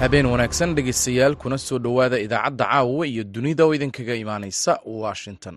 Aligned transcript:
habeen 0.00 0.26
wanaagsan 0.32 0.74
dhegaystayaal 0.76 1.34
kuna 1.42 1.58
soo 1.58 1.78
dhowaada 1.78 2.18
idaacadda 2.26 2.64
caawa 2.72 3.06
iyo 3.06 3.24
dunida 3.24 3.64
oo 3.64 3.74
idinkaga 3.74 4.14
imaanaysa 4.14 4.72
washington 4.86 5.56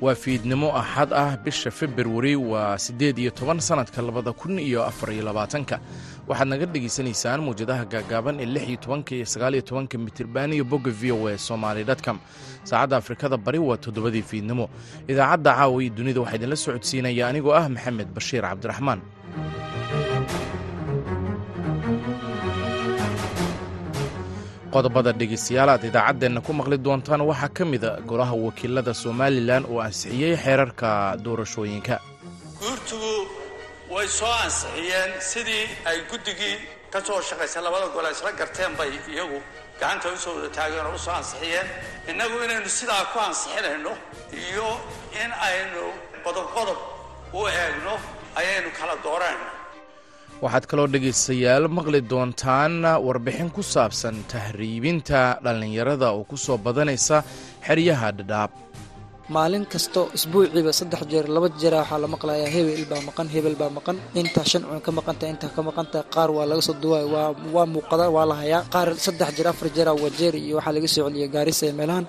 waa 0.00 0.14
fiidnimo 0.14 0.68
axad 0.80 1.12
ah 1.12 1.36
bisha 1.44 1.70
februari 1.70 2.36
waa 2.36 2.78
siddeed 2.78 3.18
iyo 3.18 3.30
toban 3.30 3.60
sannadka 3.60 4.02
labada 4.02 4.32
kun 4.32 4.58
iyo 4.58 4.80
afar 4.90 5.12
iyo 5.12 5.24
labaatanka. 5.28 5.76
Waxaad 6.28 6.48
naga 6.48 6.66
dhegaysanaysaan 6.72 7.40
muwjadaha 7.44 7.84
gaagaaban 7.92 8.40
ee 8.40 8.46
lix 8.54 8.64
iyo 8.68 8.76
tobanka 8.84 9.12
iyo 9.14 9.26
sagaal 9.26 9.54
iyo 9.54 9.62
tobanka 9.68 9.98
mitirban 9.98 10.52
iyo 10.56 10.64
bogga 10.64 10.90
v 10.90 11.12
o 11.12 11.28
e 11.28 11.36
somaali 11.38 11.84
dtcom 11.84 12.18
saacadda 12.64 12.96
afrikada 12.96 13.36
bari 13.36 13.58
waa 13.58 13.76
toddobadii 13.76 14.22
fiidnimo. 14.30 14.70
Idaacadda 15.08 15.52
caawa 15.54 15.82
iyo 15.84 15.92
dunida 15.96 16.20
waxaa 16.20 16.36
idinla 16.36 16.56
socodsiinaya 16.56 17.28
anigoo 17.28 17.52
ah 17.52 17.68
maxamed 17.68 18.08
bashiir 18.16 18.42
cabdiraxmaan 18.42 19.00
qodobada 24.74 25.12
dhegaystayaal 25.20 25.70
aad 25.74 25.84
idaacaddeenna 25.90 26.40
ku 26.46 26.52
maqli 26.60 26.76
doontaan 26.86 27.22
waxaa 27.30 27.48
ka 27.56 27.64
mida 27.72 27.90
golaha 28.10 28.34
wakiilada 28.46 28.92
somalilan 29.04 29.62
oo 29.72 29.78
ansixiyey 29.86 30.34
xeerarka 30.44 30.88
doorashooyinka. 31.24 31.96
Guurtugu 32.60 33.12
way 33.94 34.06
soo 34.18 34.32
ansixiyeen 34.44 35.10
sidii 35.30 35.64
ay 35.90 35.98
guddigii 36.10 36.56
ka 36.92 36.98
soo 37.06 37.20
shaqaysay 37.28 37.62
labada 37.66 37.86
gole 37.94 38.08
isla 38.14 38.30
garteen 38.40 38.72
bay 38.78 38.90
iyagu 39.12 39.38
gacanta 39.80 40.08
u 40.14 40.16
soo 40.24 40.32
wada 40.36 40.48
taageen 40.56 40.86
oo 40.86 40.94
u 40.94 40.98
soo 41.06 41.14
ansixiyeen. 41.20 41.66
Innagu 42.10 42.36
inaynu 42.44 42.68
sidaa 42.78 43.04
ku 43.12 43.18
ansixinayno 43.28 43.92
iyo 44.44 44.68
in 45.22 45.30
aynu 45.48 45.82
qodobqodob 46.24 46.78
u 47.38 47.40
eegno 47.48 47.94
ayaynu 48.40 48.70
kala 48.78 48.94
dooranayna 49.04 49.50
waxaad 50.44 50.64
kaloo 50.70 50.88
dhegaystayaal 50.94 51.66
maqli 51.76 52.00
doontaan 52.10 52.74
warbixin 53.06 53.50
ku 53.56 53.62
saabsan 53.72 54.16
tahriibinta 54.32 55.20
dhallinyarada 55.44 56.08
oo 56.16 56.24
ku 56.30 56.36
soo 56.44 56.58
badanaysa 56.66 57.16
xeryaha 57.66 58.08
dhadhaab. 58.18 58.50
Maalin 59.36 59.64
kasto 59.72 60.00
isbuuciiba 60.16 60.72
saddex 60.78 61.02
jeer 61.10 61.26
laba 61.34 61.48
jeera 61.60 61.78
waxaa 61.82 62.00
la 62.04 62.08
maqlayaa 62.14 62.50
hebel 62.54 62.84
baa 62.90 63.02
maqan 63.08 63.28
hebel 63.34 63.54
baa 63.60 63.70
maqan. 63.78 63.96
Intaa 64.20 64.44
shan 64.50 64.62
cun 64.68 64.80
ka 64.86 64.90
maqanta 64.98 65.24
intaa 65.32 65.50
ka 65.56 65.60
maqanta 65.68 65.98
qaar 66.14 66.30
waa 66.36 66.46
laga 66.50 66.62
soo 66.68 66.76
duwaay 66.82 67.06
waa 67.54 67.66
muuqada 67.74 68.06
waa 68.16 68.26
la 68.30 68.34
hayaa. 68.42 68.62
Qaar 68.74 68.88
saddex 69.04 69.30
jeer 69.36 69.48
afar 69.52 69.68
jeera 69.76 69.92
wajeer 70.02 70.34
iyo 70.44 70.54
waxaa 70.58 70.74
laga 70.76 70.88
soo 70.94 71.04
celiya 71.06 71.28
gaarisa 71.34 71.64
ee 71.68 71.74
meelahan. 71.78 72.04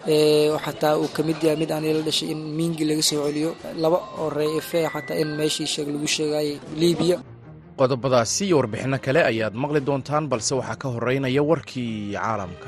Xataa 0.65 0.93
uu 1.01 1.09
ka 1.15 1.21
mid 1.27 1.37
yahay 1.45 1.57
mid 1.61 1.71
aan 1.75 1.85
ila 1.91 2.01
dhashay 2.07 2.29
in 2.33 2.41
miingi 2.57 2.83
laga 2.89 3.03
soo 3.09 3.21
celiyo. 3.27 3.49
Laba 3.83 3.97
oo 4.21 4.29
reefe 4.39 4.79
xataa 4.93 5.17
in 5.21 5.29
meeshii 5.39 5.67
sheeg 5.73 5.87
lagu 5.93 6.07
sheegayay 6.15 6.49
liibiya 6.81 7.17
qodobadaasi 7.79 8.41
iyo 8.47 8.55
warbixinno 8.59 8.97
kale 9.05 9.21
ayaad 9.31 9.53
maqli 9.63 9.79
doontaan 9.87 10.25
balse 10.31 10.53
waxaa 10.59 10.79
ka 10.81 10.87
horeynaya 10.95 11.41
warkii 11.49 12.13
caalamka. 12.15 12.67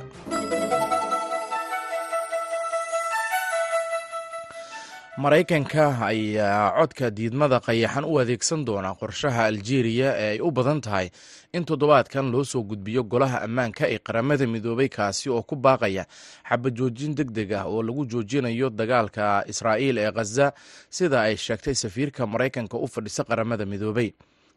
Maraykanka 5.17 5.85
ayaa 6.09 6.73
codka 6.79 7.07
diidmada 7.17 7.59
qayaxan 7.67 8.05
u 8.05 8.17
adeegsan 8.21 8.65
doona 8.65 8.91
qorshaha 9.01 9.45
aljeeriya 9.45 10.09
ee 10.17 10.29
ay 10.33 10.39
u 10.41 10.49
badan 10.51 10.81
tahay 10.81 11.07
in 11.53 11.65
toddobaadkan 11.69 12.31
loo 12.33 12.43
soo 12.43 12.63
gudbiyo 12.63 13.03
golaha 13.03 13.41
ammaanka 13.45 13.85
ee 13.93 13.99
qaramada 14.07 14.47
midoobay 14.47 14.89
kaasi 14.89 15.29
oo 15.29 15.41
ku 15.45 15.55
baaqaya 15.55 16.05
xabajoojin 16.49 17.13
deg 17.15 17.29
deg 17.31 17.51
ah 17.53 17.65
oo 17.69 17.83
lagu 17.85 18.05
joojinayo 18.09 18.69
dagaalka 18.69 19.43
israa'iil 19.47 19.97
ee 20.01 20.11
khaza 20.17 20.51
sida 20.89 21.21
ay 21.21 21.37
sheegtay 21.37 21.75
safiirka 21.83 22.25
maraykanka 22.25 22.77
u 22.77 22.87
fadhisa 22.87 23.23
qaramada 23.23 23.65
midoobay 23.69 24.09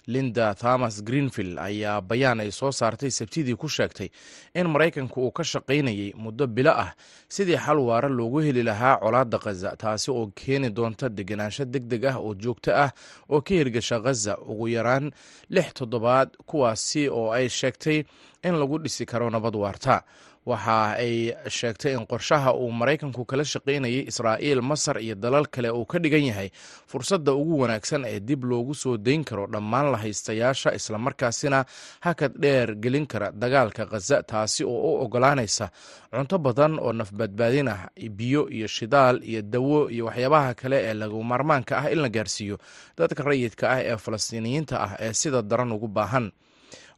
linda 0.06 0.54
thomas 0.54 1.02
greenfield 1.04 1.58
ayaa 1.58 2.00
bayaan 2.00 2.40
ay 2.40 2.50
soo 2.50 2.72
saartay 2.72 3.10
sabtidii 3.10 3.56
ku 3.56 3.68
sheegtay 3.68 4.08
in 4.54 4.66
maraykanku 4.68 5.20
uu 5.26 5.30
ka 5.32 5.44
shaqaynayay 5.44 6.12
muddo 6.16 6.46
bilo 6.46 6.70
ah. 6.70 6.92
Sidii 7.28 7.56
xal 7.58 7.78
waara 7.78 8.08
loogu 8.08 8.38
heli 8.38 8.62
lahaa 8.62 8.96
colaadda 9.02 9.38
khaza 9.38 9.76
taasi 9.76 10.10
oo 10.10 10.26
keeni 10.34 10.70
doonta 10.70 11.08
degenaansho 11.08 11.64
deg 11.64 11.84
deg 11.90 12.04
ah 12.04 12.16
oo 12.22 12.34
joogto 12.34 12.70
ah 12.74 12.90
oo 13.30 13.40
ka 13.40 13.54
hirgasha 13.54 14.00
khaza 14.00 14.38
ugu 14.38 14.68
yaraan 14.68 15.10
lix 15.50 15.72
toddobaad 15.74 16.28
kuwaasi 16.46 17.08
oo 17.08 17.32
ay 17.32 17.48
sheegtay 17.48 18.04
in 18.46 18.54
lagu 18.54 18.78
dhisi 18.78 19.06
karo 19.06 19.30
nabad 19.30 19.56
waarta 19.56 20.02
waxa 20.46 20.94
ay 21.02 21.34
sheegtay 21.56 21.92
in 21.98 22.06
qorshaha 22.06 22.50
uu 22.54 22.70
maraykanku 22.80 23.22
kala 23.30 23.44
shaqaynayay 23.52 24.06
israa'iil 24.10 24.62
masar 24.62 24.96
iyo 25.02 25.14
dalal 25.14 25.46
kale 25.54 25.70
uu 25.78 25.84
ka 25.90 25.98
dhigan 25.98 26.24
yahay 26.30 26.48
fursadda 26.90 27.32
ugu 27.34 27.54
wanaagsan 27.62 28.04
ee 28.12 28.20
dib 28.28 28.44
loogu 28.50 28.74
soo 28.82 28.96
dayn 29.06 29.24
karo 29.28 29.46
dhammaan 29.54 29.86
la 29.92 29.98
haystayaasha 30.04 30.70
islamarkaasina 30.78 31.64
hakad 32.06 32.32
dheer 32.42 32.68
gelin 32.84 33.06
kara 33.12 33.28
dagaalka 33.42 33.86
khaza 33.90 34.22
taasi 34.30 34.62
oo 34.64 34.78
u 34.94 35.02
ogolaanaysa 35.04 35.66
cunto 36.14 36.38
badan 36.46 36.78
oo 36.78 36.92
nafbadbaadin 37.00 37.68
ah 37.74 37.80
biyo 38.18 38.42
iyo 38.56 38.68
shidaal 38.76 39.16
iyo 39.30 39.42
dawo 39.42 39.90
iyo 39.94 40.04
waxyaabaha 40.08 40.54
kale 40.60 40.76
ee 40.88 40.94
lagu 41.00 41.18
maarmaanka 41.30 41.72
ah 41.82 41.90
in 41.92 41.98
la 42.04 42.08
gaarsiiyo. 42.16 42.56
Dadka 42.98 43.22
rayidka 43.28 43.64
ah 43.74 43.80
ee 43.90 43.96
falastiiniyiinta 44.04 44.74
ah 44.86 44.92
ee 45.04 45.12
sida 45.20 45.42
daran 45.50 45.72
ugu 45.76 45.88
baahan 45.98 46.26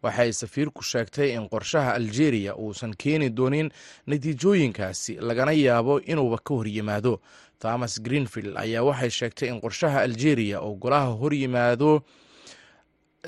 waxay 0.02 0.32
safiirku 0.32 0.82
sheegtay 0.82 1.34
in 1.36 1.48
qorshaha 1.48 1.94
aljeeriya 1.98 2.56
uusan 2.56 2.94
keeni 3.02 3.30
doonin 3.30 3.70
natiijooyinkaasi 4.06 5.14
lagana 5.28 5.52
yaabo 5.52 6.00
inuuba 6.00 6.38
ka 6.38 6.54
horyimaado 6.54 7.20
thomas 7.58 8.02
greenfield 8.02 8.56
ayaa 8.56 8.82
waxay 8.88 9.10
sheegtay 9.10 9.48
in 9.48 9.60
qorshaha 9.60 10.00
aljeeriya 10.06 10.60
oo 10.60 10.74
golaha 10.74 11.10
horyimaado 11.20 12.02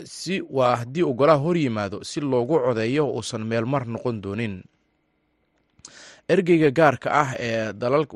si 0.04 0.40
waa 0.50 0.76
haddii 0.76 1.02
uu 1.02 1.14
golaha 1.14 1.38
horyimaado 1.46 2.04
si 2.04 2.20
loogu 2.20 2.58
codeeyo 2.60 3.10
uusan 3.10 3.44
meelmar 3.44 3.86
noqon 3.86 4.20
doonin 4.20 4.62
ergeyga 6.34 6.70
gaarka 6.78 7.08
ah 7.22 7.30
ee 7.38 7.72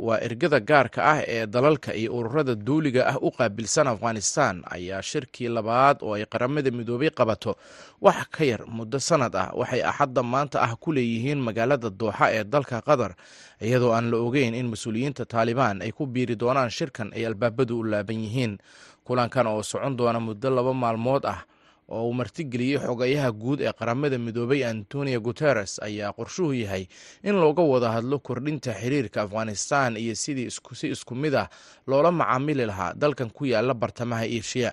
waa 0.06 0.18
ergada 0.26 0.60
gaarka 0.70 1.00
ah 1.12 1.20
ee 1.34 1.46
dalalka 1.46 1.90
iyo 1.94 2.10
ururada 2.18 2.54
duuliga 2.54 3.02
ah 3.12 3.16
u 3.20 3.30
qaabilsan 3.38 3.86
afghanistan 3.92 4.62
ayaa 4.76 5.02
shirkii 5.02 5.48
labaad 5.48 5.96
oo 6.02 6.14
ay 6.14 6.24
qaramada 6.32 6.70
midoobay 6.70 7.10
qabato. 7.10 7.56
Wax 8.00 8.28
ka 8.30 8.44
yar 8.44 8.62
muddo 8.76 8.98
sanad 9.08 9.34
ah 9.36 9.50
waxay 9.60 9.82
axadda 9.82 10.22
maanta 10.22 10.62
ah 10.62 10.76
ku 10.82 10.92
leeyihiin 10.92 11.40
magaalada 11.46 11.90
dooxa 11.90 12.26
ee 12.36 12.44
dalka 12.44 12.80
qatar 12.88 13.12
iyadoo 13.60 13.92
aan 13.96 14.10
la 14.10 14.16
ogeyn 14.26 14.54
in 14.54 14.66
mas'uuliyiinta 14.72 15.24
taalibaan 15.26 15.82
ay 15.82 15.90
ku 15.92 16.06
biiri 16.06 16.36
doonaan 16.36 16.70
shirkan 16.70 17.10
ay 17.16 17.26
albaabadu 17.26 17.78
u 17.78 17.84
laaban 17.84 18.20
yihiin. 18.24 18.58
Kulankan 19.04 19.46
oo 19.46 19.62
socon 19.62 19.96
doona 19.96 20.20
muddo 20.20 20.50
laba 20.50 20.72
maalmood 20.74 21.24
ah 21.26 21.40
oo 21.88 22.08
uu 22.08 22.12
martigeliyey 22.20 22.78
xogayaha 22.78 23.30
guud 23.32 23.60
ee 23.60 23.72
qaramada 23.72 24.18
midoobay 24.18 24.64
antonio 24.64 25.20
guteres 25.20 25.72
ayaa 25.82 26.12
qorshuhu 26.18 26.52
yahay 26.54 26.84
in 27.22 27.34
looga 27.42 27.62
wada 27.72 27.88
hadlo 27.96 28.18
kordhinta 28.18 28.72
xiriirka 28.80 29.22
afghanistan 29.22 29.96
iyo 29.96 30.14
sidii 30.14 30.50
si 30.80 30.86
isku 30.94 31.14
mid 31.14 31.34
ah 31.34 31.48
loola 31.86 32.10
macaamili 32.12 32.66
lahaa 32.66 32.92
dalkan 32.94 33.30
ku 33.30 33.44
yaalla 33.52 33.74
bartamaha 33.74 34.24
eshiya 34.38 34.72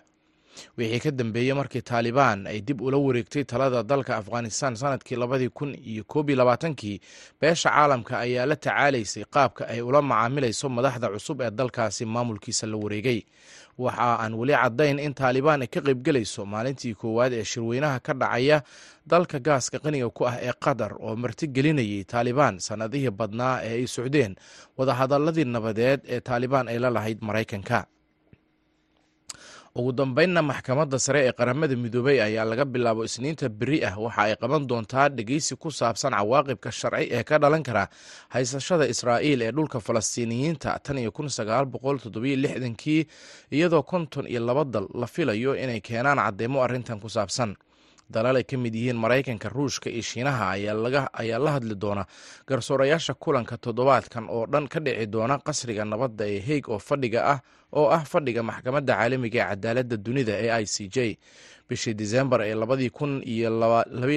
wixii 0.78 1.00
ka 1.00 1.12
dambeeyey 1.12 1.54
markii 1.60 1.82
taalibaan 1.82 2.48
ay 2.48 2.62
dib 2.62 2.82
ula 2.82 2.98
wareegtay 2.98 3.44
talada 3.44 3.84
dalka 3.84 4.18
afghanistan 4.22 4.76
sannadkii 4.76 5.16
labadii 5.22 5.50
kun 5.50 5.72
iyo 5.92 6.04
koob 6.04 6.30
iyo 6.30 6.38
labaatankii 6.38 6.98
beesha 7.42 7.70
caalamka 7.70 8.20
ayaa 8.20 8.46
la 8.46 8.56
tacaalaysay 8.56 9.24
qaabka 9.36 9.68
ay 9.68 9.82
ula 9.82 10.02
macaamilayso 10.02 10.70
madaxda 10.70 11.08
cusub 11.14 11.42
ee 11.42 11.52
dalkaasi 11.52 12.06
maamulkiisa 12.06 12.68
la 12.68 12.78
wareegay. 12.78 13.22
Waxa 13.78 14.20
aan 14.24 14.34
weli 14.40 14.54
caddayn 14.54 15.00
in 15.00 15.14
taalibaan 15.20 15.62
ay 15.62 15.68
ka 15.74 15.80
qaybgelayso 15.88 16.42
maalintii 16.54 16.94
koowaad 17.02 17.34
ee 17.34 17.44
shirweynaha 17.52 18.00
ka 18.06 18.14
dhacaya 18.14 18.58
dalka 19.12 19.40
gaaska 19.40 19.78
qaniga 19.84 20.10
ku 20.18 20.28
ah 20.30 20.36
ee 20.48 20.54
qatar 20.64 20.92
oo 21.00 21.16
martigelinayay 21.16 22.04
taalibaan 22.12 22.60
sannadihii 22.68 23.10
badnaa 23.20 23.56
ee 23.68 23.74
ay 23.82 23.88
socdeen 23.96 24.34
wadahadaladii 24.78 25.46
nabadeed 25.56 26.00
ee 26.14 26.20
taalibaan 26.28 26.68
ay 26.68 26.78
la 26.84 26.90
lahayd 26.96 27.18
maraykanka 27.28 27.80
ugu 29.76 29.92
dambeynna 29.94 30.42
maxkamadda 30.42 31.00
sare 31.00 31.20
ee 31.28 31.32
qaramada 31.32 31.76
midoobey 31.76 32.18
ayaa 32.22 32.46
laga 32.46 32.66
bilaabo 32.66 33.04
isniinta 33.08 33.50
beri 33.50 33.80
ah. 33.86 33.96
Waxa 33.98 34.22
ay 34.28 34.36
qaban 34.36 34.68
doontaa 34.68 35.08
dhegeysi 35.10 35.56
ku 35.56 35.72
saabsan 35.72 36.12
cawaaqibka 36.18 36.72
sharci 36.72 37.08
ee 37.18 37.24
ka 37.24 37.40
dhalan 37.40 37.64
kara 37.64 37.88
haysashada 38.34 38.86
israa'iil 38.94 39.42
ee 39.48 39.52
dhulka 39.52 39.80
falastiiniyiinta 39.80 40.80
tan 40.84 40.98
iyo 40.98 41.12
kun 41.12 41.30
sagaal 41.30 41.66
boqol 41.66 41.98
toddobiyo 42.04 42.36
lixdankii 42.44 43.08
iyadoo 43.52 43.84
konton 43.84 44.28
iyo 44.28 44.42
laba 44.46 44.64
dal 44.66 44.88
la 45.02 45.08
filayo 45.08 45.56
inay 45.56 45.80
keenaan 45.80 46.20
cadeymo 46.20 46.60
arrintan 46.64 47.00
ku 47.00 47.08
saabsan 47.10 47.56
dalal 48.16 48.36
ay 48.40 48.44
ka 48.52 48.58
mid 48.64 48.76
yihiin 48.76 48.98
maraykanka 49.04 49.50
ruushka 49.56 49.90
iyo 49.90 50.02
shiinaha 50.10 50.46
ayaa 51.22 51.40
la 51.46 51.52
hadli 51.56 51.76
doona 51.84 52.04
garsoorayaasha 52.48 53.14
kulanka 53.24 53.58
toddobaadkan 53.64 54.26
oo 54.30 54.46
dhan 54.52 54.68
ka 54.74 54.80
dhici 54.86 55.06
doona 55.14 55.36
qasriga 55.48 55.86
nabadda 55.86 56.26
ee 56.36 56.40
heeg 56.48 56.64
oo 56.70 56.80
fadhiga 56.80 57.22
ah 57.34 57.40
oo 57.80 57.88
ah 57.98 58.04
fadhiga 58.12 58.44
maxkamadda 58.50 58.94
caalamiga 59.00 59.40
ee 59.44 59.50
cadaaladda 59.52 59.98
dunida 60.06 60.34
ee 60.46 60.52
i 60.52 60.66
c 60.66 60.88
j. 60.96 61.18
Bishii 61.70 61.94
disembar 61.96 62.42
ee 62.44 62.56
labadii 62.62 62.90
kun 62.90 63.24
iyo 63.24 63.48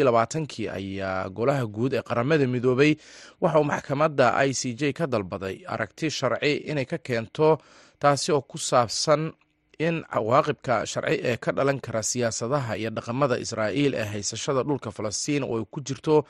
labaatankii 0.04 0.68
ayaa 0.68 1.28
golaha 1.30 1.66
guud 1.66 1.92
ee 1.94 2.02
qaramada 2.02 2.46
midoobay. 2.46 2.96
Waxa 3.40 3.58
uu 3.60 3.64
maxkamadda 3.64 4.26
i 4.46 4.50
c 4.54 4.74
j 4.74 4.92
ka 4.92 5.06
dalbaday 5.06 5.62
aragti 5.66 6.10
sharci 6.10 6.52
inay 6.70 6.84
ka 6.84 6.98
keento 6.98 7.58
taasi 8.02 8.32
oo 8.32 8.40
ku 8.42 8.58
saabsan 8.58 9.30
in 9.78 10.04
cawaaqibka 10.12 10.86
sharci 10.86 11.20
ee 11.30 11.36
ka 11.36 11.52
dhalan 11.52 11.80
kara 11.80 12.02
siyaasadaha 12.02 12.76
iyo 12.76 12.90
dhaqamada 12.90 13.38
israa'iil 13.38 13.94
ee 13.94 14.04
haysashada 14.12 14.62
dhulka 14.62 14.90
falastiin 14.90 15.42
oo 15.44 15.58
ay 15.58 15.64
ku 15.70 15.80
jirto 15.80 16.24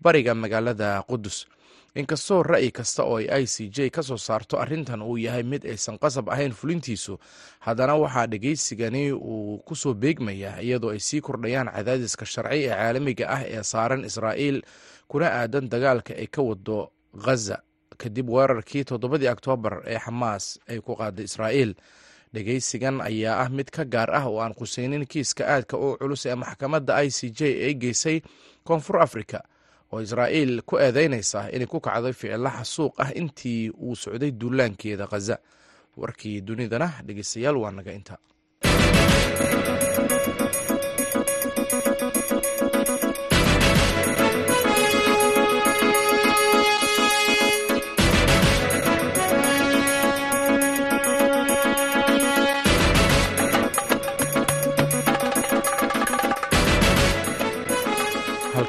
bariga 0.00 0.34
magaalada 0.34 1.02
qudus 1.08 1.46
inkastoo 1.94 2.42
ra'yi 2.42 2.70
kasta 2.70 3.02
oo 3.04 3.16
ay 3.18 3.26
i 3.42 3.46
c 3.46 3.68
j 3.68 3.90
ka 3.90 4.02
soo 4.02 4.16
saarto 4.16 4.58
arrintan 4.62 5.02
uu 5.02 5.18
yahay 5.18 5.42
mid 5.42 5.64
aysan 5.66 5.98
qasab 5.98 6.28
ahayn 6.30 6.52
fulintiisu 6.52 7.18
haddana 7.66 7.94
waxaa 7.96 8.26
dhegaysigani 8.26 9.12
uu 9.12 9.58
ku 9.66 9.74
soo 9.74 9.94
beegmayaa 9.94 10.60
iyadoo 10.62 10.90
ay 10.94 11.00
sii 11.00 11.20
kordhayaan 11.20 11.66
cadaadiska 11.76 12.24
sharci 12.26 12.62
ee 12.64 12.68
caalamiga 12.70 13.26
ah 13.28 13.42
ee 13.42 13.62
saaran 13.62 14.04
israa'iil 14.04 14.62
kuna 15.10 15.26
aadan 15.40 15.66
dagaalka 15.72 16.14
ay 16.14 16.26
ka 16.26 16.42
wado 16.42 16.92
ghaza 17.24 17.58
kadib 17.98 18.30
weerarkii 18.30 18.84
toddobadii 18.84 19.28
oktoobar 19.34 19.82
ee 19.92 19.98
xamaas 19.98 20.44
ay 20.70 20.78
ku 20.80 20.94
qaaday 21.00 21.24
israa'iil 21.26 21.74
dhegaysigan 22.34 23.00
ayaa 23.00 23.42
ah 23.44 23.48
mid 23.50 23.70
ka 23.70 23.84
gaar 23.84 24.10
ah 24.14 24.24
oo 24.30 24.38
aan 24.40 24.54
qusaynin 24.54 25.06
kiiska 25.06 25.44
aadka 25.46 25.76
u 25.76 25.96
culus 25.98 26.26
ee 26.26 26.34
maxkamadda 26.34 26.94
i 27.06 27.10
c 27.10 27.30
j 27.30 27.40
ay 27.66 27.74
geysay 27.74 28.20
koonfur 28.64 29.02
africa 29.02 29.38
oo 29.92 30.00
israa'iil 30.00 30.62
ku 30.62 30.78
eedeynaysa 30.78 31.50
inay 31.54 31.66
ku 31.66 31.80
kacday 31.80 32.12
ficilo 32.12 32.50
xasuuq 32.50 32.94
ah 33.02 33.10
intii 33.20 33.70
uu 33.70 33.96
socday 33.96 34.30
duulaankeeda 34.30 35.06
khaza 35.06 35.36
warkii 35.96 36.40
dunidana 36.40 36.88
dhegeystayaal 37.06 37.56
waa 37.56 37.70
naga 37.70 37.92
inta 37.92 38.14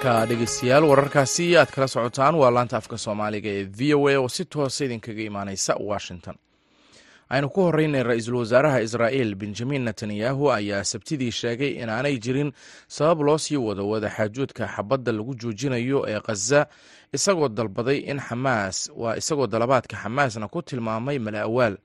halka 0.04 0.26
dhegeystayaal 0.26 0.84
wararkaasi 0.90 1.58
aad 1.58 1.72
kala 1.72 1.88
socotaan 1.88 2.36
waa 2.36 2.52
laanta 2.52 2.78
afka 2.78 2.98
soomaaliga 2.98 3.50
ee 3.50 3.64
v 3.78 3.94
o 3.96 4.08
a 4.10 4.18
oo 4.20 4.30
si 4.30 4.46
toosa 4.46 4.86
idinkaga 4.86 5.22
imaaneysa 5.22 5.76
washington. 5.80 6.36
Aynu 7.30 7.50
ku 7.50 7.62
horeynay 7.62 8.04
ra'iisul 8.04 8.36
wasaaraha 8.36 8.82
israa'iil 8.82 9.36
benjamin 9.36 9.82
netanyahu 9.86 10.52
ayaa 10.52 10.84
sabtidii 10.84 11.32
sheegay 11.32 11.72
inaanay 11.84 12.18
jirin 12.18 12.52
sabab 12.88 13.22
loo 13.22 13.38
sii 13.38 13.58
wado 13.58 13.90
wadaxaajoodka 13.90 14.68
xabadda 14.76 15.12
lagu 15.12 15.36
joojinayo 15.36 16.06
ee 16.10 16.20
khaza 16.20 16.66
isagoo 17.14 17.50
dalbaday 17.50 17.98
in 17.98 18.20
xamaas 18.20 18.92
waa 18.98 19.16
isagoo 19.16 19.48
dalabaadka 19.48 19.98
xamaasna 20.04 20.48
ku 20.48 20.62
tilmaamay 20.62 21.20
mala 21.20 21.42
awaal 21.42 21.78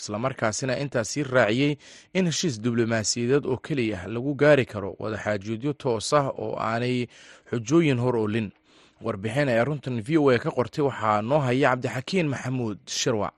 islamarkaasina 0.00 0.78
intaas 0.82 1.08
sii 1.12 1.22
raaciyey 1.36 1.72
in 2.18 2.26
heshiis 2.30 2.60
diblomaasiyadeed 2.64 3.46
oo 3.46 3.56
keliya 3.66 4.00
lagu 4.14 4.34
gaari 4.34 4.64
karo 4.72 4.90
wadaxaajoodyo 4.98 5.72
toos 5.72 6.12
ah 6.20 6.26
oo 6.44 6.56
aanay 6.68 7.06
xujooyin 7.50 7.98
hor 8.04 8.16
olin 8.16 8.48
warbixin 9.06 9.48
ee 9.48 9.64
runtan 9.64 9.96
v 10.06 10.18
o 10.18 10.30
a 10.30 10.38
ka 10.38 10.50
qortay 10.58 10.84
waxaa 10.88 11.22
noo 11.22 11.38
haya 11.46 11.70
cabdixakiin 11.70 12.28
maxamuud 12.32 12.78
shirwac 13.00 13.34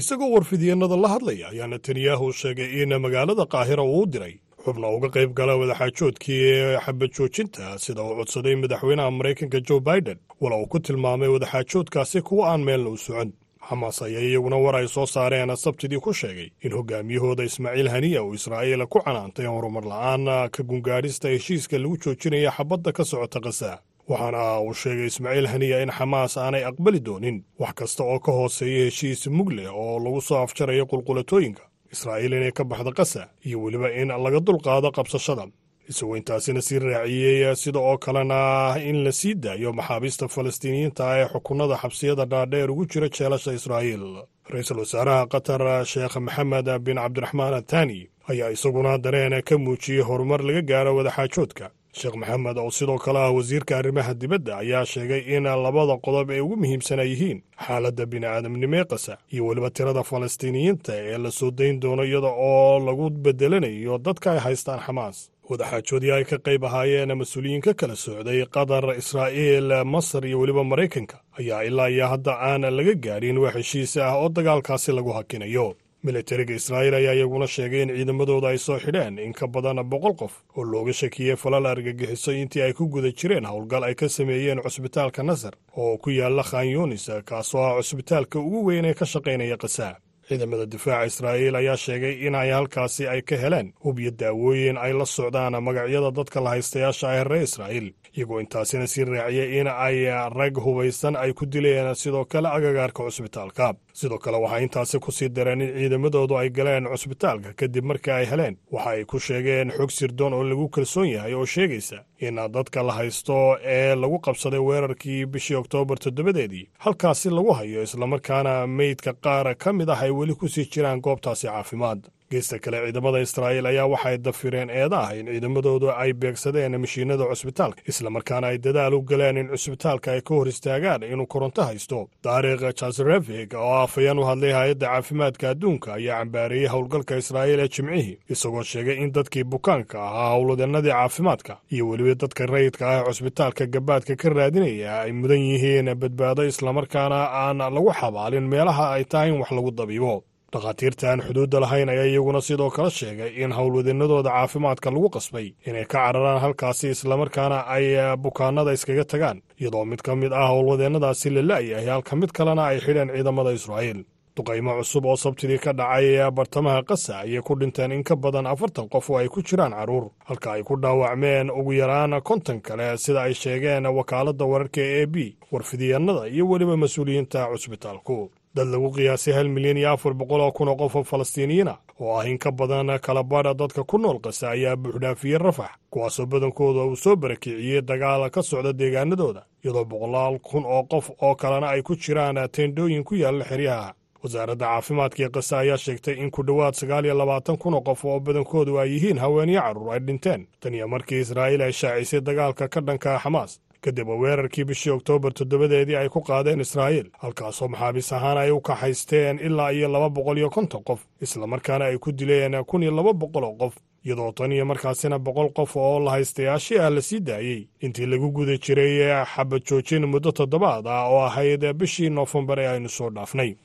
isagoo 0.00 0.30
warfidyeenada 0.34 0.96
la 0.96 1.08
hadlaya 1.14 1.46
ayaa 1.52 1.66
netanyahu 1.72 2.32
sheegay 2.40 2.70
in 2.82 2.92
magaalada 3.04 3.44
qaahira 3.54 3.82
uu 3.82 4.02
u 4.02 4.06
diray 4.14 4.34
xubna 4.64 4.88
uga 4.96 5.08
qayb 5.16 5.30
gala 5.38 5.54
wadaxaajoodkii 5.60 6.40
ee 6.52 6.78
xabad 6.86 7.10
joojinta 7.18 7.78
sida 7.84 8.02
uu 8.02 8.14
codsaday 8.20 8.54
madaxweynaha 8.62 9.10
maraykanka 9.18 9.60
jo 9.68 9.76
baiden 9.88 10.18
wala 10.40 10.56
uu 10.56 10.66
ku 10.66 10.78
tilmaamay 10.86 11.28
wadaxaajoodkaasi 11.34 12.20
kuwa 12.28 12.44
aan 12.52 12.62
meelna 12.68 12.90
u 12.90 12.96
socon 12.96 13.30
xamaas 13.68 14.02
ayaa 14.06 14.20
iyaguna 14.28 14.56
war 14.64 14.76
ay 14.76 14.88
soo 14.88 15.06
saareen 15.06 15.56
sabtidii 15.56 16.00
ku 16.06 16.12
sheegay 16.12 16.48
in 16.64 16.72
hogaamiyahooda 16.78 17.44
ismaaciil 17.50 17.88
haniya 17.94 18.22
uu 18.24 18.34
israa'iil 18.34 18.86
ku 18.86 18.98
canaantay 19.06 19.46
horumar 19.46 19.84
la'aan 19.92 20.24
ka 20.54 20.62
gungaadhista 20.62 21.28
heshiiska 21.34 21.78
lagu 21.78 21.96
joojinaya 22.04 22.50
xabadda 22.56 22.92
ka 22.92 23.04
socota 23.04 23.40
khaza 23.40 23.72
waxaana 24.08 24.60
uu 24.60 24.74
sheegay 24.82 25.06
ismaaciil 25.12 25.46
haniya 25.52 25.82
in 25.84 25.90
xamaas 25.98 26.36
aanay 26.36 26.64
aqbali 26.70 27.00
doonin 27.00 27.38
wax 27.62 27.74
kasta 27.80 28.02
oo 28.04 28.18
ka 28.26 28.32
hooseeya 28.38 28.84
heshiis 28.88 29.26
mug 29.36 29.50
leh 29.56 29.68
oo 29.82 29.98
lagu 30.04 30.20
soo 30.20 30.38
afjarayo 30.44 30.84
qulqulatooyinka. 30.92 31.62
Israa'iil 31.94 32.32
inay 32.38 32.52
ka 32.52 32.64
baxda 32.64 32.92
kasa 32.92 33.22
iyo 33.46 33.62
weliba 33.62 33.88
in 34.00 34.08
laga 34.24 34.40
dulqaado 34.46 34.90
qabsashada 34.96 35.44
isagoo 35.88 36.16
intaasina 36.16 36.60
sii 36.62 36.78
raaciyey 36.78 37.54
sida 37.56 37.78
oo 37.78 37.98
kalena 37.98 38.76
in 38.90 39.04
la 39.04 39.12
sii 39.12 39.34
daayo 39.34 39.72
maxaabiista 39.72 40.28
falastiiniyiinta 40.28 41.04
ee 41.20 41.26
xukunada 41.32 41.76
xabsiyada 41.82 42.24
dhaadheer 42.24 42.70
ugu 42.70 42.84
jira 42.86 43.08
jeelasha 43.08 43.52
israa'iil. 43.52 44.04
Ra'iisul 44.52 44.78
wasaaraha 44.78 45.26
qatar 45.26 45.62
sheekh 45.86 46.16
maxamed 46.26 46.68
bin 46.86 46.96
cabdiraxmaan 46.96 47.54
athani 47.54 48.08
ayaa 48.28 48.50
isaguna 48.56 48.98
dareen 48.98 49.42
ka 49.42 49.58
muujiyey 49.58 50.02
horumar 50.08 50.40
laga 50.44 50.62
gaaro 50.70 50.92
wadaxaajoodka 50.96 51.66
sheekh 51.98 52.16
maxamed 52.20 52.58
oo 52.58 52.70
sidoo 52.70 52.98
kale 53.04 53.18
ah 53.18 53.32
wasiirka 53.36 53.78
arrimaha 53.78 54.14
dibadda 54.14 54.52
ayaa 54.62 54.84
sheegay 54.92 55.22
in 55.36 55.42
labada 55.64 55.96
qodob 56.04 56.30
ee 56.30 56.40
ugu 56.40 56.56
muhiimsana 56.56 57.02
yihiin 57.10 57.40
xaaladda 57.66 58.04
bini'aadamnimo 58.12 58.76
ee 58.80 58.84
qasa 58.92 59.14
iyo 59.32 59.46
weliba 59.46 59.70
tirada 59.70 60.02
falastiiniyiinta 60.02 60.92
ee 60.96 61.18
la 61.18 61.30
soo 61.30 61.50
dayn 61.50 61.80
doono 61.80 62.04
iyada 62.04 62.28
oo 62.48 62.78
lagu 62.86 63.10
bedelanayo 63.10 63.98
dadka 63.98 64.32
ay 64.32 64.38
haystaan 64.46 64.80
xamaas 64.86 65.30
wadaxaajoodii 65.50 66.12
ay 66.16 66.24
ka 66.24 66.36
qayb 66.38 66.64
ahaayeen 66.64 67.12
mas'uuliyiin 67.20 67.60
ka 67.66 67.74
kala 67.74 67.96
socday 67.96 68.44
qatar 68.56 68.84
israa'iil 69.02 69.84
masar 69.84 70.24
iyo 70.26 70.40
weliba 70.40 70.64
maraykanka 70.64 71.20
ayaa 71.38 71.62
ilaa 71.68 71.88
iyo 71.90 72.06
hadda 72.08 72.32
aan 72.40 72.62
laga 72.76 72.94
gaadhin 72.94 73.38
wax 73.38 73.54
heshiis 73.54 73.96
ah 73.96 74.14
oo 74.16 74.28
dagaalkaasi 74.28 74.92
lagu 74.92 75.12
hakinayo. 75.12 75.74
Militariga 76.04 76.54
israa'iil 76.54 76.94
ayaa 76.94 77.12
iyaguna 77.14 77.46
sheegay 77.46 77.82
in 77.82 77.88
ciidamadooda 77.96 78.48
ay 78.48 78.58
soo 78.58 78.78
xidheen 78.78 79.18
in 79.18 79.32
ka 79.32 79.46
badan 79.46 79.80
boqol 79.92 80.14
qof 80.20 80.32
oo 80.56 80.64
looga 80.64 80.92
shakiyey 80.92 81.36
falal 81.36 81.66
argagixiso 81.66 82.32
intii 82.32 82.62
ay 82.62 82.72
ku 82.72 82.88
guda 82.88 83.08
jireen 83.12 83.44
howlgal 83.48 83.84
ay 83.88 83.94
ka 83.94 84.08
sameeyeen 84.08 84.60
cusbitaalka 84.64 85.22
nasar 85.22 85.54
oo 85.76 85.96
ku 85.98 86.10
yaalla 86.10 86.42
khan 86.42 86.68
yunis 86.68 87.08
kaasoo 87.24 87.62
ah 87.68 87.76
cusbitaalka 87.80 88.38
ugu 88.38 88.64
weyn 88.68 88.84
ee 88.84 88.94
ka 88.94 89.04
shaqaynaya 89.06 89.56
khasaa 89.56 89.96
ciidamada 90.28 90.66
difaaca 90.66 91.06
israa'iil 91.10 91.54
ayaa 91.60 91.76
sheegay 91.76 92.14
in 92.26 92.34
ay 92.34 92.50
halkaasi 92.50 93.08
ay 93.08 93.22
ka 93.22 93.36
heleen. 93.36 93.72
Hub 93.84 93.98
iyo 93.98 94.10
daawooyin 94.10 94.78
ay 94.78 94.92
la 94.92 95.06
socdaan 95.06 95.56
magacyada 95.62 96.10
dadka 96.10 96.40
la 96.40 96.50
haystayaasha 96.54 97.06
ah 97.10 97.24
reer 97.24 97.42
israa'iil. 97.48 97.88
Iyagoo 98.16 98.40
intaasina 98.40 98.86
sii 98.86 99.04
raaciyay 99.04 99.60
in 99.60 99.66
ay 99.68 100.06
rag 100.38 100.54
hubaysan 100.64 101.16
ay 101.16 101.32
ku 101.32 101.46
dileen 101.46 101.94
sidoo 101.94 102.24
kale 102.24 102.48
agagaarka 102.48 103.02
cusbitaalka 103.04 103.74
sidoo 103.98 104.18
kale 104.18 104.36
waxay 104.44 104.62
intaasi 104.66 104.98
ku 105.04 105.10
sii 105.12 105.28
dareen 105.36 105.60
in 105.62 105.72
ciidamadoodu 105.78 106.34
ay 106.38 106.48
galeen 106.50 106.84
cusbitaalka 106.92 107.52
kadib 107.60 107.84
markii 107.90 108.12
ay 108.18 108.26
heleen. 108.32 108.54
Waxa 108.74 108.90
ay 108.90 109.04
ku 109.04 109.18
sheegeen 109.26 109.70
xog 109.78 109.90
sirdoon 109.90 110.32
oo 110.34 110.44
lagu 110.50 110.68
kalsoon 110.68 111.08
yahay 111.14 111.34
oo 111.34 111.46
sheegaysa 111.54 111.98
in 112.26 112.36
dadka 112.56 112.82
la 112.82 112.92
haysto 112.98 113.36
ee 113.62 113.94
lagu 113.94 114.18
qabsaday 114.26 114.58
weerarkii 114.68 115.26
bishii 115.26 115.56
oktoobar 115.62 115.98
toddobadeedii 115.98 116.68
halkaasi 116.78 117.30
lagu 117.30 117.52
hayo 117.52 117.82
islamarkaana 117.82 118.66
meydka 118.66 119.12
qaar 119.24 119.54
ka 119.56 119.72
mid 119.72 119.88
ah 119.90 120.00
ay 120.02 120.10
weli 120.10 120.34
ku 120.34 120.48
sii 120.48 120.66
jiraan 120.72 121.00
goobtaasi 121.00 121.46
caafimaad 121.46 122.00
geesta 122.34 122.58
kale 122.64 122.78
ciidamada 122.84 123.18
israa'iil 123.26 123.66
ayaa 123.72 123.86
waxay 123.94 124.16
dafireen 124.26 124.70
eeda 124.80 124.98
ah 125.06 125.10
in 125.20 125.26
ciidamadoodu 125.32 125.88
ay 126.02 126.10
beegsadeen 126.22 126.74
mashiinada 126.84 127.24
cusbitaalka 127.32 127.80
islamarkaana 127.92 128.46
ay 128.52 128.58
dadaal 128.66 128.94
u 128.94 129.02
galeen 129.10 129.36
in 129.42 129.48
cusbitaalka 129.54 130.08
ay 130.14 130.20
ka 130.28 130.32
hor 130.38 130.48
istaagaan 130.52 131.02
inuu 131.12 131.26
koronto 131.34 131.62
haysto. 131.68 131.98
Taarikh 132.26 132.62
jasrevig 132.80 133.54
oo 133.54 133.74
afayeen 133.84 134.18
u 134.18 134.24
hadlay 134.30 134.52
hay'adda 134.58 134.86
caafimaadka 134.92 135.44
adduunka 135.52 135.88
ayaa 135.98 136.18
cambaareeyey 136.20 136.68
howlgalka 136.74 137.14
israa'iil 137.22 137.60
ee 137.64 137.68
jimcihii 137.76 138.16
isagoo 138.34 138.62
sheegay 138.72 138.96
in 139.04 139.10
dadkii 139.16 139.44
bukaanka 139.52 139.96
ahaa 140.08 140.30
howlwadeenadii 140.34 140.90
caafimaadka 140.98 141.54
iyo 141.74 141.84
weliba 141.88 142.14
dadka 142.22 142.46
rayidka 142.54 142.84
ah 142.90 142.96
ee 143.00 143.04
cusbitaalka 143.08 143.66
gabaadka 143.74 144.16
ka 144.22 144.28
raadinaya 144.38 144.92
ay 145.04 145.12
mudan 145.20 145.42
yihiin 145.50 145.88
badbaado 146.02 146.42
islamarkaana 146.52 147.18
aan 147.42 147.58
lagu 147.76 147.90
xabaalin 148.00 148.46
meelaha 148.52 148.84
ay 148.96 149.04
tahay 149.12 149.28
in 149.32 149.38
wax 149.40 149.50
lagu 149.58 149.70
dabiibo 149.80 150.14
dhakhaatiirta 150.54 151.04
aan 151.10 151.20
xuduudda 151.26 151.60
lahayn 151.64 151.88
ayaa 151.94 152.06
iyaguna 152.12 152.40
sidoo 152.48 152.70
kale 152.76 152.90
sheegay 152.98 153.30
in 153.44 153.52
howlwadeenadooda 153.58 154.30
caafimaadka 154.36 154.88
lagu 154.94 155.08
qasbay 155.16 155.46
inay 155.68 155.84
ka 155.92 155.98
cararaan 156.04 156.40
halkaasi 156.44 156.86
islamarkaana 156.94 157.58
ay 157.76 157.86
bukaanada 158.24 158.72
iskaga 158.76 159.04
tagaan 159.12 159.38
iyadoo 159.60 159.84
mid 159.90 160.00
ka 160.06 160.12
mid 160.22 160.32
ah 160.32 160.48
howlwadeennadaasi 160.52 161.28
la 161.36 161.42
la'yahay 161.50 161.86
halka 161.94 162.16
mid 162.20 162.30
kalena 162.38 162.62
ay 162.70 162.78
xidheen 162.86 163.10
ciidamada 163.14 163.52
israa'iil. 163.58 164.00
Duqaymo 164.38 164.72
cusub 164.78 165.04
oo 165.06 165.16
sabtidii 165.24 165.58
ka 165.64 165.72
dhacay 165.78 166.06
bartamaha 166.36 166.82
kasa 166.82 167.12
ayay 167.22 167.38
ku 167.46 167.54
dhinteen 167.60 167.92
in 167.96 168.02
ka 168.02 168.16
badan 168.16 168.46
afartan 168.52 168.88
qof 168.90 169.06
oo 169.10 169.18
ay 169.20 169.28
ku 169.30 169.42
jiraan 169.46 169.70
carruur 169.78 170.10
halka 170.28 170.48
ay 170.58 170.62
ku 170.66 170.74
dhaawacmeen 170.82 171.50
ugu 171.54 171.72
yaraan 171.78 172.18
konton 172.28 172.58
kale 172.60 172.98
sida 172.98 173.22
ay 173.30 173.34
sheegeen 173.42 173.86
wakaaladda 173.98 174.44
wararka 174.52 174.80
e 174.82 175.02
a 175.02 175.06
b 175.06 175.16
warfidiyeenada 175.52 176.26
iyo 176.34 176.48
weliba 176.50 176.76
mas'uuliyiinta 176.82 177.46
cusbitaalku 177.52 178.16
dad 178.54 178.68
lagu 178.68 178.90
qiyaasay 178.92 179.34
hal 179.34 179.48
milyan 179.48 179.76
iyo 179.76 179.90
afar 179.92 180.14
boqol 180.14 180.40
oo 180.40 180.52
kun 180.52 180.68
oo 180.68 180.76
qof 180.76 180.96
oo 180.96 181.02
falastiiniyiina 181.04 181.74
oo 182.00 182.18
ah 182.18 182.28
in 182.28 182.38
ka 182.38 182.50
badan 182.52 182.98
kala 183.00 183.22
badha 183.22 183.54
dadka 183.54 183.84
ku 183.84 183.98
nool 183.98 184.18
qasa 184.20 184.50
ayaa 184.50 184.76
buuxdhaafiyey 184.76 185.38
rafax 185.38 185.70
kuwaasoo 185.90 186.26
badankooda 186.26 186.84
uu 186.84 186.96
soo 186.96 187.16
barakiciyey 187.16 187.82
dagaal 187.82 188.30
ka 188.30 188.42
socda 188.42 188.72
deegaanadooda 188.72 189.42
iyadoo 189.64 189.84
boqolaal 189.84 190.38
kun 190.38 190.64
oo 190.66 190.82
qof 190.84 191.10
oo 191.22 191.34
kalena 191.34 191.68
ay 191.68 191.82
ku 191.82 191.96
jiraan 191.96 192.38
teendhooyin 192.52 193.04
ku 193.04 193.14
yaalla 193.14 193.44
xeryaha. 193.44 193.94
Wasaaradda 194.24 194.66
caafimaadka 194.66 195.22
ee 195.24 195.28
kasa 195.28 195.58
ayaa 195.58 195.76
sheegtay 195.76 196.14
in 196.22 196.30
ku 196.30 196.42
dhowaad 196.42 196.74
sagaal 196.74 197.04
iyo 197.04 197.14
labaatan 197.14 197.56
kun 197.60 197.74
oo 197.74 197.80
qof 197.80 198.04
oo 198.04 198.20
badankoodu 198.20 198.78
ay 198.80 198.88
yihiin 198.92 199.18
haweenyo 199.18 199.60
carruur 199.60 199.92
ay 199.92 200.00
dhinteen. 200.00 200.46
Tan 200.60 200.74
iyo 200.74 200.88
markii 200.88 201.20
israa'iil 201.20 201.60
ay 201.62 201.72
shaacisay 201.72 202.20
dagaalka 202.20 202.68
ka 202.68 202.80
dhanka 202.80 203.18
xamaas 203.20 203.60
kadib 203.84 204.08
weerarkii 204.22 204.64
bishii 204.64 204.90
oktoobar 204.96 205.32
toddobadeedii 205.38 205.96
ay 205.96 206.08
ku 206.08 206.20
qaadeen 206.28 206.60
israa'iil 206.66 207.08
halkaasoo 207.22 207.68
maxaabiis 207.68 208.12
ahaan 208.12 208.38
ay 208.38 208.50
u 208.50 208.60
kaxaysteen 208.60 209.38
ilaa 209.38 209.70
iyo 209.72 209.88
laba 209.88 210.08
boqol 210.16 210.38
iyo 210.38 210.50
konton 210.50 210.82
qof 210.88 211.00
islamarkaana 211.20 211.84
ay 211.84 211.98
ku 211.98 212.12
dileen 212.12 212.64
kun 212.64 212.82
iyo 212.82 212.92
laba 212.98 213.12
boqol 213.12 213.44
oo 213.44 213.56
qof 213.62 213.74
iyadoo 214.04 214.32
tan 214.32 214.52
iyo 214.52 214.64
markaasina 214.64 215.18
boqol 215.18 215.48
qof 215.56 215.76
oo 215.76 216.00
la 216.04 216.10
haystayaashii 216.10 216.78
ah 216.78 216.90
la 216.90 217.02
sii 217.02 217.20
daayey. 217.20 217.68
Intii 217.80 218.06
lagu 218.06 218.28
guda 218.32 218.56
jiray 218.64 219.24
xabad 219.34 219.62
joojin 219.68 220.04
muddo 220.06 220.32
toddobaad 220.32 220.86
ah 220.86 221.08
oo 221.12 221.20
ahayd 221.28 221.72
bishii 221.72 222.10
noofembar 222.10 222.58
ee 222.60 222.68
aynu 222.68 222.88
soo 222.88 223.10
dhaafnay. 223.10 223.56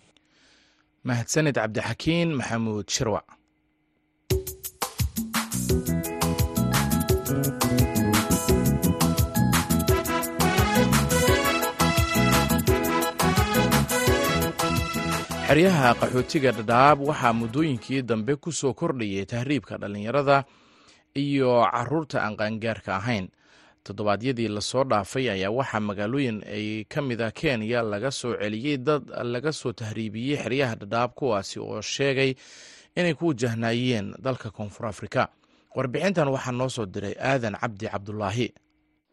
Mahadsanid 1.03 1.55
cabdixakiin 1.55 2.29
maxamuud 2.39 2.87
shirwac 2.89 3.25
xeryaha 15.49 15.89
qaxootiga 16.01 16.51
dhadhaab 16.57 16.99
waxaa 17.09 17.33
muddooyinkii 17.33 18.01
dambe 18.09 18.35
ku 18.37 18.51
soo 18.51 18.73
kordhayay 18.73 19.25
tahriibka 19.25 19.77
dhallinyarada 19.81 20.43
iyo 21.17 21.65
carruurta 21.73 22.21
aan 22.21 22.37
qaangaarka 22.37 22.95
ahayn. 22.95 23.27
Toddobaadyadii 23.83 24.47
la 24.47 24.61
soo 24.61 24.83
dhaafay 24.83 25.29
ayaa 25.29 25.49
waxaa 25.51 25.79
magaalooyin 25.79 26.43
ay 26.45 26.85
ka 26.85 27.01
mid 27.01 27.21
ah 27.21 27.31
kenya 27.31 27.81
laga 27.81 28.11
soo 28.11 28.37
celiyey 28.37 28.77
dad 28.77 29.09
laga 29.23 29.51
soo 29.51 29.73
tahriibiyey 29.73 30.37
xeryaha 30.37 30.75
dhadhaab 30.75 31.11
kuwaasi 31.17 31.59
oo 31.59 31.81
sheegay 31.81 32.35
inay 32.95 33.13
ku 33.17 33.27
wajahnaayeen 33.33 34.13
dalka 34.21 34.51
koonfur 34.51 34.85
afrika. 34.85 35.27
Warbixintan 35.75 36.27
waxaa 36.29 36.51
noo 36.53 36.69
soo 36.69 36.85
diray 36.85 37.15
aadan 37.17 37.57
cabdi 37.57 37.87
cabdulaahi 37.89 38.53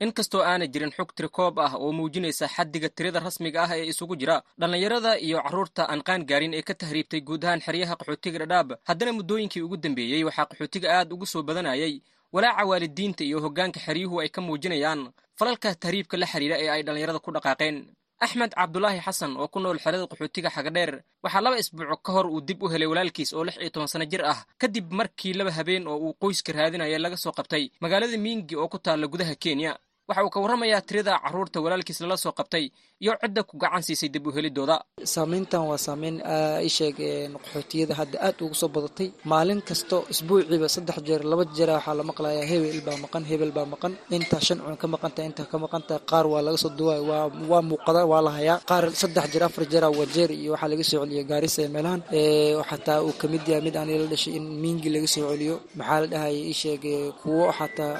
inkastoo 0.04 0.42
aanay 0.44 0.68
jirin 0.68 0.92
xog 0.96 1.10
tirikoob 1.16 1.58
ah 1.58 1.72
oo 1.80 1.92
muujinaysa 1.92 2.46
xaddiga 2.54 2.88
tirada 2.96 3.20
rasmiga 3.20 3.62
ah 3.64 3.72
ee 3.78 3.86
isugu 3.92 4.14
jira 4.20 4.36
dhallinyarada 4.60 5.18
iyo 5.26 5.38
carruurta 5.42 5.82
aan 5.88 6.02
qaan 6.06 6.22
gaarin 6.28 6.54
ee 6.54 6.62
ka 6.62 6.74
tahriibtay 6.74 7.20
guud 7.20 7.44
ahaan 7.44 7.60
xeryaha 7.66 7.94
qaxootiga 8.00 8.38
dhadhaab. 8.44 8.68
Haddana 8.88 9.12
muddooyinkii 9.18 9.62
ugu 9.66 9.76
dambeeyey 9.76 10.24
waxaa 10.28 10.46
qaxootiga 10.50 10.88
aad 10.98 11.12
ugu 11.12 11.26
soo 11.26 11.42
badanayay 11.42 11.94
walaaca 12.32 12.64
waalidiinta 12.70 13.24
iyo 13.24 13.40
hoggaanka 13.40 13.80
xeryuhu 13.86 14.20
ay 14.20 14.28
ka 14.28 14.40
muujinayaan 14.40 15.00
falalka 15.38 15.74
tahriibka 15.74 16.16
la 16.20 16.26
xidhiidha 16.26 16.56
ee 16.60 16.68
ay 16.74 16.82
dhallinyarada 16.82 17.18
ku 17.24 17.30
dhaqaaqeen. 17.32 17.78
Axmed 18.20 18.52
cabdulaahi 18.56 19.00
xasan 19.04 19.36
oo 19.36 19.48
ku 19.48 19.60
nool 19.60 19.78
xerada 19.78 20.04
qaxootiga 20.08 20.48
xagadheer 20.56 20.92
waxaa 21.24 21.40
laba 21.44 21.56
isbuuc 21.60 22.00
ka 22.04 22.12
hor 22.12 22.26
uu 22.26 22.40
dib 22.40 22.62
u 22.62 22.68
helay 22.72 22.88
walaalkiis 22.88 23.32
oo 23.36 23.44
lix 23.44 23.56
iyo 23.60 23.70
toban 23.70 23.88
sano 23.92 24.04
jir 24.04 24.24
ah 24.24 24.40
kadib 24.60 24.86
markii 24.92 25.32
laba 25.36 25.50
habeen 25.52 25.84
oo 25.88 25.96
uu 26.04 26.12
qoyska 26.20 26.52
raadinaya 26.52 26.98
laga 26.98 27.16
soo 27.16 27.32
qabtay 27.38 27.64
magaalada 27.80 28.16
miingi 28.18 28.56
oo 28.56 28.68
ku 28.72 28.78
taalla 28.78 29.06
gudaha 29.06 29.34
kenya 29.44 29.76
waxa 30.08 30.22
uu 30.24 30.30
ka 30.34 30.38
warramayaa 30.42 30.86
tirada 30.88 31.12
carruurta 31.24 31.58
walaalkiis 31.64 32.00
lala 32.02 32.16
soo 32.24 32.30
qabtay 32.38 32.64
iyo 33.02 33.12
cidda 33.22 33.42
ku 33.48 33.54
gacan 33.62 33.82
siisay 33.86 34.08
dib 34.14 34.26
u 34.26 34.30
helidooda. 34.36 34.76
Saamayntan 35.14 35.62
waa 35.70 35.76
saamayn 35.86 36.16
isheeg 36.68 36.96
qaxootiyada 37.42 37.94
hadda 38.00 38.16
aad 38.26 38.38
ugu 38.44 38.54
soo 38.60 38.68
badatay. 38.74 39.08
Maalin 39.30 39.60
kasto 39.68 39.96
isbuuciiba 40.12 40.68
saddex 40.74 40.98
jeer 41.06 41.22
laba 41.30 41.44
jeera 41.56 41.74
waxaa 41.78 41.94
la 41.98 42.04
maqlayaa 42.10 42.46
hebel 42.50 42.80
baa 42.86 42.96
maqan 43.04 43.24
hebel 43.30 43.50
baa 43.56 43.66
maqan. 43.72 43.92
Intaa 44.16 44.40
shan 44.46 44.58
cun 44.64 44.76
ka 44.82 44.86
maqanta 44.94 45.20
intaa 45.28 45.46
ka 45.50 45.56
maqanta 45.64 45.94
qaar 46.10 46.26
waa 46.32 46.42
laga 46.46 46.56
soo 46.64 46.70
duwaay 46.78 47.02
waa 47.50 47.62
muuqada 47.70 48.02
waa 48.10 48.22
la 48.26 48.30
hayaa. 48.38 48.58
Qaar 48.70 48.84
saddex 49.00 49.26
jeer 49.32 49.44
afar 49.48 49.64
jeera 49.72 49.88
wajeer 49.98 50.30
iyo 50.40 50.50
waxaa 50.54 50.70
laga 50.72 50.84
soo 50.90 51.00
celiya 51.04 51.22
gaarisa 51.30 51.60
ee 51.64 51.68
meelahan. 51.74 52.00
Xataa 52.70 52.98
uu 53.06 53.12
ka 53.20 53.26
mid 53.32 53.42
yahay 53.50 53.62
mid 53.66 53.76
aan 53.80 53.90
ila 53.94 54.06
dhashay 54.12 54.32
in 54.38 54.44
miingi 54.62 54.88
laga 54.94 55.08
soo 55.14 55.24
celiyo. 55.32 55.54
Maxaa 55.78 55.98
la 56.02 56.06
dhahaya 56.12 56.40
isheeg 56.52 56.84
kuwo 57.20 57.44
xataa 57.58 57.92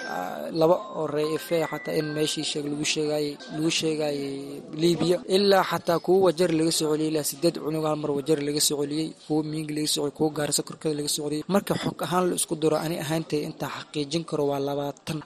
laba 0.60 0.76
oo 1.00 1.06
reefe 1.16 1.58
xataa 1.72 1.94
in 1.98 2.06
meeshii 2.16 2.60
lagu 2.70 2.84
sheegay 2.94 3.26
lagu 3.54 3.70
sheegayay 3.78 4.30
libiya 4.82 5.16
ilaa 5.36 5.64
xataa 5.70 5.98
kuwo 6.04 6.18
wajar 6.26 6.50
laga 6.58 6.72
soo 6.78 6.88
celiyay 6.92 7.10
ilaa 7.12 7.26
sideed 7.30 7.56
cunug 7.64 7.84
hal 7.88 7.96
mar 8.02 8.10
wajar 8.18 8.38
laga 8.48 8.60
soo 8.68 8.78
celiyey 8.82 9.08
kuwo 9.26 9.40
miingi 9.50 9.72
laga 9.76 9.88
soo 9.94 10.02
celiyey 10.02 10.16
kuwo 10.18 10.28
gaarisa 10.36 10.62
korkeeda 10.68 10.94
laga 11.00 11.10
soo 11.16 11.28
marka 11.54 11.72
xog 11.82 11.98
ahaan 12.06 12.24
la 12.30 12.34
isku 12.40 12.54
daro 12.62 12.76
ani 12.84 12.96
ahaantay 13.04 13.40
intaa 13.48 13.70
xaqiijin 13.76 14.24
karo 14.30 14.44
waa 14.50 14.60
labaatan. 14.68 15.18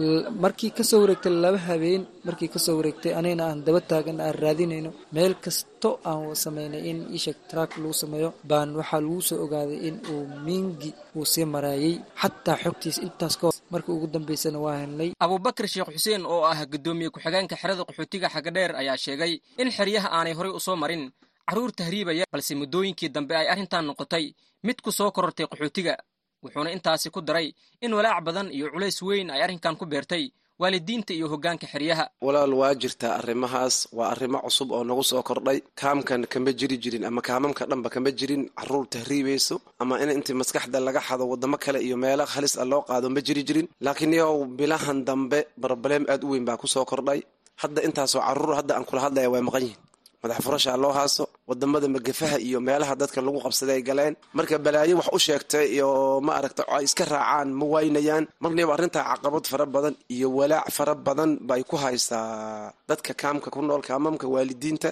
Markii 0.44 0.70
ka 0.76 0.82
soo 0.90 0.98
wareegtay 1.02 1.32
laba 1.44 1.58
habeen 1.68 2.02
markii 2.26 2.48
ka 2.54 2.58
soo 2.64 2.74
wareegtay 2.78 3.12
anigana 3.18 3.44
aan 3.50 3.60
daba 3.66 3.80
taagan 3.90 4.18
aan 4.24 4.34
raadinayno 4.42 4.90
meel 5.14 5.34
kasto 5.80 6.00
aan 6.04 6.36
sameynay 6.36 6.82
in 6.90 6.98
ishek 7.14 7.36
track 7.48 7.76
lagu 7.80 7.92
sameeyo. 7.92 8.34
Baan 8.44 8.76
waxaa 8.76 9.00
lagu 9.00 9.20
soo 9.22 9.44
ogaaday 9.44 9.78
in 9.88 9.96
uu 10.12 10.26
miingi 10.44 10.92
uu 11.16 11.24
sii 11.24 11.44
maraayey 11.44 11.94
xataa 12.20 12.56
xogtiis 12.62 12.98
intaas 12.98 13.36
ka 13.40 13.46
hor 13.46 13.54
markii 13.72 13.92
ugu 13.96 14.06
dambeysana 14.06 14.58
waa 14.58 14.76
helnay. 14.82 15.10
Abubakar 15.18 15.66
sheekh 15.68 15.88
xuseen 15.94 16.26
oo 16.26 16.44
ah 16.44 16.66
guddoomiye 16.66 17.10
ku-xigeenka 17.10 17.56
xerada 17.56 17.84
qaxootiga 17.88 18.28
xagadheer 18.28 18.76
ayaa 18.76 18.96
sheegay 18.96 19.40
in 19.58 19.70
xeryaha 19.70 20.08
aanay 20.12 20.34
horay 20.34 20.52
u 20.52 20.60
soo 20.60 20.76
marin. 20.76 21.10
Carruur 21.48 21.72
tahriibaya 21.72 22.24
balse 22.32 22.54
muddooyinkii 22.54 23.08
dambe 23.08 23.32
ay 23.36 23.48
arrintan 23.48 23.86
noqotay 23.86 24.34
mid 24.62 24.78
ku 24.84 24.90
soo 24.92 25.10
korortay 25.10 25.46
qaxootiga 25.46 25.96
wuxuuna 26.42 26.70
intaasi 26.76 27.10
ku 27.10 27.20
daray 27.20 27.54
in 27.80 27.92
walaac 27.94 28.24
badan 28.24 28.52
iyo 28.52 28.68
culays 28.72 29.02
weyn 29.02 29.30
ay 29.30 29.40
arrinkan 29.42 29.76
ku 29.76 29.84
beertay 29.86 30.28
waalidiinta 30.60 31.12
iyo 31.16 31.26
hoggaanka 31.32 31.66
xeryaha. 31.72 32.04
Walaal 32.26 32.52
waa 32.60 32.74
jirtaa 32.82 33.12
arrimahaas 33.20 33.76
waa 33.96 34.08
arrimo 34.14 34.38
cusub 34.46 34.68
oo 34.76 34.84
nagu 34.88 35.04
soo 35.10 35.22
kordhay. 35.28 35.58
Kaamkan 35.80 36.22
kama 36.32 36.50
jiri 36.58 36.76
jirin 36.82 37.04
ama 37.08 37.20
kaamamka 37.28 37.62
dhanba 37.70 37.88
kama 37.94 38.10
jirin. 38.18 38.42
Caruur 38.58 38.84
tahriibayso 38.92 39.56
ama 39.82 39.94
in 40.02 40.10
intii 40.16 40.36
maskaxda 40.40 40.78
laga 40.86 41.00
xado 41.06 41.24
wadamo 41.32 41.56
kale 41.64 41.78
iyo 41.86 41.96
meelo 42.02 42.24
halis 42.34 42.54
a 42.58 42.64
loo 42.70 42.82
qaado 42.88 43.06
ma 43.14 43.20
jiri 43.26 43.42
jirin. 43.48 43.66
Laakiin 43.84 44.12
yow 44.20 44.34
bilahan 44.58 44.98
dambe 45.08 45.38
broblem 45.62 46.04
aad 46.12 46.22
u 46.24 46.28
weyn 46.32 46.44
baa 46.48 46.56
ku 46.62 46.66
soo 46.74 46.84
kordhay. 46.90 47.20
Hadda 47.62 47.80
intaasoo 47.88 48.20
carruur 48.26 48.54
hadda 48.58 48.72
aan 48.76 48.84
kula 48.88 49.00
hadlaya 49.04 49.28
way 49.32 49.40
maqan 49.46 49.62
yihiin 49.66 49.80
madax 50.22 50.38
furashaa 50.44 50.76
loo 50.82 50.92
haaso 50.98 51.24
waddamada 51.50 51.86
magafaha 51.96 52.36
iyo 52.46 52.58
meelaha 52.68 52.94
dadka 53.00 53.18
lagu 53.26 53.38
qabsaday 53.44 53.76
ay 53.78 53.82
galeen. 53.88 54.14
Marka 54.36 54.56
balaayo 54.66 54.94
wax 55.00 55.08
u 55.16 55.18
sheegtay 55.26 55.66
iyo 55.76 55.88
ma 56.26 56.32
aragta 56.38 56.62
ay 56.76 56.84
iska 56.88 57.04
raacaan 57.12 57.48
ma 57.58 57.64
waynayaan. 57.74 58.24
Marniba 58.42 58.72
arrintaa 58.76 59.04
caqabad 59.10 59.44
fara 59.52 59.66
badan 59.74 59.94
iyo 60.14 60.28
walaac 60.38 60.68
fara 60.76 60.94
badan 61.06 61.30
bay 61.48 61.62
ku 61.70 61.76
haysaa 61.82 62.72
dadka 62.90 63.12
kaamka 63.22 63.48
ku 63.54 63.60
nool 63.68 63.82
kaamamka 63.88 64.26
waalidiinta 64.34 64.88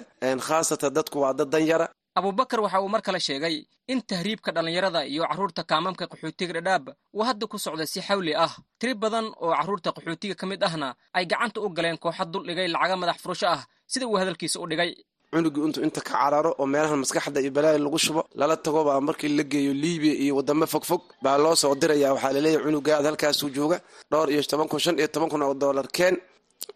khaasatan 0.47 0.91
dadku 0.97 1.17
waa 1.23 1.33
dad 1.39 1.49
danyara 1.53 1.87
abubakar 2.19 2.59
waxa 2.65 2.81
uu 2.83 2.89
mar 2.93 3.01
kale 3.05 3.19
sheegay 3.27 3.55
in 3.93 3.99
tahriibka 4.09 4.49
dhallinyarada 4.55 5.01
iyo 5.13 5.23
carruurta 5.29 5.61
kaamamka 5.71 6.03
qaxootiga 6.11 6.53
dhadhaab 6.57 6.85
uu 7.17 7.23
hadda 7.27 7.45
ku 7.51 7.57
socda 7.65 7.85
si 7.93 7.99
xawli 8.07 8.33
ah. 8.45 8.51
Tiri 8.79 8.93
badan 9.03 9.25
oo 9.43 9.51
carruurta 9.57 9.89
qaxootiga 9.95 10.35
ka 10.39 10.45
mid 10.51 10.61
ahna 10.67 10.89
ay 11.17 11.23
gacanta 11.31 11.57
u 11.65 11.67
galeen 11.77 11.97
kooxa 12.03 12.23
dul 12.31 12.43
dhigay 12.47 12.67
lacaga 12.73 12.95
madax 13.01 13.17
furasho 13.23 13.47
ah 13.55 13.61
sida 13.91 14.05
uu 14.07 14.17
hadalkiisa 14.21 14.57
u 14.63 14.67
dhigay 14.71 14.91
cunugii 15.31 15.63
intuu 15.67 15.83
inta 15.87 16.01
ka 16.01 16.11
cararo 16.19 16.51
oo 16.59 16.65
meelahan 16.73 16.99
maskaxda 17.03 17.39
iyo 17.43 17.51
balaaya 17.57 17.79
lagu 17.85 17.97
shubo 18.05 18.21
lala 18.39 18.55
tago 18.65 18.81
baa 18.87 18.99
markii 19.07 19.29
la 19.37 19.43
geeyo 19.51 19.73
libiya 19.83 20.15
iyo 20.23 20.33
wadamo 20.39 20.65
fogfog 20.73 21.01
baa 21.23 21.37
loo 21.43 21.55
soo 21.61 21.75
diraya. 21.81 22.07
Waxaa 22.15 22.33
laleeyahy 22.35 22.63
cunugaad 22.65 23.05
halkaasuu 23.09 23.49
jooga 23.57 23.77
dhowr 24.11 24.27
iyo 24.33 24.41
toban 24.51 24.67
kun 24.71 24.79
shan 24.83 24.95
iyo 24.99 25.07
toban 25.13 25.29
kun 25.31 25.41
oo 25.45 25.53
dollar 25.63 25.87
keen. 25.97 26.15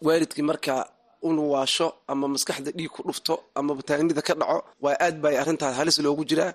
Waalidkii 0.06 0.46
markaa 0.50 0.82
unu 1.28 1.42
waasho 1.54 1.88
ama 2.12 2.26
maskaxda 2.34 2.70
dhiig 2.78 2.92
ku 2.96 3.02
dhufto 3.08 3.34
ama 3.60 3.72
bataanida 3.78 4.22
ka 4.28 4.34
dhaco 4.40 4.58
waa 4.84 4.96
aad 5.06 5.16
bay 5.24 5.36
arrintaas 5.42 5.76
halis 5.80 5.98
loogu 6.06 6.24
jiraa 6.30 6.52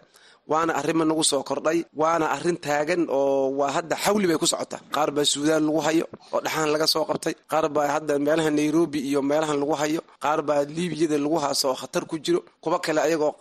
waana 0.53 0.73
arrima 0.81 1.05
nagu 1.11 1.25
soo 1.31 1.43
kordhay 1.49 1.79
waana 2.01 2.27
arrin 2.37 2.57
taagan 2.67 3.03
oo 3.19 3.53
waa 3.59 3.71
hadda 3.77 3.97
xawli 4.05 4.27
bay 4.31 4.39
ku 4.43 4.47
socotaa. 4.53 4.81
Qaar 4.95 5.11
baa 5.17 5.25
suudaan 5.33 5.65
lagu 5.69 5.81
hayo 5.87 6.05
oo 6.35 6.41
dhaxaan 6.45 6.71
laga 6.75 6.87
soo 6.95 7.05
qabtay. 7.11 7.35
Qaar 7.53 7.67
baa 7.75 7.89
hadda 7.95 8.15
meelaha 8.27 8.51
nairobi 8.59 8.99
iyo 9.09 9.21
meelahan 9.31 9.59
lagu 9.63 9.75
hayo. 9.83 10.01
Qaar 10.25 10.41
baa 10.49 10.63
liibiyada 10.77 11.17
lagu 11.25 11.37
haaso 11.45 11.67
oo 11.71 11.77
khatar 11.81 12.05
ku 12.11 12.17
jiro. 12.25 12.41
Kuwa 12.63 12.79
kale 12.85 13.01
ayagoo 13.07 13.33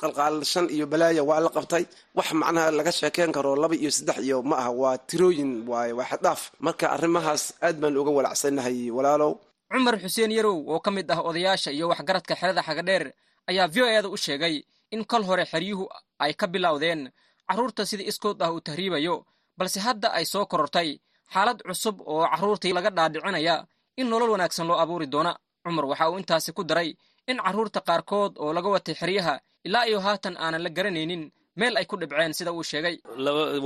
qalqaalashan 0.00 0.66
iyo 0.76 0.86
balaaya 0.92 1.22
waa 1.28 1.40
la 1.44 1.50
qabtay. 1.56 1.84
Wax 2.16 2.28
macnaha 2.40 2.68
laga 2.78 2.92
sheekeen 2.98 3.30
karo 3.36 3.50
laba 3.62 3.74
iyo 3.82 3.90
saddex 3.96 4.18
iyo 4.26 4.36
ma 4.48 4.56
aha 4.62 4.70
waa 4.80 4.96
tirooyin 5.08 5.52
waaye 5.70 5.92
waa 5.98 6.06
xaddhaaf. 6.12 6.40
Marka 6.64 6.86
arrimahaas 6.96 7.42
aad 7.66 7.76
baan 7.82 7.96
uga 8.00 8.10
walacsannahay 8.18 8.78
walaalow. 8.96 9.32
Cumar 9.72 9.96
xuseen 10.02 10.30
yarow 10.38 10.56
oo 10.72 10.80
ka 10.84 10.90
mid 10.96 11.08
ah 11.14 11.20
odayaasha 11.28 11.70
iyo 11.76 11.84
waxgaradka 11.92 12.34
xerada 12.40 12.62
xagadheer 12.68 13.04
ayaa 13.50 13.66
v 13.74 13.76
o 13.82 13.86
eeda 13.94 14.08
u 14.08 14.16
sheegay 14.24 14.54
in 14.94 15.02
kol 15.10 15.24
hore 15.28 15.44
xeryuhu 15.52 15.84
ay 16.24 16.32
ka 16.40 16.46
bilowdeen 16.54 17.00
carruurta 17.48 17.82
sida 17.90 18.04
iskood 18.10 18.38
ah 18.44 18.50
uu 18.54 18.60
tahriibayo 18.66 19.14
balse 19.58 19.78
hadda 19.86 20.08
ay 20.18 20.24
soo 20.32 20.44
korortay 20.52 20.88
xaalad 21.32 21.58
cusub 21.68 21.96
oo 22.12 22.24
carruurtii 22.32 22.72
laga 22.76 22.90
dhaadhicinaya 22.96 23.54
in 24.00 24.06
nolol 24.10 24.30
wanaagsan 24.34 24.66
loo 24.68 24.78
abuuri 24.82 25.06
doona. 25.14 25.32
Cumar 25.64 25.84
waxa 25.90 26.10
uu 26.10 26.18
intaasi 26.20 26.50
ku 26.56 26.62
daray 26.70 26.88
in 27.30 27.38
carruurta 27.44 27.80
qaarkood 27.88 28.32
oo 28.42 28.50
laga 28.56 28.68
watay 28.74 28.94
xeryaha 29.00 29.34
ilaa 29.66 29.84
iyo 29.90 29.98
haatan 30.06 30.34
aanan 30.44 30.62
la 30.64 30.70
garanaynin 30.76 31.22
meel 31.60 31.74
ay 31.76 31.84
ku 31.90 31.96
dhibceen 32.00 32.32
sida 32.38 32.50
uu 32.56 32.64
sheegay. 32.70 32.94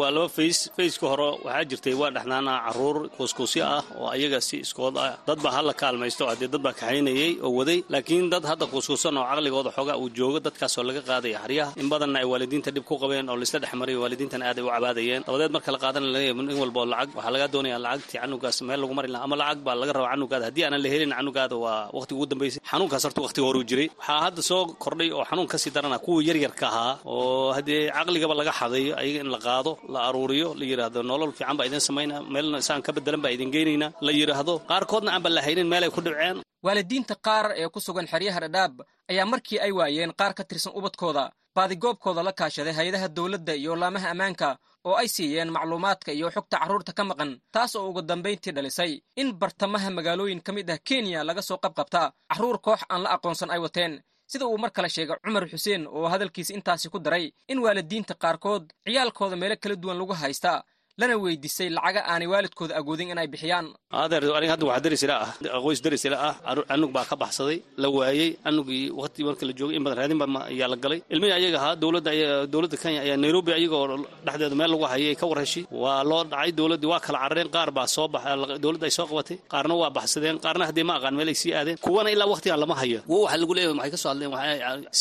Waa 0.00 0.10
laba 0.14 0.28
fays 0.36 0.58
fayska 0.76 1.06
hore 1.12 1.28
waxaa 1.46 1.64
jirtay 1.70 1.94
waa 2.00 2.10
dhexnaanaa 2.16 2.58
carruur 2.66 2.96
kuuskuusyo 3.16 3.62
ah 3.76 3.82
oo 4.00 4.08
ayaga 4.14 4.40
si 4.48 4.56
iskood 4.64 4.96
ah 4.98 5.14
dad 5.28 5.38
baa 5.44 5.52
hala 5.56 5.72
kaalmaysto 5.82 6.24
haddee 6.30 6.48
dad 6.54 6.62
baa 6.66 6.74
kaxaynayay 6.80 7.30
oo 7.46 7.52
waday. 7.58 7.78
Laakiin 7.94 8.26
dad 8.32 8.44
hadda 8.50 8.66
kuuskuusan 8.72 9.14
oo 9.20 9.24
caqligooda 9.30 9.70
xoogaa 9.76 9.96
uu 10.02 10.08
joogo 10.18 10.38
dadkaasoo 10.46 10.82
laga 10.88 11.02
qaadaya 11.08 11.38
xaryaha 11.44 11.70
in 11.82 11.88
badanna 11.92 12.18
ay 12.22 12.26
waalidiinta 12.32 12.70
dhib 12.74 12.84
ku 12.90 12.94
qabeen 13.02 13.30
oo 13.30 13.36
laisla 13.40 13.58
dhexmariyo 13.62 13.98
waalidiintan 14.02 14.42
aad 14.48 14.58
ay 14.60 14.64
u 14.66 14.68
cabaadayeen. 14.74 15.22
Dabadeed 15.28 15.52
marka 15.56 15.70
la 15.74 15.78
qaadana 15.84 16.06
nin 16.48 16.58
walbo 16.62 16.80
lacag 16.92 17.10
waxaa 17.18 17.32
laga 17.34 17.46
doonaya 17.54 17.78
lacagtii 17.86 18.18
canugaas 18.22 18.58
meel 18.68 18.80
lagu 18.82 18.94
mari 18.98 19.08
laha 19.14 19.24
ama 19.28 19.36
lacag 19.42 19.58
baa 19.66 19.76
laga 19.82 19.92
rabaa 19.96 20.10
canugaada 20.14 20.44
haddii 20.48 20.64
aanan 20.66 20.80
la 20.84 20.88
helin 20.94 21.12
canugaada 21.18 21.56
waa 21.64 21.78
waqtiga 21.96 22.16
ugu 22.18 22.26
dambaysay 22.32 22.60
xanuunkaas 22.70 23.02
horta 23.06 23.20
waqtiga 23.26 23.46
horuu 23.48 23.64
jiray. 23.70 23.88
Waxaa 24.00 24.18
hadda 24.26 24.42
soo 24.50 24.62
kordhay 24.82 25.08
oo 25.16 25.24
xanuun 25.30 25.46
ka 25.52 25.56
sii 25.62 25.70
darana 25.76 25.98
kuwa 26.04 26.18
yaryarka 26.28 26.66
ahaa 26.72 26.92
oo 27.14 27.52
haddee 27.56 27.75
caqligaba 27.97 28.35
laga 28.40 28.52
xadayo 28.61 28.92
ayaga 29.02 29.21
in 29.25 29.30
la 29.35 29.38
qaado 29.47 29.73
la 29.92 29.99
aruuriyo 30.09 30.49
la 30.59 30.64
yidhaahdo 30.71 31.00
nolol 31.11 31.33
fiican 31.38 31.56
baa 31.59 31.66
idin 31.68 31.80
samayna 31.88 32.16
meelna 32.35 32.59
isaan 32.62 32.83
ka 32.87 32.90
bedelan 32.97 33.23
baa 33.25 33.33
idin 33.37 33.50
geynayna 33.54 33.88
la 34.06 34.12
yidhaahdo 34.18 34.54
qaarkoodna 34.71 35.11
aanba 35.14 35.28
la 35.37 35.40
haynin 35.47 35.68
meel 35.73 35.85
ay 35.87 35.90
ku 35.97 36.00
dhibceen 36.06 36.37
waalidiinta 36.66 37.14
qaar 37.26 37.47
ee 37.61 37.68
ku 37.75 37.78
sugan 37.87 38.06
xeryaha 38.12 38.38
dhadhaab 38.45 38.75
ayaa 39.12 39.26
markii 39.33 39.59
ay 39.66 39.73
waayeen 39.78 40.12
qaar 40.21 40.33
ka 40.38 40.42
tirsan 40.50 40.73
ubadkooda 40.78 41.25
baadigoobkooda 41.56 42.23
la 42.28 42.33
kaashaday 42.40 42.75
hay'adaha 42.78 43.09
dowladda 43.16 43.52
iyo 43.62 43.73
laamaha 43.83 44.09
ammaanka 44.14 44.49
oo 44.88 44.95
ay 45.02 45.09
siiyeen 45.16 45.50
macluumaadka 45.56 46.11
iyo 46.18 46.26
xogta 46.35 46.56
carruurta 46.62 46.92
ka 46.99 47.02
maqan 47.11 47.30
taas 47.54 47.73
oo 47.78 47.85
ugu 47.90 48.02
dambayntii 48.11 48.52
dhalisay 48.56 48.92
in 49.21 49.28
bartamaha 49.40 49.88
magaalooyin 49.97 50.40
ka 50.47 50.50
mid 50.56 50.68
ah 50.75 50.78
kenya 50.88 51.21
laga 51.28 51.42
soo 51.49 51.59
qabqabta 51.64 52.02
carruur 52.30 52.59
koox 52.66 52.80
aan 52.92 53.00
la 53.04 53.09
aqoonsan 53.16 53.50
ay 53.54 53.61
wateen 53.64 53.92
sida 54.30 54.45
uu 54.47 54.59
mar 54.62 54.71
kale 54.76 54.88
sheegay 54.95 55.16
cumar 55.25 55.45
xuseen 55.52 55.83
oo 55.97 56.06
hadalkiisa 56.12 56.54
intaasi 56.59 56.88
ku 56.92 56.99
daray 56.99 57.25
in 57.52 57.59
waalidiinta 57.64 58.14
qaarkood 58.23 58.64
ciyaalkooda 58.87 59.37
meelo 59.42 59.56
kala 59.62 59.76
duwan 59.83 59.99
lagu 60.00 60.12
haysta 60.23 60.52
lana 61.00 61.14
weydiisay 61.24 61.68
lacaga 61.76 62.00
aanay 62.12 62.26
waalidkooda 62.32 62.74
agoodin 62.80 63.10
inay 63.12 63.26
bixiyaan. 63.32 63.66
Adeer 64.02 64.22
aniga 64.38 64.52
hadda 64.54 64.64
waxaa 64.70 64.84
daris 64.84 65.02
ila 65.06 65.14
ah. 65.24 65.30
Qoys 65.64 65.80
daris 65.84 66.04
ila 66.08 66.16
ah. 66.28 66.34
Canug 66.70 66.90
baa 66.96 67.04
ka 67.10 67.16
baxsaday 67.22 67.58
la 67.82 67.88
waayey 67.96 68.28
canugii 68.44 68.84
waqti 69.00 69.20
marka 69.28 69.44
la 69.48 69.52
joogay 69.58 69.76
in 69.78 69.82
badan 69.84 69.98
raadin 70.00 70.18
baa 70.22 70.44
ayaa 70.52 70.68
la 70.72 70.76
galay. 70.84 70.98
Ilmihii 71.14 71.34
ayaga 71.38 71.58
ahaa 71.60 71.74
dowladda 71.82 72.10
dowladda 72.52 72.76
kenya 72.82 73.00
ayaa 73.06 73.16
nairobi 73.24 73.50
ayagoo 73.58 73.84
dhexdeeda 74.26 74.56
meel 74.60 74.70
lagu 74.72 74.84
hayay 74.92 75.14
ka 75.20 75.26
warheshi 75.30 75.62
waa 75.82 76.00
loo 76.10 76.22
dhacay 76.32 76.50
dowladdii 76.58 76.88
waa 76.92 77.00
kala 77.06 77.18
carareen 77.22 77.48
qaar 77.54 77.68
baa 77.76 77.86
soo 77.94 78.06
bax 78.14 78.22
dowladda 78.64 78.86
ay 78.88 78.94
soo 78.98 79.06
qabatay. 79.10 79.36
Qaarna 79.52 79.74
waa 79.82 79.90
baxsadeen 79.96 80.36
qaarna 80.44 80.64
haddii 80.68 80.84
ma 80.88 80.94
aqaan 80.98 81.14
meel 81.18 81.28
ay 81.28 81.36
sii 81.42 81.52
aadeen. 81.58 81.76
Kuwana 81.84 82.08
ilaa 82.14 82.28
waqtigan 82.32 82.58
lama 82.62 82.74
hayo. 82.80 82.98
Wo 83.10 83.16
waxaa 83.24 83.38
lagu 83.42 83.52
leeyahay 83.56 83.76
waxay 83.80 83.90
ka 83.94 83.98
soo 84.02 84.08
hadleen? 84.12 84.30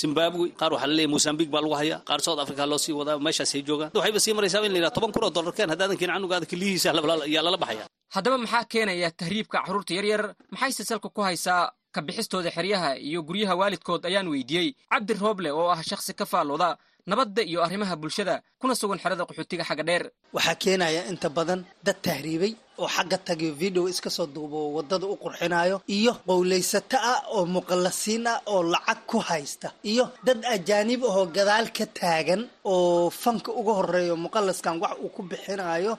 Zimbabwe. 0.01 0.45
Qaar 0.59 0.71
waxaa 0.75 0.87
la 0.91 0.93
leeyahay 0.97 1.11
mozambique 1.15 1.51
baa 1.55 1.61
lagu 1.65 1.75
hayaa. 1.81 1.99
Qaar 2.09 2.19
south 2.25 2.39
africa 2.43 2.63
loo 2.71 2.79
sii 2.85 2.93
wadaa 2.99 3.15
meeshaasay 3.25 3.61
joogaan. 3.67 3.89
Waxayba 3.97 4.19
sii 4.25 4.33
maraysaa 4.37 4.61
in 4.67 4.71
la 4.75 4.79
yidhaha 4.79 4.93
toban 4.97 5.11
kun 5.15 5.23
oo 5.27 5.31
dollar 5.37 5.53
keen 5.57 5.69
haddaadankiin 5.71 5.83
canugaada 5.93 6.45
keliyihiisa 6.51 6.87
yaa 7.35 7.43
lala 7.47 7.57
baxaya. 7.63 7.85
Haddaba 8.15 8.37
maxaa 8.43 8.63
keenaya 8.71 9.09
tahriibka 9.19 9.57
carruurta 9.65 9.93
yaryar? 9.97 10.23
Maxayse 10.53 10.83
salka 10.89 11.09
ku 11.15 11.21
haysaa 11.27 11.71
ka 11.95 11.99
bixistooda 12.01 12.49
xeryaha 12.57 12.89
iyo 13.07 13.19
guryaha 13.27 13.53
waalidkood 13.59 14.01
ayaan 14.09 14.27
weydiiyey. 14.33 14.67
Cabdi 14.91 15.13
rooble 15.13 15.49
oo 15.51 15.67
ah 15.75 15.81
shakhsi 15.89 16.13
ka 16.19 16.25
faallooda 16.25 16.77
nabadda 17.09 17.41
iyo 17.43 17.59
arrimaha 17.65 17.95
bulshada 17.95 18.41
kuna 18.59 18.73
sugan 18.75 18.99
xerada 19.03 19.23
qaxootiga 19.29 19.63
xagga 19.69 19.83
dheer. 19.87 20.03
Waxaa 20.35 20.55
keenaya 20.63 21.01
inta 21.11 21.29
badan 21.37 21.61
dad 21.85 21.97
tahriibay 22.05 22.53
oo 22.81 22.87
xagga 22.95 23.17
tagayo 23.27 23.53
video 23.61 23.83
iska 23.93 24.09
soo 24.17 24.27
duubo 24.35 24.59
waddada 24.75 25.05
u 25.13 25.15
qurxinayo 25.23 25.77
iyo 25.97 26.11
qowlaysato 26.27 26.97
ah 27.11 27.19
oo 27.35 27.43
muqallasiin 27.55 28.25
ah 28.33 28.37
oo 28.53 28.61
lacag 28.73 28.99
ku 29.09 29.17
haysta 29.29 29.67
iyo 29.91 30.05
dad 30.27 30.39
ajaanib 30.55 31.01
ahoo 31.09 31.25
gadaal 31.37 31.67
ka 31.77 31.85
taagan 31.99 32.41
oo 32.73 33.09
fanka 33.21 33.49
uga 33.59 33.73
horeeyo 33.79 34.15
muqallaskan 34.25 34.75
wax 34.83 34.93
uu 35.03 35.09
ku 35.15 35.21
bixinayo 35.31 35.93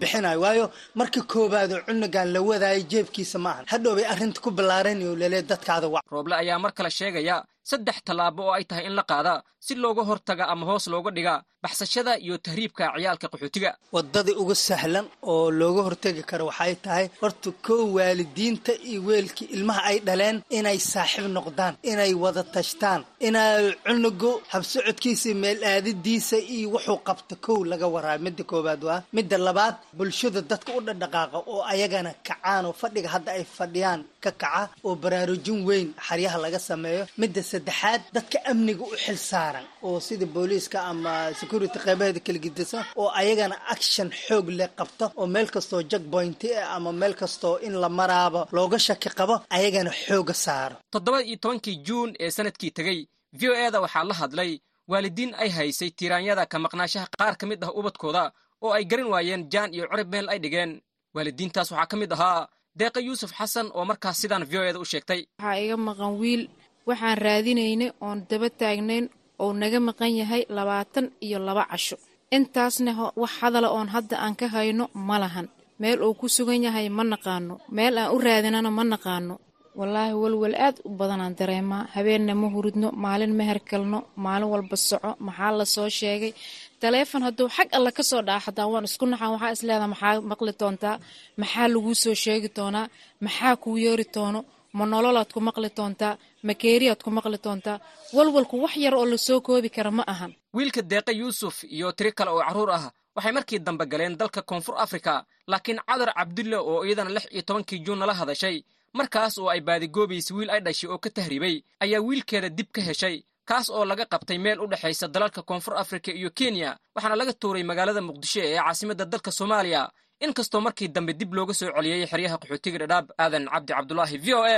bixinayo 0.00 0.38
waayo 0.44 0.66
marka 0.98 1.20
koobaadoo 1.32 1.80
cunugan 1.86 2.28
la 2.34 2.40
wadaayo 2.48 2.82
jeebkiisa 2.92 3.38
ma 3.44 3.50
ahan 3.52 3.64
hadhow 3.72 3.92
bay 3.96 4.06
arrinta 4.12 4.40
ku 4.44 4.50
ballaaranayo 4.56 5.12
lelee 5.22 5.42
dadkaada 5.50 5.86
wac 5.94 6.04
rooble 6.14 6.34
ayaa 6.42 6.58
mar 6.64 6.72
kale 6.76 6.90
sheegaya 6.98 7.36
saddex 7.70 7.96
tallaabo 8.06 8.42
oo 8.48 8.52
ay 8.58 8.64
tahay 8.68 8.84
in 8.88 8.94
la 8.98 9.04
qaada 9.10 9.32
si 9.66 9.72
looga 9.82 10.02
hortaga 10.10 10.44
ama 10.52 10.64
hoos 10.68 10.84
looga 10.94 11.10
dhiga 11.16 11.34
baxsashada 11.64 12.12
iyo 12.24 12.36
tahriibka 12.44 12.84
ciyaalka 12.96 13.26
qaxootiga. 13.32 13.70
Waddadii 13.96 14.36
ugu 14.42 14.54
sahlan 14.68 15.06
oo 15.32 15.48
looga 15.60 15.82
hortegi 15.94 16.22
karo. 16.30 16.44
Waxay 16.50 16.74
tahay 16.84 17.06
horta 17.22 17.50
kow 17.66 17.82
waalidiinta 17.96 18.72
iyo 18.90 19.00
weelkii 19.08 19.48
ilmaha 19.56 19.80
ay 19.90 19.98
dhaleen 20.06 20.36
inay 20.58 20.78
saaxiib 20.92 21.26
noqdaan 21.36 21.74
inay 21.90 22.12
wada 22.22 22.42
tashtaan 22.54 23.00
inay 23.28 23.62
cunugu 23.86 24.30
habsocodkiisa 24.52 25.30
meel 25.42 25.58
aadidiisa 25.72 26.36
iyo 26.56 26.68
wuxuu 26.74 26.98
qabta 27.08 27.34
kow 27.46 27.58
laga 27.70 27.86
waraayo 27.94 28.20
midda 28.26 28.42
koowaad 28.50 28.82
waa 28.88 29.00
midda 29.16 29.36
labaad 29.46 29.76
bulshada 29.98 30.40
dadka 30.50 30.70
u 30.78 30.80
dhadhaqaaqa 30.86 31.38
oo 31.52 31.62
ayagana 31.72 32.10
kacaan 32.28 32.64
oo 32.68 32.74
fadhiga 32.82 33.08
hadda 33.14 33.30
ay 33.38 33.44
fadhiyaan 33.58 34.00
ka 34.24 34.30
kaca 34.42 34.62
oo 34.86 34.94
baraarujin 35.02 35.58
weyn 35.68 35.88
xaryaha 36.08 36.38
laga 36.44 36.58
sameeyo. 36.68 37.02
Midda 37.22 37.42
saddexaad 37.52 38.02
dadka 38.16 38.38
amniga 38.50 38.84
u 38.92 38.96
xil 39.04 39.18
saaran 39.30 39.66
oo 39.86 39.98
sida 40.06 40.26
booliiska 40.34 40.78
ama 40.90 41.12
security 41.40 41.78
qeybaheeda 41.84 42.20
kala 42.26 42.38
gedisan 42.44 42.84
oo 43.00 43.08
ayagana 43.20 43.56
action 43.74 44.08
xoog 44.24 44.46
leh 44.58 44.68
qabto 44.78 45.04
oo 45.20 45.26
meel 45.34 45.48
kastoo 45.54 45.82
jackpointi 45.90 46.48
ah 46.62 46.68
ama 46.76 46.90
meel 47.00 47.14
kastoo 47.20 47.56
in 47.66 47.74
la 47.82 47.88
maraaba 47.98 48.40
looga 48.56 48.78
shaki 48.86 49.08
qabo 49.18 49.34
ayagana 49.56 49.90
xooga 50.04 50.34
saaro. 50.44 50.76
Toddoba 50.92 51.18
iyo 51.28 51.36
tobankii 51.42 51.76
juun 51.86 52.10
ee 52.24 52.30
sannadkii 52.36 52.72
tegey 52.76 52.98
v 53.38 53.40
o 53.50 53.54
eda 53.66 53.78
waxaa 53.84 54.04
la 54.10 54.14
hadlay 54.20 54.50
waalidiin 54.90 55.32
ay 55.42 55.48
haysay 55.56 55.90
tiiraanyada 55.98 56.42
ka 56.52 56.56
maqnaashaha 56.64 57.06
qaar 57.18 57.34
ka 57.40 57.44
mid 57.50 57.60
ah 57.66 57.70
ubadkooda 57.78 58.22
oo 58.64 58.72
ay 58.78 58.84
garan 58.90 59.08
waayeen 59.14 59.42
jaan 59.52 59.70
iyo 59.76 59.84
curib 59.90 60.08
meel 60.12 60.26
ay 60.32 60.38
dhigeen. 60.44 60.72
Waalidiintaas 61.14 61.68
waxaa 61.72 61.90
ka 61.90 61.96
mid 62.00 62.12
ahaa 62.16 62.48
deeqa 62.80 63.00
yuusuf 63.06 63.30
xasan 63.38 63.66
oo 63.76 63.84
markaas 63.90 64.16
sidaan 64.22 64.44
v 64.50 64.52
o 64.58 64.62
eda 64.70 64.78
u 64.84 64.84
sheegtay. 64.92 65.20
Waxaa 65.38 65.58
iga 65.64 65.76
maqan 65.88 66.12
wiil 66.20 66.42
waxaan 66.88 67.18
raadinaynay 67.26 67.90
oon 68.06 68.18
daba 68.30 68.48
taagnayn 68.60 69.06
oo 69.42 69.50
naga 69.60 69.78
maqan 69.88 70.12
yahay 70.20 70.42
labaatan 70.56 71.06
iyo 71.26 71.38
laba 71.48 71.64
casho. 71.70 71.96
Intaasna 72.36 72.92
wax 73.22 73.32
hadala 73.40 73.68
oon 73.76 73.88
hadda 73.94 74.16
aan 74.24 74.34
ka 74.40 74.46
hayno 74.54 74.84
ma 75.08 75.16
lahan 75.22 75.46
meel 75.80 75.98
uu 76.06 76.14
ku 76.20 76.26
sugan 76.36 76.62
yahay 76.66 76.88
ma 76.96 77.02
naqaano. 77.12 77.54
Meel 77.76 77.94
aan 77.98 78.10
u 78.14 78.18
raadinana 78.26 78.70
ma 78.78 78.84
naqaano. 78.92 79.34
Wallaahi 79.78 80.14
walwal 80.22 80.54
aad 80.66 80.76
u 80.86 80.90
badanaan 80.98 81.34
dareemaa. 81.38 81.82
Habeenna 81.94 82.34
ma 82.40 82.46
hurudno 82.54 82.88
maalin 83.04 83.32
ma 83.38 83.42
herkalno 83.50 83.98
maalin 84.24 84.48
walba 84.54 84.76
soco 84.88 85.10
maxaa 85.26 85.52
la 85.58 85.64
soo 85.74 85.88
sheegay? 85.98 86.32
Taleefon 86.80 87.22
hadduu 87.26 87.48
xag 87.56 87.68
alla 87.76 87.90
ka 87.98 88.02
soo 88.10 88.22
dhaca 88.28 88.62
waan 88.72 88.84
isku 88.88 89.04
naxan 89.12 89.30
waxaa 89.34 89.52
isleedaha 89.56 89.88
maxaa 89.92 90.20
maqli 90.30 90.52
doontaa? 90.60 90.96
Maxaa 91.40 91.66
laguu 91.74 91.94
soo 92.02 92.14
sheegi 92.24 92.48
doonaa? 92.56 92.86
Maxaa 93.24 93.54
kuu 93.62 93.76
yeeri 93.84 94.06
doono? 94.14 94.40
Ma 94.78 94.84
nololaad 94.92 95.30
ku 95.34 95.40
maqli 95.48 95.68
doontaa? 95.78 96.14
Ma 96.46 96.52
keeriyaad 96.62 97.00
ku 97.04 97.10
maqli 97.16 97.38
doontaa? 97.44 97.78
Walwalku 98.16 98.54
wax 98.64 98.74
yar 98.84 98.94
oo 99.00 99.06
la 99.12 99.18
soo 99.26 99.40
koobi 99.46 99.68
kara 99.76 99.90
ma 99.98 100.02
ahan. 100.12 100.32
Wiilka 100.56 100.80
deeqa 100.90 101.12
yuusuf 101.20 101.56
iyo 101.76 101.88
tiri 101.96 102.12
kale 102.18 102.30
oo 102.34 102.42
carruur 102.46 102.70
ah 102.78 102.84
waxay 103.16 103.32
markii 103.32 103.58
dambe 103.58 103.84
galeen 103.86 104.16
dalka 104.16 104.42
koonfur 104.42 104.74
afrika 104.84 105.24
laakiin 105.46 105.80
cadar 105.88 106.10
cabdulle 106.14 106.56
oo 106.56 106.84
iyadana 106.84 107.10
lix 107.10 107.26
iyo 107.32 107.42
tobankii 107.42 107.78
juun 107.84 107.98
nala 107.98 108.14
hadashay 108.14 108.64
markaas 108.92 109.38
oo 109.38 109.48
ay 109.48 109.60
baadigoobaysa 109.60 110.34
wiil 110.34 110.50
ay 110.50 110.60
dhashay 110.60 110.88
oo 110.90 110.98
ka 110.98 111.10
tahriibay 111.10 111.56
ayaa 111.80 112.00
wiilkeeda 112.00 112.48
dib 112.48 112.68
ka 112.72 112.80
heshay 112.88 113.16
kaas 113.44 113.70
oo 113.70 113.84
laga 113.84 114.04
qabtay 114.06 114.38
meel 114.38 114.60
u 114.60 114.66
dhexaysa 114.66 115.08
dalalka 115.08 115.42
koonfur 115.42 115.74
afrika 115.82 116.10
iyo 116.12 116.30
kenya 116.30 116.78
waxaana 116.94 117.16
laga 117.16 117.32
tuuray 117.32 117.62
magaalada 117.62 118.00
muqdisho 118.00 118.40
ee 118.44 118.56
caasimadda 118.58 119.04
dalka 119.04 119.30
soomaaliya. 119.32 119.90
Inkastoo 120.20 120.60
markii 120.60 120.88
dambe 120.88 121.12
dib 121.12 121.34
looga 121.34 121.54
soo 121.54 121.68
celiyey 121.76 122.06
xeryaha 122.06 122.36
qaxootiga 122.42 122.78
dhadhaab 122.82 123.06
aadan 123.18 123.44
cabdi 123.52 123.72
cabdulaahi 123.76 124.16
v 124.24 124.26
o 124.34 124.42
e 124.46 124.56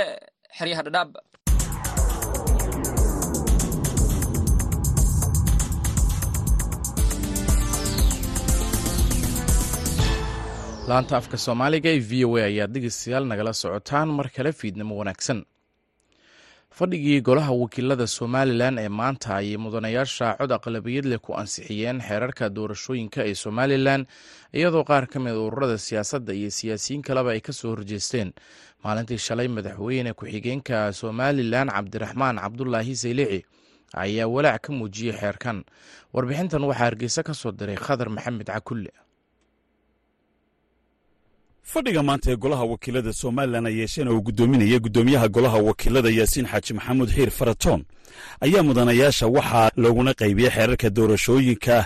xeryaha 0.57 0.81
dhadhaab 0.85 1.09
laanta 10.89 11.15
afka 11.19 11.37
soomaaliga 11.45 11.89
ee 11.95 11.99
v 12.09 12.25
o 12.29 12.37
a 12.37 12.43
ayaad 12.49 12.71
dhegeystayaal 12.75 13.25
nagala 13.31 13.53
socotaan 13.61 14.07
mar 14.17 14.27
kale 14.35 14.51
fiidnimo 14.59 14.93
wanaagsan. 14.99 15.39
Fadhigii 16.77 17.21
golaha 17.27 17.51
wakiilada 17.61 18.07
somalilan 18.07 18.75
ee 18.83 18.89
maanta 18.99 19.29
ayay 19.39 19.57
mudanayaasha 19.63 20.27
cod 20.39 20.51
aqlabiyad 20.57 21.05
leh 21.11 21.19
ku 21.25 21.31
ansixiyeen 21.41 21.99
xeerarka 22.07 22.45
doorashooyinka 22.57 23.21
ee 23.29 23.33
somalilan 23.43 24.01
iyadoo 24.57 24.83
qaar 24.89 25.05
ka 25.11 25.17
mid 25.19 25.33
ururada 25.45 25.77
siyaasadda 25.77 26.33
iyo 26.39 26.49
siyaasiyiin 26.59 27.01
kaleba 27.07 27.29
ay 27.35 27.41
ka 27.41 27.53
soo 27.53 27.69
horjeesteen. 27.75 28.29
Maalintii 28.83 29.17
shalay 29.17 29.47
madaxweyne 29.47 30.13
ku-xigeenka 30.13 30.93
somalilan 30.93 31.67
cabdiraxmaan 31.75 32.37
cabdulaahi 32.43 32.93
saylici 33.03 33.39
ayaa 34.03 34.27
walaac 34.35 34.61
ka 34.65 34.71
muujiyey 34.77 35.15
xeerkan. 35.19 35.65
Warbixintan 36.13 36.63
waxaa 36.69 36.79
hargeysa 36.85 37.21
ka 37.27 37.33
soo 37.33 37.51
diray 37.51 37.75
khadar 37.75 38.09
maxamed 38.09 38.45
cakulle 38.47 38.91
fadhiga 41.71 42.01
maanta 42.03 42.31
ee 42.31 42.35
golaha 42.43 42.63
wakiilada 42.71 43.13
somalilan 43.21 43.65
ay 43.69 43.75
yeesheen 43.79 44.07
oo 44.07 44.15
uu 44.17 44.21
guddoominaya 44.27 44.79
guddoomiyaha 44.85 45.27
golaha 45.35 45.57
wakiilada 45.67 46.09
yaasiin 46.19 46.47
xaaji 46.51 46.73
maxamuud 46.73 47.09
xiir 47.15 47.29
faratoon 47.39 47.81
ayaa 48.45 48.63
mudanayaasha 48.69 49.27
waxaa 49.27 49.69
looguna 49.83 50.11
qaybiyey 50.21 50.51
xeerarka 50.55 50.89
doorashooyinka 50.97 51.77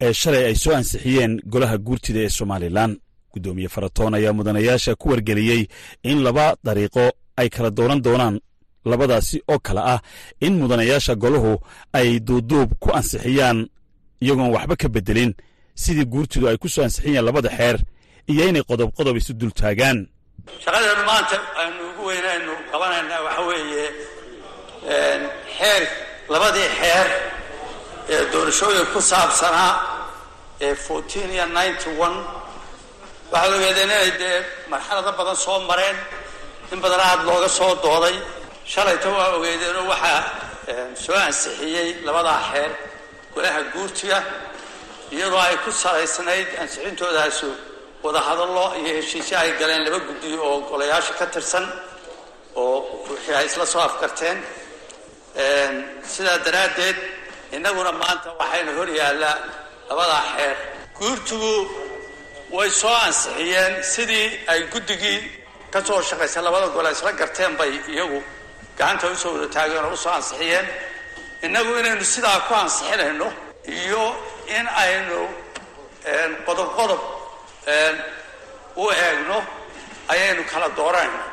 ee 0.00 0.12
shalay 0.20 0.44
ay 0.44 0.54
soo 0.54 0.74
ansixiyeen 0.78 1.40
golaha 1.52 1.78
guurtida 1.78 2.20
ee 2.20 2.28
somalilan. 2.28 2.96
Guddoomiye 3.34 3.68
faratoon 3.68 4.14
ayaa 4.14 4.32
mudanayaasha 4.32 4.94
ku 4.94 5.08
wargeliyey 5.08 5.66
in 6.02 6.18
laba 6.22 6.56
dariiqo 6.64 7.04
ay 7.36 7.48
kala 7.48 7.70
dooran 7.70 8.02
doonaan 8.02 8.40
labadaasi 8.84 9.42
oo 9.48 9.58
kale 9.58 9.80
ah 9.80 10.00
in 10.40 10.52
mudanayaasha 10.62 11.14
golahu 11.14 11.58
ay 11.92 12.20
duuduub 12.20 12.70
ku 12.80 12.88
ansixiyaan 12.98 13.68
iyagoon 14.20 14.50
waxba 14.54 14.76
ka 14.76 14.88
beddelin 14.88 15.34
sidii 15.74 16.04
guurtidu 16.04 16.48
ay 16.48 16.56
ku 16.56 16.68
soo 16.68 16.84
ansixiyeen 16.84 17.24
labada 17.24 17.48
xeer 17.48 17.78
iyo 18.30 18.42
inay 18.50 18.62
qodob 18.70 18.90
qodob 18.98 19.16
isu 19.16 19.32
dul 19.40 19.50
taagaan. 19.60 19.98
Maanta 21.06 21.36
aynu 21.62 21.80
ugu 21.90 22.02
weynaynu 22.10 22.52
qabanaynaa 22.72 23.20
waxa 23.26 23.42
weeye 23.50 23.86
xeer 25.58 25.82
labadii 26.32 26.68
xeer 26.80 27.06
ee 28.14 28.20
doorashooyin 28.32 28.86
ku 28.92 29.00
saabsanaa 29.10 29.72
ee 30.60 30.74
fourteen 30.74 31.30
iyo 31.36 31.46
ninety 31.46 31.90
one 32.06 32.18
waxaad 33.32 33.52
ogeedeen 33.56 33.90
inay 33.90 34.10
dee 34.20 34.36
marxalado 34.72 35.12
badan 35.18 35.36
soo 35.44 35.58
mareen 35.70 35.96
in 36.72 36.80
badan 36.84 37.00
aad 37.00 37.20
looga 37.28 37.48
soo 37.48 37.74
dooday. 37.84 38.16
Shalayta 38.72 39.08
waa 39.16 39.28
ogeedeenoo 39.36 39.86
waxaa 39.92 40.20
soo 41.04 41.16
ansixiyey 41.26 41.88
labadaa 42.06 42.40
xeer 42.50 42.70
golaha 43.34 43.60
guurtiga 43.72 44.18
iyadoo 45.14 45.40
ay 45.48 45.56
ku 45.64 45.70
salaysnayd 45.82 46.48
ansixintoodaasi 46.62 47.46
wadahadallo 48.04 48.64
iyo 48.80 48.92
heshiisyo 48.98 49.36
ay 49.42 49.50
galeen 49.60 49.82
laba 49.86 49.98
guddiyo 50.08 50.38
oo 50.48 50.58
golayaasha 50.70 51.12
ka 51.20 51.26
tirsan 51.34 51.66
oo 52.56 52.76
wixii 53.10 53.34
ay 53.38 53.46
isla 53.46 53.66
soo 53.72 53.80
afkarteen 53.88 54.38
sidaa 56.14 56.38
daraaddeed 56.46 56.96
innaguna 57.56 57.92
maanta 58.00 58.28
waxayna 58.40 58.72
hor 58.78 58.88
yaallaa 59.00 59.36
labadaa 59.88 60.22
xeer. 60.36 60.56
Guurtigu 60.98 61.52
way 62.56 62.70
soo 62.70 62.94
ansixiyeen 63.06 63.74
sidii 63.94 64.26
ay 64.52 64.60
guddigii 64.72 65.18
ka 65.72 65.78
soo 65.86 66.00
shaqaysay 66.08 66.42
labada 66.46 66.66
gole 66.74 66.90
isla 66.96 67.12
garteen 67.20 67.52
bay 67.60 67.72
iyagu 67.92 68.18
gacanta 68.78 69.06
u 69.12 69.16
soo 69.22 69.32
wada 69.34 69.48
taageen 69.54 69.84
oo 69.84 69.92
u 69.92 69.96
soo 69.96 70.12
ansixiyeen. 70.18 70.66
Innagu 71.46 71.70
inaynu 71.80 72.04
sidaa 72.14 72.40
ku 72.48 72.52
ansixinayno 72.54 73.28
iyo 73.78 74.02
in 74.56 74.66
aynu 74.84 75.20
qodob 76.46 76.68
qodob 76.78 77.00
u 78.82 78.84
eegno 79.04 79.38
ayaynu 80.12 80.42
kala 80.52 80.68
dooranayna 80.78 81.24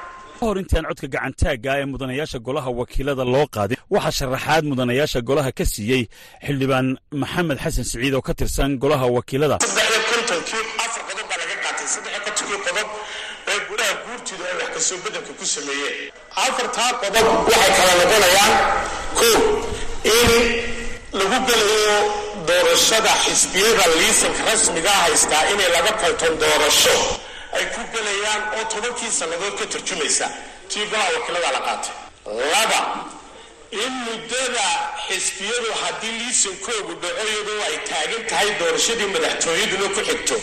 hor 0.42 0.56
intaan 0.62 0.86
codka 0.89 1.08
gacantaagga 1.15 1.72
ee 1.82 1.86
mudanayaasha 1.94 2.39
golaha 2.48 2.70
wakiilada 2.82 3.24
loo 3.34 3.46
qaadin 3.56 3.78
waxaa 3.96 4.15
sharaxaad 4.20 4.63
mudanayaasha 4.72 5.20
golaha 5.30 5.52
ka 5.60 5.65
siiyey 5.74 6.04
xildhibaan 6.46 6.88
maxamed 7.22 7.58
xasan 7.63 7.86
siciid 7.92 8.13
oo 8.18 8.24
ka 8.28 8.34
tirsan 8.39 8.72
golaha 8.84 9.06
wakiilada. 9.18 9.58
Ku 15.39 15.46
sameeyeen 15.46 16.12
afartaa 16.46 16.92
qodob 17.02 17.28
waxay 17.48 17.72
kala 17.78 17.94
noqonayaan 18.00 18.54
kow 19.20 19.38
in 20.18 20.32
lagu 21.13 21.38
gelayo 21.48 21.98
doorashada 22.48 23.13
xisbiyada 23.26 23.86
liisanka 24.00 24.41
rasmiga 24.50 24.89
haystaa 25.04 25.43
inay 25.54 25.69
laga 25.76 25.91
konton 26.02 26.34
doorasho. 26.41 26.95
Ay 27.54 27.65
ku 27.74 27.82
gelayaan 27.93 28.41
oo 28.58 28.63
tobankii 28.74 29.12
sannadood 29.19 29.56
ka 29.60 29.65
tarjumaysa. 29.74 30.28
Tii 30.69 30.86
golaha 30.91 31.10
wakiilada 31.17 31.50
la 31.56 31.62
qaatay. 31.67 31.93
Laba 32.54 32.82
in 33.72 33.93
muddada 34.06 34.67
xisbiyadu 35.08 35.69
haddii 35.82 36.13
liisankoogu 36.22 36.93
dhaco 37.02 37.24
iyadoo 37.32 37.62
ay 37.67 37.76
taagan 37.89 38.24
tahay 38.30 38.50
doorashadii 38.60 39.10
madaxtooyaduna 39.15 39.88
ku 39.95 40.02
xigto. 40.10 40.36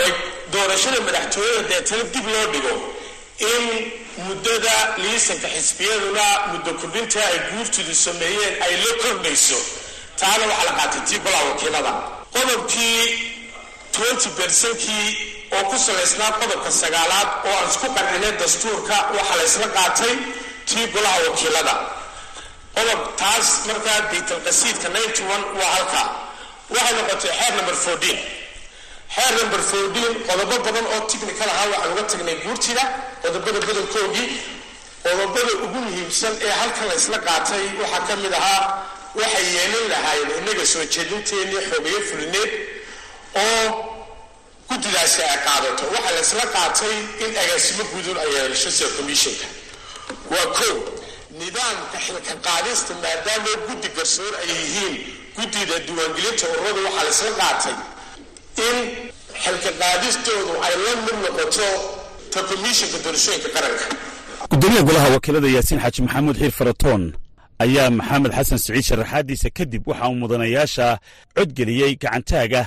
Oo 0.00 0.10
doorashada 0.52 0.98
madaxtooyada 1.08 1.62
deetana 1.70 2.04
dib 2.14 2.26
loo 2.32 2.46
dhigo 2.52 2.74
in 3.50 3.64
muddada 4.24 4.94
liisanka 5.02 5.48
xisbiyaduna 5.48 6.24
muddo 6.52 6.72
kordhinta 6.80 7.20
ay 7.30 7.38
guurtidu 7.52 7.94
sameeyeen 7.94 8.54
ay 8.66 8.74
la 8.84 8.92
kordhayso 9.02 9.58
taana 10.20 10.44
waxaa 10.50 10.64
la 10.68 10.72
qaatay 10.80 11.00
tii 11.08 11.18
golaha 11.24 11.44
wakiilada. 11.50 11.92
Qodobkii 12.34 13.02
twenty 13.92 14.28
bersankii 14.38 15.08
oo 15.56 15.64
ku 15.70 15.76
salaysnaa 15.78 16.32
qodobka 16.40 16.70
sagaalaad 16.82 17.28
oo 17.48 17.54
aan 17.58 17.68
isku 17.70 17.86
qarcinay 17.96 18.32
dastuurka 18.40 18.96
waxaa 19.16 19.36
la 19.40 19.44
ysla 19.50 19.68
qaatay 19.76 20.14
tii 20.68 20.86
golaha 20.94 21.18
wakiilada. 21.28 21.74
Qodob 22.76 23.00
taas 23.20 23.48
markaa 23.68 24.00
baytalqasiidka 24.10 24.88
ninety 24.96 25.22
one 25.34 25.44
waa 25.60 25.70
halkaa 25.76 26.06
waxay 26.74 26.94
noqotay 26.98 27.30
xeer 27.38 27.52
number 27.58 27.74
fourteen 27.84 28.18
xeer 29.16 29.32
number 29.40 29.60
fourteen 29.70 30.12
qodobo 30.28 30.56
badan 30.66 30.86
oo 30.94 31.00
technical 31.12 31.48
ahaa 31.54 31.66
waxaan 31.72 31.92
uga 31.92 32.02
tagnay 32.12 32.36
guurtida 32.44 32.84
qodobada 33.22 33.58
badankoogii 33.68 34.28
qodobada 35.04 35.52
ugu 35.64 35.78
muhiimsan 35.86 36.34
ee 36.46 36.52
halkan 36.60 36.86
la 36.90 36.94
ysla 37.00 37.18
qaatay 37.28 37.64
waxaa 37.82 38.02
ka 38.08 38.16
mid 38.22 38.32
ahaa 38.40 38.62
waxay 39.20 39.46
yeelin 39.56 39.86
lahaayeen 39.92 40.30
innaga 40.38 40.64
soo 40.72 40.84
jeedinteennii 40.94 41.62
xogeyo 41.70 42.00
fulineed 42.10 42.50
oo 43.42 43.64
guddidaasi 44.68 45.22
ay 45.22 45.38
qaadato. 45.46 45.84
Waxaa 45.94 46.12
la 46.16 46.20
ysla 46.26 46.44
qaatay 46.56 46.94
in 47.24 47.32
agaasimo 47.42 47.84
guudun 47.92 48.16
ay 48.22 48.30
yeelasho 48.34 48.70
sida 48.70 48.88
commissionka. 48.96 49.46
Waa 50.30 50.46
kow 50.58 50.74
nidaamka 51.40 51.98
xilka 52.06 52.34
qaadista 52.46 52.92
maadaama 53.02 53.52
guddi 53.68 53.88
garsoor 53.96 54.32
ay 54.42 54.48
yihiin 54.60 54.94
guddida 55.36 55.76
diiwaangelinta 55.86 56.44
ururada 56.52 56.80
waxaa 56.86 57.04
la 57.04 57.10
ysla 57.14 57.30
qaatay 57.42 57.76
in 58.68 58.76
xilka 59.44 59.70
qaadistoodu 59.80 60.52
ay 60.66 60.74
la 60.84 60.92
mid 61.04 61.16
noqoto 61.24 61.68
ta 62.32 62.40
doorashooyinka 63.04 63.48
qaranka. 63.56 63.84
Gudoomiyaha 64.50 64.86
golaha 64.88 65.08
wakiilada 65.16 65.48
yaasiin 65.56 65.80
xaaji 65.84 66.00
maxamuud 66.06 66.36
xiir 66.40 66.52
faratoon 66.58 67.02
ayaa 67.64 67.90
maxamed 67.98 68.32
xasan 68.38 68.58
siciid 68.64 68.84
sharaxaadiisa 68.88 69.48
kadib 69.58 69.82
waxa 69.88 70.08
uu 70.10 70.14
mudanayaasha 70.22 70.86
codgeliyey 71.36 71.92
gacantaaga 72.02 72.62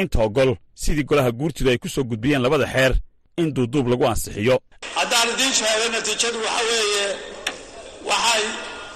inta 0.00 0.18
ogol 0.26 0.50
sidii 0.82 1.04
golaha 1.10 1.30
guurtidu 1.38 1.70
ay 1.70 1.78
ku 1.82 1.88
soo 1.88 2.04
gudbiyeen 2.10 2.42
labada 2.42 2.66
xeer 2.74 2.92
in 3.40 3.48
duuduub 3.54 3.86
lagu 3.92 4.04
ansixiyo. 4.12 4.56
Haddaan 4.98 5.28
idiin 5.34 5.52
sheego 5.58 5.86
natiijadu 5.94 6.38
waxa 6.46 6.62
weeye 6.70 7.06
waxay 8.10 8.42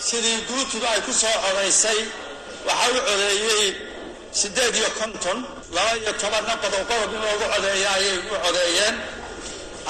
sidii 0.08 0.38
guurtidu 0.48 0.86
ay 0.92 1.00
ku 1.06 1.12
soo 1.20 1.36
codaysay 1.44 1.98
waxa 2.68 2.86
u 2.96 3.00
codeeyey 3.08 3.66
siddeed 4.40 4.74
iyo 4.80 4.88
konton 4.98 5.38
laba 5.74 5.92
iyo 6.00 6.12
tobanna 6.20 6.54
qodob 6.62 6.82
qodob 6.90 7.10
in 7.14 7.20
loogu 7.24 7.46
codeeya 7.52 7.90
ayay 7.96 8.16
u 8.18 8.36
codeeyeen. 8.44 8.94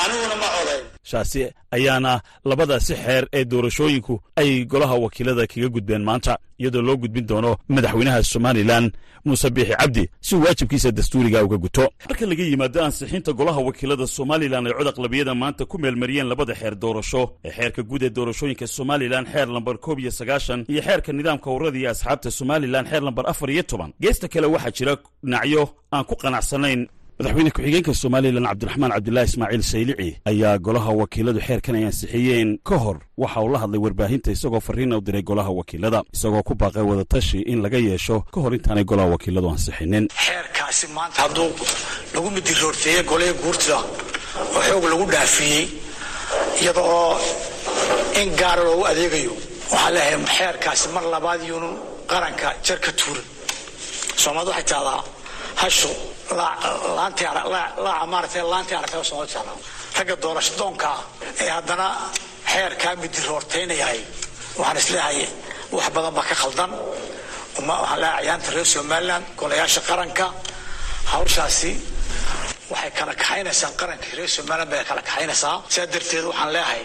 Aniguna 0.03 0.37
ma 0.43 0.49
codayn 0.57 0.85
shaasi 1.11 1.41
ayaana 1.77 2.13
labadaasi 2.51 2.95
xeer 3.05 3.25
ee 3.33 3.45
doorashooyinku 3.45 4.15
ay 4.41 4.51
golaha 4.73 4.95
wakiilada 5.05 5.47
kaga 5.53 5.69
gudbeen 5.75 6.03
maanta 6.09 6.33
iyadoo 6.61 6.83
loo 6.89 6.97
gudbin 7.03 7.27
doono 7.31 7.51
madaxweynaha 7.69 8.23
somalilan 8.23 8.85
muuse 9.25 9.51
biixi 9.51 9.75
cabdi 9.81 10.05
si 10.21 10.35
waajibkiisa 10.37 10.91
dastuuriga 10.93 11.45
uga 11.45 11.57
guto. 11.65 11.85
Marka 12.09 12.27
laga 12.27 12.45
yimaado 12.45 12.85
ansixinta 12.85 13.33
golaha 13.33 13.61
wakiilada 13.69 14.07
somalilan 14.07 14.67
ay 14.67 14.73
cod 14.79 14.89
aqlabiyada 14.93 15.35
maanta 15.35 15.65
ku 15.71 15.79
meelmariyeen 15.79 16.29
labada 16.29 16.55
xeer 16.55 16.75
doorasho 16.83 17.23
ee 17.45 17.51
xeerka 17.57 17.83
guud 17.83 18.03
ee 18.03 18.11
doorashooyinka 18.11 18.67
somalilan 18.67 19.25
xeer 19.33 19.49
lambar 19.49 19.77
koob 19.85 19.99
iyo 19.99 20.11
sagaashan 20.11 20.65
iyo 20.69 20.83
xeerka 20.83 21.13
nidaamka 21.13 21.51
ururada 21.51 21.79
iyo 21.79 21.91
asxaabta 21.91 22.31
somalilan 22.31 22.85
xeer 22.91 23.03
lambar 23.03 23.25
afar 23.31 23.51
iyo 23.51 23.63
toban. 23.63 23.91
Geesta 24.01 24.29
kale 24.29 24.47
waxaa 24.47 24.71
jira 24.79 24.95
dhinacyo 25.25 25.63
aan 25.93 26.05
ku 26.05 26.15
qanacsanayn 26.23 26.87
madaxweyne 27.19 27.51
ku-xigeenka 27.57 27.93
somalilan 28.03 28.45
cabdiraxmaan 28.51 28.93
cabdilaahi 28.97 29.29
ismaaciil 29.31 29.63
saylici 29.73 30.09
ayaa 30.31 30.59
golaha 30.67 30.91
wakiiladu 31.03 31.41
xeerkan 31.49 31.75
ay 31.79 31.85
ansixiyeen 31.91 32.51
ka 32.69 32.77
hor 32.85 32.97
waxa 33.23 33.41
uu 33.45 33.49
la 33.53 33.59
hadlay 33.63 33.81
warbaahinta 33.85 34.31
isagoo 34.37 34.61
farriina 34.67 34.95
u 34.99 35.01
diray 35.07 35.23
golaha 35.31 35.51
wakiilada 35.61 36.01
isagoo 36.15 36.43
ku 36.49 36.55
baaqay 36.61 36.83
wadatashi 36.91 37.39
in 37.53 37.59
laga 37.65 37.79
yeesho. 37.89 38.17
Ka 38.35 38.41
hor 38.41 38.53
intaanay 38.55 38.85
golaha 38.91 39.09
wakiiladu 39.17 39.49
ansixinin 39.55 40.05
xeerkaasi 40.27 40.87
maanta 40.97 41.23
hadduu 41.23 41.49
lagu 42.15 42.29
midiroorteeyey 42.37 43.03
golaya 43.11 43.33
guurtida 43.43 43.79
oo 44.55 44.61
xoog 44.69 44.85
lagu 44.93 45.05
dhaafiyey 45.13 45.65
iyada 46.63 46.83
oo 46.97 47.17
in 48.21 48.29
gaara 48.41 48.63
loogu 48.69 48.85
adeegayo 48.93 49.33
waxaa 49.73 49.91
leeyahay 49.95 50.21
xeerkaasi 50.37 50.87
mar 50.95 51.05
labaad 51.15 51.41
yuunu 51.49 51.69
qaranka 52.11 52.49
jar 52.67 52.79
ka 52.85 52.93
tuurin. 52.99 53.25
Soomaalida 54.23 54.51
waxay 54.53 54.67
tahdaa 54.73 55.01
hashu 55.63 55.91
laaca 56.35 58.07
maarata 58.13 58.43
laantii 58.53 58.77
aragtay 58.79 59.05
soomaalida 59.11 59.35
tahdaa 59.35 59.57
ragga 59.99 60.15
doorasho 60.23 60.53
doonka 60.61 60.89
ah 60.95 61.01
ee 61.45 61.49
haddana 61.57 61.87
xeerkaa 62.53 62.95
midiroortaynayahay 63.03 64.01
waxaan 64.59 64.77
is 64.83 64.89
leeyahay 64.95 65.21
wax 65.77 65.87
badan 65.97 66.13
baa 66.19 66.25
ka 66.31 66.35
khaldan. 66.43 66.71
Waxaan 67.69 68.01
leeyahay 68.03 68.23
ciyaanta 68.25 68.51
reer 68.57 68.67
somaliland 68.75 69.25
golayaasha 69.41 69.81
qaranka. 69.89 70.27
Hawshaasi 71.13 71.71
waxay 72.73 72.91
kala 72.99 73.13
kaxaynaysaa 73.21 73.71
qaranka 73.81 74.07
reer 74.19 74.31
somaliland 74.37 74.71
bay 74.73 74.83
kala 74.91 75.03
kaxaynaysaa. 75.09 75.55
Sidaa 75.73 75.89
darteed 75.95 76.25
waxaan 76.31 76.51
leeyahay 76.57 76.83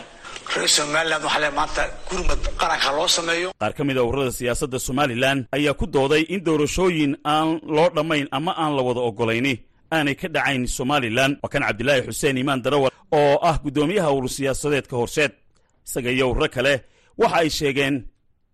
reer 0.55 0.67
somaliland 0.77 1.23
waxaa 1.25 1.39
leeyahay 1.41 1.55
maanta 1.59 1.83
gurmad 2.09 2.39
qaranka 2.61 2.89
loo 2.97 3.07
sameeyo 3.17 3.49
qaar 3.61 3.73
ka 3.77 3.83
mid 3.87 3.97
a 3.97 4.03
ururada 4.09 4.31
siyaasadda 4.39 4.77
somalilan 4.87 5.37
ayaa 5.57 5.73
ku 5.79 5.85
dooday 5.95 6.21
in 6.33 6.41
doorashooyin 6.47 7.11
aan 7.33 7.49
loo 7.75 7.89
dhammayn 7.95 8.27
ama 8.37 8.51
aan 8.63 8.71
la 8.77 8.81
wada 8.87 9.01
ogolayni 9.09 9.53
aanay 9.95 10.15
ka 10.21 10.27
dhacayn 10.35 10.63
somalilan 10.77 11.31
waa 11.43 11.49
kan 11.53 11.63
cabdilaahi 11.67 12.01
xuseen 12.07 12.37
iimaan 12.37 12.61
darawal 12.65 12.91
oo 13.19 13.35
ah 13.49 13.55
guddoomiyaha 13.63 14.09
urur 14.17 14.29
siyaasadeedka 14.37 14.95
horseed 15.01 15.31
isaga 15.87 16.09
iyo 16.15 16.25
ururo 16.31 16.47
kale 16.55 16.73
waxa 17.21 17.37
ay 17.41 17.49
sheegeen 17.57 17.95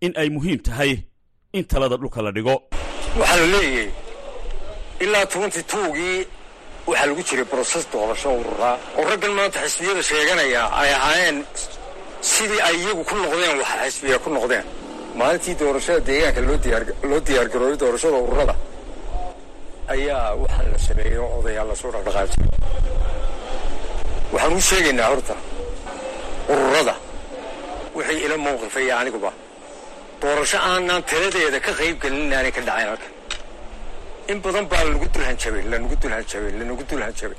in 0.04 0.12
ay 0.20 0.28
muhiim 0.36 0.58
tahay. 0.66 0.92
In 1.58 1.64
talada 1.64 1.96
dhulka 2.00 2.20
la 2.22 2.30
dhigo. 2.36 2.54
Waxaa 3.18 3.36
la 3.42 3.46
leeyahay 3.54 3.90
ilaa 5.04 5.26
tobantii 5.32 5.62
tuugii 5.72 6.18
waxaa 6.88 7.06
lagu 7.10 7.22
jiray 7.28 7.46
broses 7.52 7.84
doorasho 7.92 8.28
ururaa 8.40 8.76
oo 8.98 9.04
raggan 9.10 9.32
maanta 9.38 9.58
xisbiyada 9.64 10.02
sheeganaya 10.10 10.62
ay 10.80 10.90
ahaayeen 10.98 11.36
sidii 12.20 12.60
ay 12.68 12.76
iyagu 12.82 13.04
ku 13.04 13.14
noqdeen 13.14 13.58
waxa 13.60 13.76
xisbiya 13.84 14.18
ku 14.18 14.30
noqdeen. 14.30 14.64
Maalintii 15.18 15.54
doorashada 15.60 16.00
deegaanka 16.08 16.40
loo 17.10 17.20
diyaargaroobay 17.26 17.76
doorashada 17.82 18.16
ururada 18.26 18.54
ayaa 19.94 20.34
waxaa 20.42 20.64
la 20.72 20.78
sameeyey 20.86 21.18
oo 21.18 21.38
odayaal 21.40 21.68
la 21.70 21.74
soo 21.80 21.90
dhaqdhaqaajay 21.94 22.44
waxaan 24.32 24.52
u 24.58 24.60
sheegaynaa 24.70 25.08
horta 25.12 25.34
ururada 26.52 26.94
wixii 27.96 28.24
ila 28.26 28.36
mawqifaya 28.46 28.94
aniguba. 29.00 29.30
Doorasho 30.22 30.58
aanaan 30.70 31.02
taladeeda 31.10 31.58
ka 31.66 31.72
qayb 31.78 31.96
gelin 32.02 32.30
ka 32.30 32.60
dhacayn 32.68 32.88
halkan. 32.90 33.12
In 34.30 34.38
badan 34.44 34.64
baa 34.70 34.84
lagu 34.84 35.06
dulhanjabay 35.14 35.62
lanagu 35.72 35.96
dulhanjabay 36.02 36.52
lanagu 36.60 36.82
dulhanjabay 36.90 37.38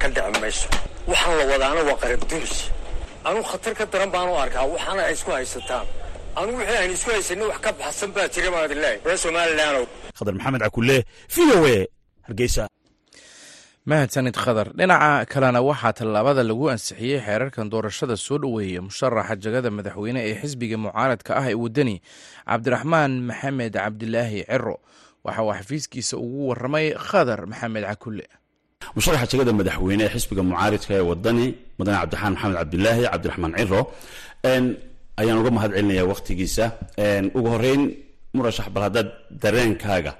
ka 0.00 0.06
dhici 0.14 0.40
mayso. 0.42 0.68
Waxaan 1.10 1.34
la 1.38 1.44
wadaana 1.52 1.80
waa 1.88 2.16
dunis 2.30 2.56
anugu 3.28 3.44
khatar 3.50 3.74
ka 3.78 3.84
daran 3.92 4.10
baan 4.14 4.28
u 4.28 4.36
arkaa 4.44 4.64
waxaana 4.74 5.02
ay 5.08 5.14
isku 5.16 5.30
haysataan. 5.36 5.86
Anugu 6.38 6.58
wixii 6.60 6.78
aynu 6.82 6.94
isku 6.98 7.10
haysanay 7.14 7.46
wax 7.52 7.58
ka 7.64 7.70
baxsan 7.80 8.10
baa 8.14 8.28
jira 8.34 8.48
leeyahay 8.68 8.98
reer 9.06 9.18
somaliland 9.24 9.88
khadar 10.18 10.34
maxamed 10.38 10.60
cakulle 10.66 10.98
v 11.34 11.36
o 11.56 11.58
a 11.74 11.78
hargeysa. 12.28 12.64
Mahadsanid 13.90 14.34
khadar 14.42 14.68
dhinaca 14.78 15.26
kalena 15.32 15.60
waxaa 15.68 15.92
tallaabada 15.98 16.42
lagu 16.50 16.64
ansixiyey 16.74 17.20
xeerarkan 17.26 17.66
doorashada 17.72 18.16
soo 18.26 18.38
dhoweeya 18.42 18.80
musharaxa 18.86 19.34
jagada 19.44 19.70
madaxweyne 19.76 20.20
ee 20.28 20.34
xisbiga 20.42 20.76
mucaaradka 20.84 21.30
ah 21.40 21.46
ee 21.50 21.54
waddani 21.64 21.96
cabdiraxmaan 22.50 23.12
maxamed 23.28 23.72
cabdilaahi 23.84 24.40
ciro 24.50 24.76
waxa 25.26 25.42
uu 25.46 25.52
xafiiskiisa 25.58 26.14
ugu 26.24 26.42
waramay 26.50 26.86
khadar 27.08 27.40
maxamed 27.50 27.84
cakulle 27.90 28.26
musharaxa 28.96 29.26
jagada 29.32 29.52
madaxweyne 29.60 30.02
ee 30.06 30.12
xisbiga 30.14 30.42
mucaaridka 30.50 30.92
ee 30.98 31.04
wadani 31.10 31.46
mudane 31.78 31.96
cabdiraxmaan 32.00 32.32
maxamed 32.34 32.56
cabdilaahi 32.60 33.02
cabdiraxmaan 33.12 33.52
ciro 33.60 33.80
ayaan 35.20 35.38
uga 35.42 35.50
mahad 35.56 35.70
celinayaa 35.76 36.06
wakhtigiisa 36.12 36.64
ugu 37.38 37.48
horeyn 37.54 37.82
murashax 38.36 38.68
bal 38.74 38.82
haddaad 38.86 39.08
dareenkaaga 39.42 40.12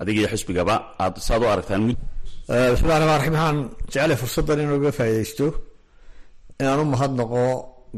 adiga 0.00 0.18
iyo 0.20 0.28
xisbigaba 0.34 0.74
aad 1.02 1.14
saad 1.26 1.40
u 1.44 1.46
aragtaan 1.54 1.82
raxmaan 2.72 3.02
raxiim 3.12 3.34
waxaan 3.36 3.58
jeclay 3.92 4.16
fursaddan 4.22 4.58
inuu 4.64 4.76
uga 4.80 4.90
faa'iidaysto 4.98 5.46
inaan 6.60 6.80
u 6.82 6.86
mahadnaqo 6.94 7.42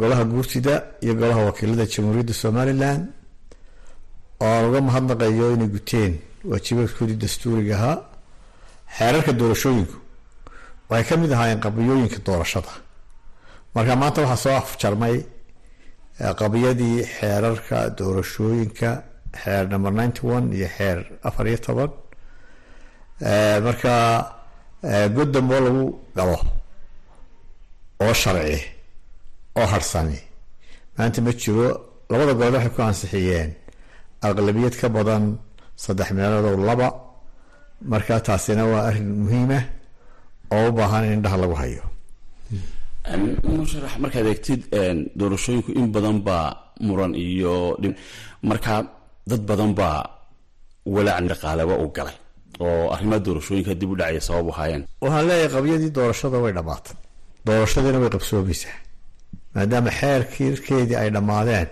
golaha 0.00 0.24
guurtida 0.32 0.74
iyo 1.04 1.12
golaha 1.20 1.40
wakiilada 1.48 1.84
jamhuuriyadda 1.94 2.34
somalilan 2.42 3.00
oo 4.44 4.46
aan 4.56 4.64
uga 4.68 4.80
mahadnaqayo 4.88 5.46
inay 5.56 5.70
guteen 5.76 6.12
waajibaadkoodii 6.50 7.18
dastuuriga 7.24 7.74
ahaa 7.78 7.96
xeerarka 8.96 9.32
doorashooyinku 9.40 9.96
waxay 10.90 11.04
ka 11.08 11.14
mid 11.22 11.30
ahaayeen 11.34 11.60
qabiyooyinka 11.66 12.18
doorashada. 12.26 12.72
Marka 13.74 13.94
maanta 14.00 14.18
waxaa 14.22 14.42
soo 14.44 14.54
afjarmay 14.62 15.16
qabiyadii 16.40 16.98
xeerarka 17.16 17.78
doorashooyinka 17.98 18.90
xeer 19.42 19.64
number 19.72 19.92
ninety 20.00 20.22
one 20.36 20.46
iyo 20.56 20.68
xeer 20.76 20.98
afar 21.28 21.46
iyo 21.50 21.58
toban. 21.66 21.90
Marka 23.66 23.94
god 25.16 25.28
dambe 25.34 25.54
oo 25.56 25.64
lagu 25.66 25.84
galo 26.16 26.38
oo 28.04 28.12
sharci 28.22 28.60
oo 29.58 29.66
harsani 29.72 30.18
maanta 30.96 31.20
ma 31.26 31.32
jiro. 31.40 31.68
Labada 32.10 32.32
golood 32.38 32.54
waxay 32.56 32.72
ku 32.76 32.80
ansixiyeen 32.82 33.50
aqlabiyad 34.26 34.74
ka 34.80 34.88
badan 34.96 35.24
saddex 35.84 36.08
meeloodoo 36.16 36.56
laba 36.68 36.88
marka 37.90 38.14
taasina 38.26 38.62
waa 38.72 38.82
arrin 38.88 39.08
muhiima 39.24 39.58
oo 40.54 40.68
u 40.68 40.72
baahan 40.78 41.04
in 41.06 41.12
indhaha 41.16 41.36
lagu 41.42 41.54
hayo. 41.62 41.82
Musharax 43.58 43.94
markaad 44.04 44.26
eegtid 44.32 44.60
doorashooyinku 45.18 45.70
in 45.80 45.86
badan 45.94 46.18
baa 46.26 46.46
muran 46.86 47.12
iyo 47.14 47.54
marka 48.48 48.74
dad 49.30 49.42
badan 49.50 49.70
baa 49.78 49.98
walaac 50.94 51.24
dhaqaaleba 51.30 51.74
u 51.84 51.86
galay 51.96 52.16
oo 52.64 52.84
arrimaha 52.94 53.20
doorashooyinka 53.26 53.72
dib 53.80 53.90
u 53.92 53.96
dhacaya 54.00 54.20
sabab 54.28 54.46
u 54.50 54.52
haayeen. 54.58 54.82
Waxaan 55.02 55.24
leeyahay 55.28 55.50
qabyadii 55.54 55.90
doorashada 55.96 56.36
way 56.44 56.52
dhammaatay. 56.56 56.94
Doorashadiina 57.46 57.98
way 58.02 58.10
qabsoomaysaa 58.14 58.76
maadaama 59.54 59.90
xeerkiirkeedii 60.00 60.96
ay 61.02 61.08
dhammaadeen. 61.16 61.68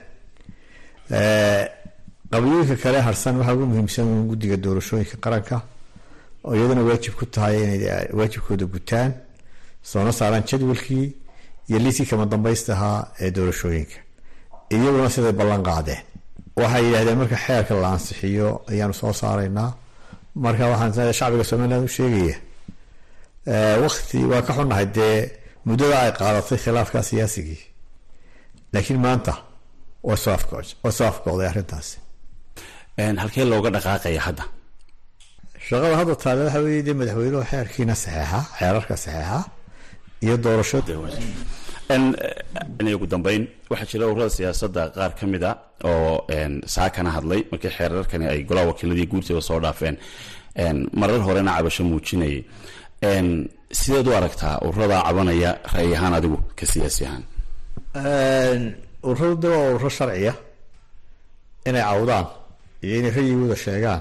Qabyooyinka 2.33 2.77
kale 2.83 2.99
harsan 3.07 3.35
waxaa 3.39 3.55
ugu 3.57 3.65
muhiimsan 3.71 4.07
guddiga 4.31 4.57
doorashooyinka 4.65 5.17
qaranka 5.25 5.57
oo 6.47 6.55
iyaduna 6.59 6.83
waajib 6.89 7.15
ku 7.19 7.25
tahay 7.35 7.57
inay 7.65 7.83
waajibkooda 8.19 8.67
gutaan 8.75 9.11
soona 9.91 10.13
saaraan 10.19 10.45
jadwalkii 10.51 11.07
iyo 11.69 11.79
liiskii 11.85 12.07
kama 12.11 12.25
dambaysta 12.33 12.73
ahaa 12.77 12.99
ee 13.23 13.31
doorashooyinka. 13.37 13.99
Iyaguna 14.75 15.09
siday 15.15 15.33
ballan 15.41 15.63
qaadeen. 15.69 16.03
Waxay 16.61 16.83
yidhahdeen 16.87 17.19
marka 17.23 17.37
xeerka 17.47 17.73
la 17.83 17.89
ansixiyo 17.97 18.49
ayaanu 18.71 18.95
soo 19.01 19.13
saaraynaa. 19.23 19.71
Marka 20.45 20.63
waxaan 20.73 21.13
shacbiga 21.19 21.45
somaliland 21.51 21.85
u 21.89 21.91
sheegaya 21.97 22.37
wakti 23.83 24.19
waa 24.31 24.43
ka 24.47 24.53
xunnahay 24.57 24.87
dee 24.97 25.17
muddada 25.69 25.97
ay 26.05 26.13
qaadatay 26.19 26.59
khilaafka 26.65 26.99
siyaasigii. 27.11 27.61
Laakiin 28.73 29.01
maanta 29.07 29.33
waa 30.09 30.17
soo 30.97 31.07
afkooday 31.13 31.47
arrintaasi. 31.53 31.99
Halkee 33.23 33.45
looga 33.51 33.71
dhaqaaqaya 33.75 34.21
hadda 34.27 34.45
shaqada 35.71 35.95
hadda 36.01 36.15
taale 36.23 36.41
waxa 36.47 36.61
weeye 36.67 36.83
dee 36.87 36.95
madaxweynuhu 37.01 37.45
xeerkiina 37.53 37.95
saxeexa 38.03 38.41
xeerarka 38.59 38.95
saxeexa 39.05 39.39
iyo 40.25 40.35
doorasho. 40.45 40.79
Ugu 42.97 43.07
dambeyn 43.13 43.43
waxaa 43.71 43.89
jira 43.91 44.05
ururada 44.11 44.31
siyaasadda 44.39 44.83
qaar 44.97 45.13
ka 45.19 45.25
mid 45.33 45.43
a 45.51 45.53
oo 45.91 46.13
saakana 46.75 47.11
hadlay 47.17 47.41
markii 47.51 47.73
xeerarkani 47.79 48.27
ay 48.33 48.41
golaha 48.49 48.67
wakiiladii 48.71 49.07
guurtooda 49.13 49.43
soo 49.49 49.59
dhaafeen. 49.65 49.97
Marar 51.01 51.21
horena 51.27 51.53
cabasho 51.57 51.83
muujinayay. 51.91 52.41
Sideed 53.81 54.07
u 54.11 54.13
aragtaa 54.19 54.55
ururada 54.67 54.97
cabanaya 55.07 55.51
ra'yi 55.75 55.93
ahaan 55.97 56.15
adigu 56.19 56.39
ka 56.59 56.65
siyaasi 56.73 57.03
ahaan? 57.09 57.23
Ururadu 59.09 59.37
de 59.43 59.49
waa 59.55 59.69
ururo 59.75 59.91
sharciya. 59.99 60.33
Inay 61.69 61.83
cawdaan 61.91 62.27
iyo 62.85 62.95
inay 63.01 63.13
rayigooda 63.17 63.57
sheegaan 63.65 64.01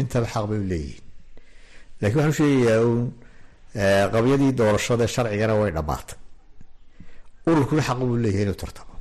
intaba 0.00 0.26
xaq 0.34 0.44
bay 0.50 0.58
u 0.64 0.66
leeyihiin 0.72 1.02
lakiin 2.00 2.18
waxaan 2.18 2.32
u 2.34 2.38
sheegayaa 2.40 2.80
uun 2.88 3.02
qabyadii 4.14 4.52
doorashada 4.58 5.04
sharcigana 5.14 5.54
way 5.60 5.70
dhammaatay 5.76 6.16
ururkuna 7.48 7.82
xaq 7.88 7.98
buu 8.08 8.16
leeyahay 8.24 8.44
inuu 8.46 8.58
tartamo 8.62 8.94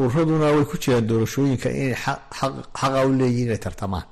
ururaduna 0.00 0.46
way 0.54 0.64
ku 0.70 0.76
jiraan 0.82 1.04
doorashooyinka 1.10 1.68
inay 1.80 1.94
xaqa 2.80 2.98
u 3.08 3.10
leeyihiin 3.20 3.46
inay 3.48 3.60
tartamaan 3.66 4.06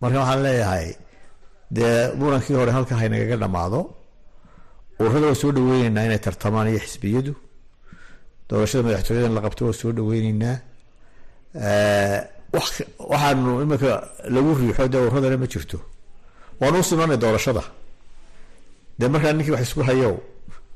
marka 0.00 0.16
waxaan 0.22 0.40
leeyahay 0.46 0.88
dee 1.76 1.94
murankii 2.20 2.56
hore 2.60 2.72
halka 2.76 2.94
haynagaga 3.00 3.36
dhamaado 3.42 3.80
ururada 5.00 5.26
waa 5.30 5.40
soo 5.42 5.52
dhaweyneynaa 5.56 6.04
inay 6.08 6.20
tartamaan 6.26 6.66
iyo 6.72 6.80
xisbiyadu 6.86 7.32
doorashada 8.48 8.82
madaxtooyada 8.86 9.26
in 9.30 9.34
la 9.38 9.42
qabto 9.46 9.62
waa 9.68 9.78
soo 9.80 9.92
dhaweyneynaa 9.98 10.56
waxaanu 12.52 13.50
iminka 13.64 13.92
lagu 14.34 14.50
riixo 14.60 14.84
dee 14.92 15.00
ururadana 15.06 15.36
ma 15.42 15.46
jirto. 15.52 15.78
Waanu 16.60 16.78
u 16.80 16.84
simanay 16.88 17.16
doorashada. 17.22 17.62
Dee 18.98 19.08
markaa 19.12 19.32
ninkii 19.36 19.54
wax 19.54 19.62
isku 19.68 19.80
hayow 19.88 20.14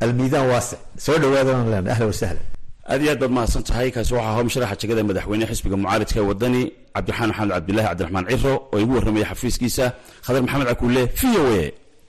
almiidaan 0.05 0.47
waasic 0.53 0.79
soo 1.05 1.17
dhawaadaan 1.23 1.71
len 1.73 1.85
ahla 1.93 2.07
wasahla 2.11 2.41
aad 2.91 3.01
iyo 3.03 3.11
aad 3.13 3.19
baad 3.23 3.33
mahadsan 3.37 3.63
tahay. 3.69 3.89
Kaasi 3.95 4.13
waxaa 4.15 4.31
ahaa 4.33 4.45
musharaxa 4.49 4.77
jegada 4.81 5.03
madaxweyne 5.09 5.45
xisbiga 5.51 5.77
mucaaridka 5.83 6.17
ee 6.21 6.27
wadani 6.31 6.63
cabdiraxmaan 6.95 7.29
maxamed 7.31 7.53
cabdillahi 7.57 7.87
cabdiraxmaan 7.89 8.25
ciro 8.31 8.55
oo 8.73 8.79
igu 8.83 8.93
warramaya 8.97 9.27
xafiiskiisa 9.31 9.85
khadar 10.25 10.41
maxamed 10.45 10.67
cakuule 10.71 11.03
v 11.19 11.23
o 11.41 11.43
a 11.61 11.63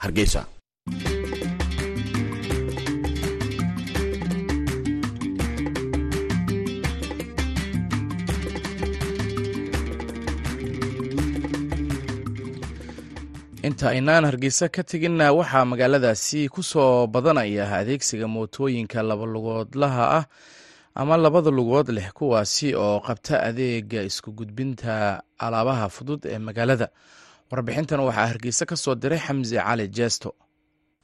hargeysa 0.04 0.42
inta 13.82 13.90
aynaan 13.98 14.26
hargeysa 14.26 14.70
ka 14.70 14.84
teginna 14.84 15.34
waxaa 15.34 15.66
magaaladaasi 15.66 16.50
ku 16.54 16.62
soo 16.64 17.08
badanaya 17.08 17.66
adeegsiga 17.82 18.28
mootooyinka 18.28 19.02
labalugoodlaha 19.04 20.04
ah 20.20 20.26
ama 20.96 21.18
labada 21.18 21.50
lugood 21.52 21.90
leh 21.90 22.12
kuwaasi 22.14 22.76
oo 22.76 23.00
qabta 23.00 23.42
adeega 23.44 24.04
isku 24.04 24.32
gudbinta 24.32 25.24
alaabaha 25.40 25.90
fudud 25.90 26.22
ee 26.26 26.38
magaalada. 26.38 26.88
Warbixintan 27.52 28.00
waxaa 28.00 28.28
hargeysa 28.28 28.66
ka 28.70 28.76
soo 28.76 28.96
diray 28.96 29.20
xamsi 29.20 29.56
cali 29.58 29.88
jeesto 29.88 30.30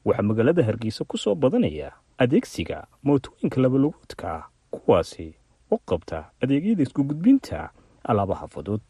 waxaa 0.05 0.23
magaalada 0.29 0.61
hargeysa 0.63 1.01
ku 1.09 1.17
soo 1.17 1.35
badanaya 1.35 1.91
adeegsiga 2.17 2.85
mootooyinka 3.03 3.57
labalugoodka 3.61 4.29
kuwaasi 4.71 5.33
oo 5.71 5.79
qabta 5.89 6.29
adeegyada 6.41 6.83
isku 6.83 7.01
gudbinta 7.03 7.69
alaabaha 8.03 8.47
fudud 8.47 8.85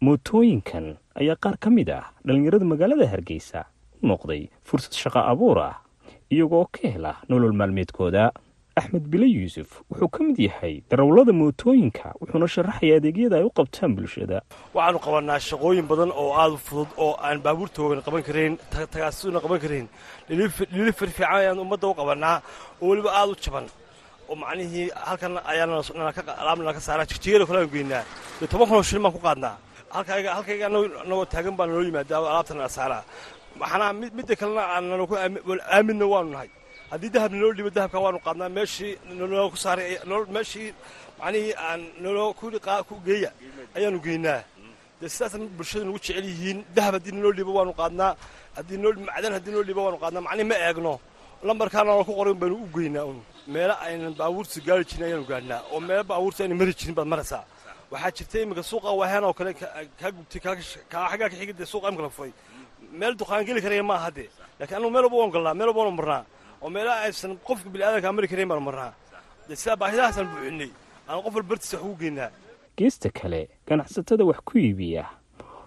mootooyinkan 0.00 0.86
ayaa 1.20 1.36
qaar 1.42 1.56
ka 1.62 1.70
mid 1.70 1.88
ah 1.90 2.04
dhallinyarada 2.26 2.64
magaalada 2.72 3.06
hargeysa 3.12 3.60
u 4.02 4.06
noqday 4.10 4.42
fursad 4.68 4.94
shaqo 5.02 5.18
abuur 5.32 5.58
ah 5.70 5.76
iyagoo 6.30 6.66
ka 6.74 6.86
hela 6.94 7.12
nolol 7.28 7.52
maalmeedkooda. 7.60 8.30
Axmed 8.78 9.10
bile 9.12 9.26
yuusuf 9.26 9.82
wuxuu 9.90 10.06
ka 10.14 10.20
mid 10.22 10.38
yahay 10.38 10.74
darawallada 10.90 11.32
mootooyinka 11.34 12.14
wuxuuna 12.22 12.46
sharaxaya 12.54 12.94
adeegyada 13.02 13.36
ay 13.42 13.44
u 13.48 13.50
qabtaan 13.58 13.90
bulshada. 13.98 14.38
Waxaanu 14.74 14.98
qabanaa 15.06 15.40
shaqooyin 15.48 15.86
badan 15.90 16.10
oo 16.14 16.30
aada 16.40 16.54
u 16.54 16.60
fudud 16.66 16.90
oo 17.04 17.12
aan 17.26 17.42
baabuurtoogan 17.42 17.98
qaban 18.06 18.22
karayn 18.28 18.54
tagaasuna 18.70 19.42
qaban 19.42 19.58
karayn 19.64 19.86
dhilifir 20.30 21.10
fiican 21.16 21.34
ayaan 21.42 21.58
ummadda 21.58 21.86
u 21.90 21.94
qabanaa 22.00 22.36
oo 22.82 22.86
weliba 22.90 23.10
aada 23.18 23.32
u 23.34 23.36
jaban. 23.44 23.66
Oo 24.30 24.36
macnihii 24.38 24.94
halkan 24.94 25.34
ayaalaabna 25.50 26.70
ka 26.76 26.80
saaraa 26.86 27.06
jigjigada 27.10 27.46
kale 27.50 27.58
aan 27.66 27.72
geynaa 27.74 28.04
dee 28.38 28.46
toban 28.46 28.68
kunoo 28.70 28.82
shilin 28.86 29.02
baan 29.02 29.14
ku 29.16 29.22
qaadnaa 29.26 29.56
halkayga 29.94 30.66
anagoo 30.68 31.24
taagan 31.32 31.54
baa 31.58 31.66
naloo 31.68 31.84
yimaada 31.88 32.14
alaabtana 32.18 32.60
la 32.66 32.70
saaraa 32.78 33.02
maxanaa 33.60 33.92
midda 34.18 34.34
kalena 34.40 34.62
aanaloku 34.74 35.14
aaminna 35.74 36.06
waanu 36.12 36.30
nahay. 36.34 36.50
Haddii 36.92 37.10
dahab 37.14 37.30
naloo 37.34 37.52
dhibo 37.56 37.70
dahabka 37.76 37.98
waanu 38.04 38.18
qaadnaa. 38.26 38.48
Meeshii 38.58 38.92
naloo 39.18 39.48
ku 39.52 39.56
saaray 39.64 39.88
meeshii 40.36 40.68
macnihii 41.20 41.54
aan 41.66 41.80
naloo 42.02 42.30
ku 42.88 42.94
geeya 43.06 43.30
ayaanu 43.76 43.98
geynaa. 44.06 44.40
Dee 45.00 45.08
sidaasa 45.12 45.36
bulshada 45.58 45.84
nagu 45.88 45.98
jecel 46.04 46.24
yihiin. 46.32 46.58
Dahab 46.76 46.92
haddii 46.96 47.14
naloo 47.16 47.32
dhibo 47.38 47.52
waanu 47.58 47.72
qaadnaa. 47.80 48.12
Macdan 49.08 49.32
haddii 49.36 49.50
naloo 49.52 49.66
dhibo 49.68 49.80
waanu 49.86 49.98
qaadnaa. 50.02 50.22
Macnihi 50.26 50.48
ma 50.50 50.56
eegno. 50.66 50.94
Lambarkaana 51.46 51.88
nala 51.90 52.04
ku 52.08 52.12
qoran 52.18 52.36
baanu 52.42 52.54
u 52.64 52.66
geynaa 52.76 53.04
un. 53.10 53.18
Meelo 53.54 53.74
aynan 53.86 54.12
baabuurta 54.20 54.58
gaari 54.66 54.84
jirin 54.88 55.04
ayaanu 55.08 55.24
gaadhnaa 55.32 55.60
oo 55.72 55.80
meelo 55.88 56.04
baabuurta 56.10 56.40
aynan 56.44 56.58
mari 56.60 56.72
jirin 56.78 56.94
baad 56.98 57.08
maraysaa 57.12 57.44
waxaa 57.90 58.10
jirta 58.16 58.36
iminka 58.42 58.62
suuqa 58.62 58.90
waaheen 59.00 59.24
oo 59.24 59.32
kale 59.38 59.52
kaa 60.00 60.10
gubtay 60.16 60.40
xaggaa 60.40 61.28
imika 61.42 62.02
la 62.02 62.10
furay 62.16 62.32
meel 62.92 63.14
duqaan 63.18 63.44
geli 63.46 63.60
karaya 63.60 63.82
ma 63.82 63.94
aha 63.94 64.10
dee 64.10 64.28
laakiin 64.58 64.76
annugu 64.76 64.92
meel 64.94 65.04
walba 65.12 65.32
galnaa 65.34 65.54
meel 65.54 65.68
walba 65.76 65.90
marnaa 65.98 66.24
oo 66.62 66.70
meelaha 66.70 67.00
aysan 67.06 67.36
qofka 67.46 67.68
bini'aadankaa 67.72 68.12
mari 68.12 68.28
karayn 68.28 68.48
baanu 68.48 68.60
marnaa. 68.68 68.92
Dee 69.48 69.56
sidaa 69.56 69.76
baahidahaasaan 69.76 70.26
buuxinnay 70.32 70.70
aan 71.08 71.22
qof 71.24 71.34
walba 71.34 71.48
bartiisa 71.48 71.76
wax 71.76 71.84
ugu 71.86 71.96
geynaa. 72.02 72.30
Geesta 72.78 73.08
kale 73.10 73.48
ganacsatada 73.68 74.24
wax 74.24 74.38
ku 74.44 74.58
iibiya 74.58 75.04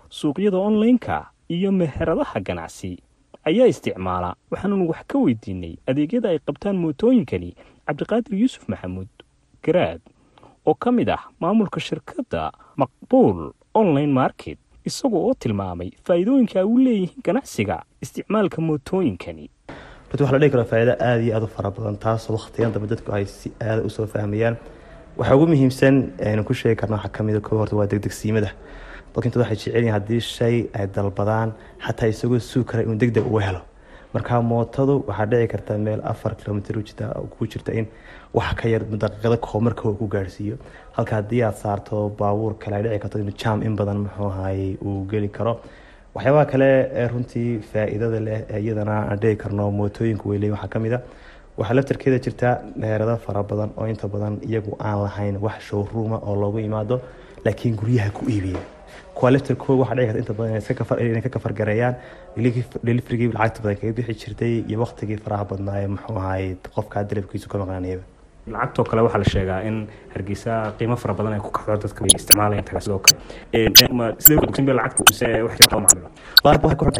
suuqyada 0.09 0.57
onlaynka 0.57 1.29
iyo 1.49 1.71
meheradaha 1.71 2.39
ganacsi 2.39 2.97
ayaa 3.49 3.67
isticmaala. 3.73 4.35
Waxaanunu 4.51 4.89
wax 4.91 5.01
ka 5.07 5.17
weydiinay 5.17 5.75
adeegyada 5.87 6.29
ay 6.29 6.39
qabtaan 6.39 6.77
mootooyinkani 6.83 7.55
cabdiqaadir 7.87 8.33
yuusuf 8.41 8.67
maxamuud 8.69 9.09
garaad 9.65 10.01
oo 10.67 10.73
ka 10.83 10.91
mid 10.91 11.09
ah 11.09 11.21
maamulka 11.43 11.79
shirkadda 11.87 12.51
maqbuul 12.81 13.39
online 13.73 14.11
market 14.21 14.57
isagoo 14.89 15.23
oo 15.29 15.33
tilmaamay 15.43 15.89
faa'iidooyinka 16.07 16.59
ay 16.61 16.65
u 16.73 16.77
leeyihiin 16.85 17.21
ganacsiga 17.25 17.77
isticmaalka 18.03 18.61
mootooyinkani. 18.67 19.45
Horta 20.09 20.23
waxa 20.23 20.33
la 20.35 20.39
dhihi 20.41 20.51
karaa 20.53 20.69
faa'iido 20.71 20.93
aada 21.07 21.21
iyo 21.25 21.33
aada 21.35 21.45
u 21.49 21.53
fara 21.55 21.71
badan 21.77 21.97
taasoo 22.05 22.33
wakhtiyan 22.37 22.71
dambe 22.73 22.87
dadku 22.93 23.11
ay 23.17 23.25
si 23.25 23.51
aada 23.69 23.81
u 23.87 23.89
soo 23.89 24.07
fahmayaan 24.13 24.55
waxaa 25.17 25.35
ugu 25.37 25.47
muhiimsan 25.53 25.95
aynu 26.29 26.43
ku 26.47 26.53
sheegi 26.53 26.75
karna 26.81 26.95
waxaa 26.97 27.13
ka 27.17 27.23
mida 27.23 27.39
ko 27.47 27.57
horta 27.61 27.75
waa 27.79 27.87
degdegsiimada 27.91 28.51
dadka 29.13 29.25
intood 29.27 29.41
waxay 29.43 29.57
jecel 29.61 29.75
yihiin 29.75 29.93
haddii 29.97 30.19
shay 30.35 30.55
ay 30.77 30.87
dalbadaan 30.95 31.49
xataa 31.85 32.09
isagoo 32.13 32.39
suug 32.51 32.65
kara 32.69 32.83
inuu 32.83 32.95
deg 33.03 33.11
deg 33.17 33.25
uga 33.31 33.41
helo. 33.47 33.61
Marka 34.13 34.41
mootadu 34.51 34.93
waxaa 35.07 35.25
dhici 35.31 35.47
karta 35.53 35.77
meel 35.77 36.01
afar 36.11 36.35
kilomitr 36.35 36.75
ku 37.33 37.47
jirta 37.51 37.71
in 37.79 37.85
wax 38.37 38.53
ka 38.59 38.67
yar 38.73 38.83
daqiiqada 39.03 39.37
koomarka 39.47 39.83
uu 39.89 39.95
ku 40.01 40.07
gaarhsiiyo 40.15 40.55
halka 40.97 41.13
haddii 41.19 41.41
aad 41.47 41.55
saarto 41.63 42.01
baabuur 42.19 42.53
kale 42.63 42.75
ay 42.77 42.83
dhici 42.83 42.99
karto 43.03 43.17
in 43.23 43.31
jaam 43.43 43.61
in 43.67 43.75
badan 43.79 43.97
muxuu 44.05 44.27
ahaye 44.33 44.67
uu 44.87 45.05
geli 45.11 45.29
karo. 45.37 45.53
Waxyaabaha 46.15 46.45
kale 46.51 46.69
ee 47.01 47.07
runtii 47.11 47.49
faa-iidada 47.71 48.19
leh 48.27 48.39
ee 48.53 48.59
iyadana 48.65 48.95
aan 49.11 49.19
dhihi 49.23 49.35
karno 49.43 49.65
mootooyinka 49.79 50.25
weyley 50.31 50.51
waxaa 50.55 50.67
ka 50.73 50.79
mid 50.85 50.93
a 50.97 50.99
waxaa 51.59 51.75
laftarkeeda 51.77 52.19
jirta 52.25 52.49
meherado 52.81 53.15
fara 53.25 53.43
badan 53.51 53.69
oo 53.79 53.85
inta 53.93 54.07
badan 54.15 54.33
iyagu 54.49 54.71
aan 54.89 54.99
lahayn 55.05 55.37
wax 55.45 55.57
showruuma 55.69 56.17
oo 56.27 56.35
loogu 56.43 56.59
imaado 56.67 56.95
laakiin 57.45 57.75
guryaha 57.81 58.09
ku 58.17 58.25
iibiya. 58.35 58.61
Kuwa 59.15 59.31
laftarkooda 59.35 59.95
dhici 59.95 60.07
karta 60.07 60.19
inta 60.23 60.33
badan 60.39 61.07
inay 61.11 61.21
ka 61.25 61.29
kafargareeyaan 61.35 61.95
deliverigii 62.87 63.31
lacagta 63.37 63.61
badan 63.63 63.77
kaga 63.81 63.93
bixi 63.99 64.13
jirtay 64.23 64.53
iyo 64.69 64.79
waqtigii 64.83 65.19
faraha 65.25 65.45
badnaa 65.51 65.87
muxuu 65.95 66.17
ahaye 66.23 66.49
qofkaa 66.75 67.03
dalabkiisu 67.09 67.47
ka 67.51 67.57
maqnaanayaba 67.63 68.03
lacagtoo 68.47 68.83
kale 68.89 69.01
waxaa 69.05 69.19
la 69.23 69.29
sheegaa 69.33 69.59
in 69.69 69.77
hargeysa 70.13 70.53
qiimo 70.77 70.95
fara 71.01 71.13
badan 71.13 71.33
ay 71.33 71.39
ku 71.45 71.51
kaxdo 71.57 71.77
dadka 71.83 72.01
way 72.03 72.11
isticmaalayaan 72.19 72.65
tagaa 72.69 72.81
sidoo 72.85 72.99
kale. 73.05 73.17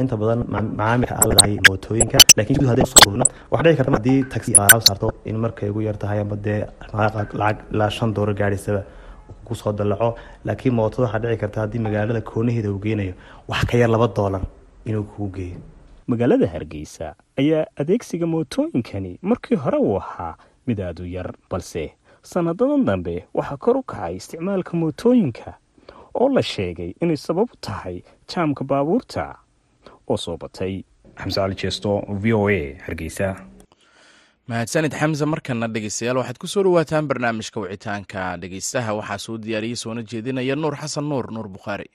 Inta 0.02 0.18
badan 0.22 0.40
macaamilka 0.50 1.16
aad 1.18 1.28
leedahay 1.32 1.58
mootooyinka 1.70 2.18
laakiin 2.38 2.58
guud 2.60 2.70
haddii 2.72 2.86
soo 2.92 3.02
ururino 3.08 3.26
waxaa 3.52 3.64
dhici 3.68 3.78
karta 3.80 3.92
haddii 3.98 4.24
taxi 4.34 4.54
alaab 4.56 4.82
saarto 4.88 5.08
in 5.26 5.38
markay 5.44 5.70
ugu 5.70 5.82
yar 5.88 5.98
tahay 6.04 6.20
ama 6.26 6.36
dee 6.48 6.60
lacag 6.94 7.58
ilaa 7.74 7.90
shan 7.98 8.14
doolar 8.14 8.36
gaadhaysaba 8.42 8.82
ku 9.46 9.56
soo 9.62 9.74
dalaco 9.80 10.10
laakiin 10.46 10.74
mootada 10.80 11.04
waxaa 11.08 11.20
dhici 11.26 11.38
karta 11.44 11.62
haddii 11.64 11.80
magaalada 11.88 12.22
koonaheeda 12.32 12.70
uu 12.74 12.80
geynayo 12.86 13.14
wax 13.52 13.66
ka 13.72 13.78
yar 13.82 13.90
laba 13.96 14.08
doolar 14.18 14.42
inuu 14.86 15.04
kugu 15.04 15.30
geeyo. 15.38 15.58
Magaalada 16.08 16.48
hargeysa 16.54 17.14
ayaa 17.42 17.66
adeegsiga 17.82 18.26
mootooyinkani 18.36 19.12
markii 19.22 19.56
hore 19.66 19.78
uu 19.88 19.98
ahaa 20.04 20.34
mid 20.68 20.80
aada 20.80 21.04
u 21.04 21.06
yar 21.06 21.30
balse 21.50 21.84
sanadadan 22.24 22.86
dambe 22.86 23.16
waxaa 23.34 23.58
kor 23.58 23.78
u 23.78 23.84
kacay 23.84 24.16
isticmaalka 24.16 24.78
mootooyinka 24.78 25.54
oo 26.14 26.30
la 26.30 26.42
sheegay 26.42 26.92
inay 27.02 27.18
sabab 27.18 27.48
u 27.54 27.58
tahay 27.62 27.98
jaamka 28.30 28.64
baabuurta 28.64 29.36
oo 30.08 30.18
soo 30.18 30.38
batay. 30.38 30.84
Xamse 31.20 31.36
cali 31.42 31.56
jeesto 31.56 31.90
v 32.22 32.34
o 32.34 32.48
a 32.50 32.60
hargeysa. 32.86 33.36
Mahadsanid 34.48 34.94
xamse 35.00 35.26
markana 35.26 35.68
dhegeystayaal 35.68 36.18
waxaad 36.18 36.38
ku 36.40 36.48
soo 36.48 36.64
dhawaataan 36.64 37.08
barnaamijka 37.08 37.60
wicitaanka 37.60 38.38
dhegeystaha. 38.42 38.94
Waxaa 39.00 39.18
soo 39.18 39.38
diyaariyey 39.38 39.76
soona 39.76 40.02
jeedinaya 40.04 40.56
nuur 40.56 40.76
xasan 40.82 41.06
nuur 41.10 41.32
nuur 41.32 41.48
bukhaari 41.48 41.90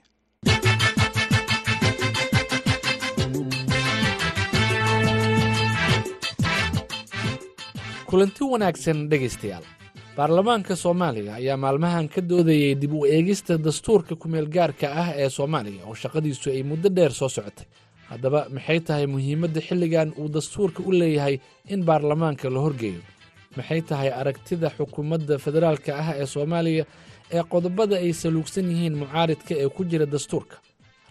kulanti 8.16 8.44
wanaagsan 8.52 9.08
dhegaystayaal. 9.10 9.64
Baarlamaanka 10.16 10.74
soomaaliya 10.82 11.34
ayaa 11.40 11.56
maalmahan 11.64 12.08
ka 12.08 12.20
doodayay 12.28 12.74
dib 12.80 12.92
u 12.94 13.04
eegista 13.06 13.58
dastuurka 13.66 14.14
kumeelgaarka 14.22 14.86
ah 15.02 15.08
ee 15.22 15.28
soomaaliya 15.36 15.82
oo 15.88 15.94
shaqadiisu 16.02 16.46
ay 16.50 16.62
muddo 16.70 16.88
dheer 16.96 17.12
soo 17.12 17.28
socotay. 17.28 17.66
Haddaba 18.08 18.40
maxay 18.54 18.80
tahay 18.80 19.06
muhiimadda 19.06 19.60
xilligan 19.68 20.08
uu 20.20 20.28
dastuurka 20.36 20.80
u 20.88 20.92
leeyahay 21.00 21.36
in 21.68 21.84
baarlamaanka 21.88 22.48
la 22.54 22.60
horgeeyo? 22.64 23.00
Maxay 23.56 23.80
tahay 23.82 24.08
aragtida 24.20 24.68
xukuumadda 24.78 25.34
federaalka 25.44 25.92
ah 26.02 26.08
ee 26.20 26.26
soomaaliya 26.34 26.84
ee 27.36 27.42
qodobada 27.52 27.96
ay 28.04 28.12
saluugsan 28.22 28.66
yihiin 28.72 28.96
mucaaridka 29.02 29.52
ee 29.62 29.68
ku 29.76 29.82
jira 29.84 30.06
dastuurka? 30.14 30.56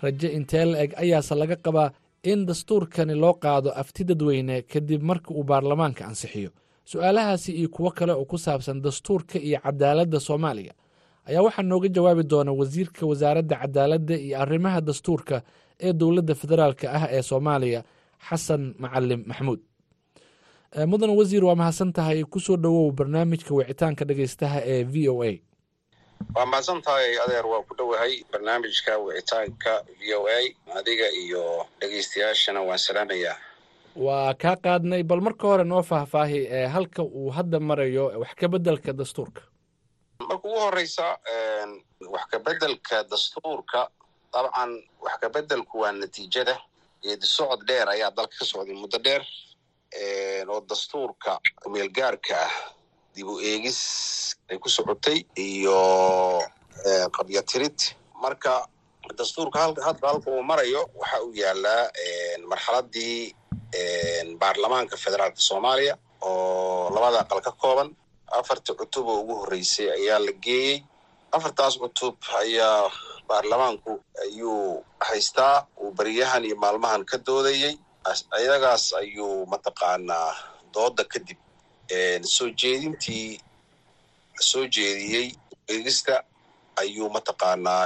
Raje 0.02 0.28
intee 0.38 0.66
la 0.72 0.78
eg 0.84 0.92
ayaase 1.04 1.36
laga 1.42 1.56
qabaa 1.66 1.90
in 2.32 2.40
dastuurkani 2.50 3.14
loo 3.24 3.34
qaado 3.44 3.70
afti 3.82 4.02
dadweyne 4.10 4.56
kadib 4.74 5.02
marka 5.10 5.30
uu 5.38 5.44
baarlamaanka 5.44 6.04
ansixiyo 6.10 6.50
su'aalahaasi 6.92 7.52
iyo 7.60 7.70
kuwo 7.76 7.90
kale 7.98 8.14
oo 8.14 8.26
ku 8.26 8.38
saabsan 8.38 8.82
dastuurka 8.86 9.38
iyo 9.48 9.60
cadaaladda 9.66 10.20
soomaaliya 10.28 10.74
ayaa 11.30 11.42
waxaa 11.46 11.64
nooga 11.72 11.88
jawaabi 11.96 12.24
doona 12.32 12.52
wasiirka 12.60 13.02
wasaaradda 13.12 13.56
cadaaladda 13.64 14.16
iyo 14.26 14.36
arrimaha 14.44 14.80
dastuurka 14.88 15.42
ee 15.86 15.94
dowladda 16.02 16.34
federaalka 16.42 16.86
ah 16.98 17.06
ee 17.16 17.22
soomaaliya 17.30 17.82
xasan 18.30 18.64
macalim 18.84 19.22
maxamuud. 19.30 19.60
Mudan 20.92 21.10
wasiir 21.20 21.44
waa 21.48 21.56
mahadsan 21.62 21.92
tahay 21.98 22.24
ku 22.34 22.40
soo 22.40 22.58
dhowow 22.64 22.92
barnaamijka 22.98 23.52
wicitaanka 23.58 24.04
dhegeystaha 24.10 24.60
ee 24.74 24.84
v 24.84 25.10
o 25.14 25.24
a. 25.24 25.32
Waa 26.36 26.46
mahadsan 26.52 26.82
tahay 26.88 27.10
adeer 27.24 27.46
waa 27.52 27.62
ku 27.68 27.74
dhowahay 27.80 28.14
barnaamijka 28.32 28.92
wicitaanka 29.06 29.74
v 30.00 30.14
o 30.20 30.28
a. 30.28 30.40
Adiga 30.80 31.08
iyo 31.24 31.44
dhegeystayaashana 31.82 32.62
waan 32.68 32.78
salaamayaa 32.88 33.36
waa 33.96 34.34
kaa 34.34 34.56
qaadnay 34.56 35.04
bal 35.04 35.22
marka 35.22 35.48
hore 35.48 35.64
noo 35.64 35.84
faahfaahi 35.84 36.40
ee 36.58 36.68
halka 36.68 37.04
uu 37.04 37.30
hadda 37.32 37.60
marayo 37.60 38.06
wax 38.22 38.34
ka 38.40 38.48
beddelka 38.48 38.94
dastuurka. 38.94 39.42
Marka 40.20 40.48
ugu 40.48 40.60
horeysa 40.60 41.18
wax 42.14 42.26
ka 42.32 42.40
beddelka 42.40 43.04
dastuurka 43.12 43.82
dabcan 44.34 44.72
wax 45.04 45.16
ka 45.22 45.30
beddelku 45.30 45.80
waa 45.80 45.92
natiijada. 45.92 46.56
Geedi 47.04 47.26
socod 47.28 47.62
dheer 47.68 47.88
ayaa 47.90 48.12
dalka 48.12 48.36
ka 48.40 48.46
socday 48.46 48.76
muddo 48.76 48.98
dheer 49.06 49.24
oo 50.50 50.62
dastuurka 50.70 51.40
kumeelgaarka 51.64 52.36
ah 52.48 52.54
dib 53.16 53.28
u 53.28 53.40
eegis 53.40 53.80
ay 54.50 54.58
ku 54.60 54.70
socotay 54.70 55.24
iyo 55.36 55.78
qabyatirid 57.16 57.78
marka 58.22 58.68
dastuurka 59.14 59.60
hadda 59.60 59.82
halka 60.08 60.30
uu 60.32 60.44
marayo 60.50 60.82
waxa 61.00 61.18
uu 61.26 61.34
yaalaa 61.42 61.84
marxaladii 62.52 63.36
baarlamaanka 64.42 64.96
federaalka 65.04 65.40
soomaaliya 65.50 65.94
oo 66.22 66.90
labada 66.96 67.20
aqal 67.24 67.42
ka 67.48 67.52
kooban 67.62 67.90
afarta 68.40 68.72
cutub 68.80 69.06
oo 69.12 69.20
ugu 69.22 69.34
horreysay 69.42 69.88
ayaa 69.98 70.20
la 70.26 70.32
geeyey. 70.46 70.76
Afartaas 71.36 71.76
cutub 71.82 72.16
ayaa 72.42 72.92
baarlamaanku 73.30 73.92
ayuu 74.24 74.84
haystaa 75.08 75.58
uu 75.82 75.92
beriyahan 75.98 76.44
iyo 76.48 76.56
maalmahan 76.64 77.04
ka 77.10 77.18
doodayey. 77.28 77.74
Ayagaas 78.38 78.86
ayuu 79.02 79.46
mataqaanaa 79.52 80.32
dooda 80.74 81.04
kadib 81.12 81.38
soo 82.36 82.50
jeedintii 82.62 83.30
soo 84.50 84.66
jeediyey 84.76 85.28
eegista 85.72 86.16
ayuu 86.82 87.08
mataqaanaa 87.16 87.84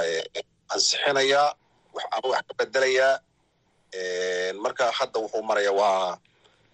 ansixinayaa 0.74 1.49
ama 2.15 2.28
wax 2.34 2.43
ka 2.47 2.53
bedelayaa. 2.59 3.13
Marka 4.63 4.86
hadda 4.99 5.20
wuxuu 5.24 5.43
maraya 5.49 5.72
waa 5.80 6.17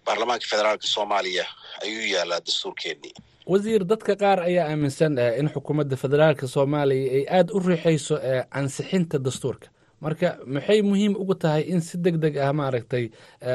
baarlamaanka 0.06 0.46
federaalka 0.50 0.86
soomaaliya. 0.94 1.44
Ayuu 1.82 2.06
yaalaa 2.14 2.40
dastuurkeennii. 2.46 3.14
Wasiir 3.52 3.82
dadka 3.90 4.12
qaar 4.22 4.38
ayaa 4.48 4.66
aaminsan 4.70 5.14
in 5.40 5.48
xukuumadda 5.54 5.96
federaalka 6.02 6.46
soomaaliya 6.54 7.12
ay 7.16 7.22
aada 7.36 7.50
u 7.52 7.58
riixayso 7.68 8.14
ansixinta 8.58 9.18
dastuurka. 9.26 9.66
Marka 10.04 10.28
maxay 10.54 10.80
muhiim 10.82 11.14
ugu 11.22 11.34
tahay 11.42 11.62
in 11.72 11.80
si 11.80 11.96
deg 12.04 12.16
deg 12.24 12.34
ah 12.46 12.52
maaragtay 12.52 13.04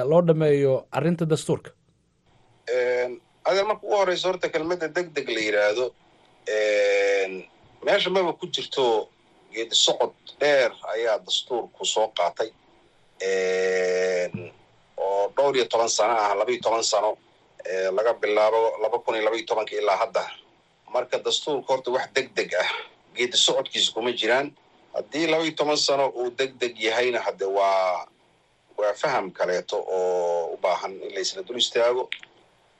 loo 0.09 0.21
dhameeyo 0.27 0.73
arrinta 0.97 1.25
dastuurka? 1.31 1.69
Adeer 3.47 3.65
marka 3.69 3.83
ugu 3.85 3.95
horeyso 3.99 4.25
horta 4.29 4.47
kelmadda 4.53 4.87
deg 4.95 5.07
deg 5.15 5.27
la 5.35 5.39
yidhaahdo 5.47 5.85
meesha 7.85 8.09
maba 8.15 8.33
ku 8.39 8.45
jirto 8.55 8.85
geedi 9.53 9.75
socod 9.85 10.13
dheer 10.39 10.71
ayaa 10.93 11.17
dastuurku 11.25 11.83
soo 11.93 12.07
qaatay 12.17 12.49
oo 14.97 15.23
dhowr 15.35 15.55
iyo 15.55 15.65
toban 15.71 15.89
sano 15.89 16.13
ah 16.25 16.33
laba 16.39 16.51
iyo 16.51 16.61
toban 16.65 16.83
sano 16.83 17.17
laga 17.97 18.13
bilaabo 18.21 18.61
laba 18.83 18.97
kun 19.03 19.15
iyo 19.15 19.23
laba 19.25 19.35
iyo 19.37 19.79
ilaa 19.81 19.97
hadda. 20.01 20.23
Marka 20.93 21.17
dastuurka 21.25 21.67
horta 21.73 21.89
wax 21.95 22.07
deg 22.15 22.27
deg 22.37 22.49
ah 22.63 22.69
geedi 23.15 23.37
socodkiisa 23.37 23.91
kuma 23.93 24.11
jiraan. 24.19 24.47
Haddii 24.95 25.27
laba 25.31 25.43
iyo 25.43 25.53
toban 25.59 25.77
sano 25.77 26.05
uu 26.19 26.29
deg 26.39 26.51
deg 26.61 26.73
yahayna 26.79 27.19
hadde 27.25 27.45
waa 27.45 28.05
waa 28.77 28.93
faham 29.01 29.31
kaleeto 29.31 29.77
oo 29.77 30.53
u 30.53 30.57
baahan 30.63 30.93
in 31.05 31.13
la 31.15 31.19
isla 31.21 31.41
dul 31.47 31.57
istaago. 31.63 32.09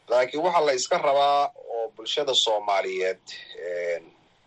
Laakiin 0.10 0.44
waxaa 0.44 0.66
la 0.66 0.74
iska 0.74 0.98
rabaa 0.98 1.52
oo 1.74 1.92
bulshada 1.96 2.34
soomaaliyeed 2.34 3.22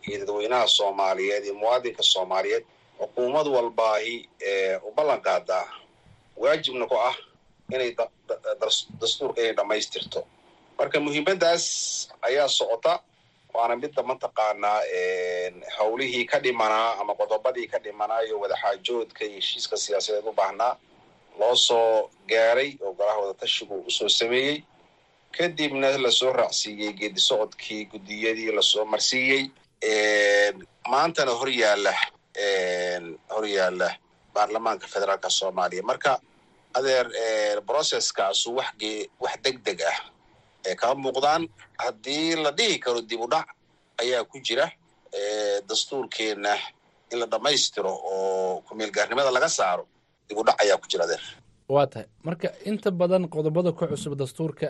iyo 0.08 0.18
dadweynaha 0.20 0.66
soomaaliyeed 0.78 1.44
iyo 1.44 1.54
muwaadinka 1.60 2.02
soomaaliyeed 2.12 2.64
xukuumad 3.00 3.46
walbaahi 3.56 4.16
u 4.86 4.90
ballan 4.96 5.20
qaadaa 5.26 5.66
waajibna 6.42 6.86
ku 6.90 6.94
ah 7.08 7.16
inay 7.74 7.90
dastuurka 9.00 9.40
inay 9.40 9.54
dhammaystirto. 9.58 10.20
Marka 10.78 11.00
muhiimaddaas 11.00 11.64
ayaa 12.28 12.48
socota 12.58 12.92
waana 13.54 13.76
midda 13.76 14.02
mataqaanaa 14.10 14.80
howlihii 15.78 16.24
ka 16.30 16.38
dhimanaa 16.44 16.90
ama 17.00 17.14
qodobadii 17.20 17.66
ka 17.72 17.78
dhimanaa 17.84 18.20
iyo 18.26 18.36
wadaxaajoodka 18.42 19.24
iyo 19.24 19.34
heshiiska 19.40 19.76
siyaasadeed 19.76 20.26
u 20.26 20.32
baahnaa 20.32 20.72
loo 21.40 21.56
soo 21.56 22.10
gaaray 22.30 22.70
oo 22.84 22.92
golaha 22.98 23.18
wadatashigu 23.22 23.76
u 23.86 23.90
soo 23.90 24.08
sameeyey. 24.08 24.56
Kadibna 25.38 25.88
la 25.98 26.10
soo 26.10 26.32
raacsiiyey 26.32 26.92
geedi 26.92 27.20
socodkii 27.20 27.84
guddiyadii 27.92 28.50
la 28.56 28.62
soo 28.62 28.84
marsiiyey 28.84 29.42
maantana 30.92 31.32
hor 31.40 31.48
yaalla 31.62 31.92
hor 33.34 33.46
yaalla 33.56 33.88
baarlamaanka 34.34 34.86
federaalka 34.94 35.30
soomaaliya. 35.30 35.82
Marka 35.90 36.12
adeer 36.78 37.06
brocesskaasu 37.66 38.48
wax 38.58 38.74
wax 39.24 39.34
deg 39.44 39.56
deg 39.66 39.80
ah 39.92 39.98
ee 40.66 40.74
kama 40.80 40.94
muuqdaan 41.04 41.42
haddii 41.84 42.36
la 42.44 42.50
dhihi 42.58 42.78
karo 42.84 43.00
dib 43.10 43.20
u 43.20 43.28
dhac 43.32 43.46
ayaa 44.02 44.24
ku 44.24 44.38
jira 44.46 44.66
dastuurkeenna 45.68 46.54
in 47.12 47.18
la 47.20 47.26
dhammaystiro 47.32 47.92
oo 48.12 48.60
kumeelgaarnimada 48.68 49.30
laga 49.36 49.48
saaro 49.48 49.84
dib 50.28 50.38
u 50.38 50.44
dhac 50.44 50.56
ayaa 50.64 50.76
ku 50.82 50.86
jira 50.90 51.04
adeer. 51.04 51.22
Waa 51.68 51.86
tahay. 51.86 52.06
Marka 52.26 52.48
inta 52.64 52.90
badan 52.90 53.28
qodobada 53.28 53.72
ku 53.72 53.86
cusub 53.86 54.14
dastuurka 54.18 54.66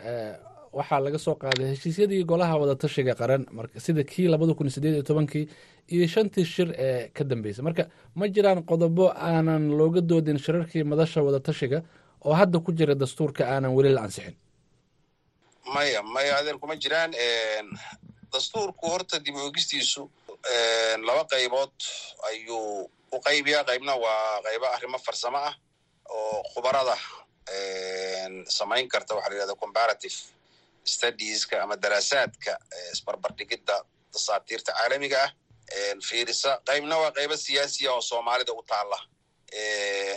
waxaa 0.78 1.00
laga 1.04 1.18
soo 1.26 1.34
qaaday 1.42 1.66
heshiisyadii 1.72 2.22
golaha 2.30 2.54
wadatashiga 2.62 3.14
qaran 3.20 3.42
sida 3.86 4.02
kii 4.10 4.28
labada 4.32 4.54
kun 4.58 4.68
sideed 4.74 4.94
iyo 4.94 5.02
tobankii 5.10 5.44
iyo 5.94 6.06
shantii 6.14 6.44
shir 6.44 6.68
ee 6.86 7.08
ka 7.16 7.22
dambeysay. 7.24 7.62
Marka 7.66 7.84
ma 8.18 8.24
jiraan 8.34 8.60
qodobo 8.70 9.04
aanan 9.28 9.64
looga 9.78 10.00
doodin 10.10 10.38
shirarkii 10.44 10.84
madasha 10.84 11.22
wadatashiga 11.26 11.78
oo 12.24 12.32
hadda 12.40 12.58
ku 12.64 12.70
jira 12.72 12.94
dastuurka 12.94 13.42
aanan 13.52 13.72
weli 13.76 13.90
la 13.96 14.02
ansixin. 14.06 14.34
Maya 15.74 16.02
maya 16.02 16.32
adeer 16.38 16.56
kuma 16.62 16.76
jiraan 16.76 17.10
dastuurku 18.32 18.84
horta 18.92 19.16
dib 19.24 19.34
u 19.36 19.42
egistiisu 19.50 20.02
laba 21.06 21.22
qaybood 21.32 21.72
ayuu 22.30 22.90
u 23.14 23.18
qaybiyaa 23.26 23.64
qaybna 23.68 23.92
waa 24.04 24.40
qaybo 24.46 24.66
arrimo 24.76 24.98
farsamo 25.06 25.36
ah 25.48 25.54
oo 26.16 26.42
khubarada 26.54 26.96
samayn 28.58 28.88
karta 28.92 29.14
waxaa 29.14 29.30
la 29.30 29.34
yidhahda 29.36 29.54
comparative 29.64 30.14
studieska 30.84 31.62
ama 31.62 31.76
daraasaadka 31.76 32.52
isbarbardhigidda 32.92 33.76
dasaatiirta 34.12 34.72
caalamiga 34.72 35.22
ah 35.24 35.30
fiirisa. 36.08 36.50
Qaybna 36.68 36.96
waa 37.02 37.10
qaybo 37.16 37.36
siyaasiya 37.36 37.92
oo 37.92 38.00
soomaalida 38.10 38.52
u 38.52 38.62
taalla 38.62 38.98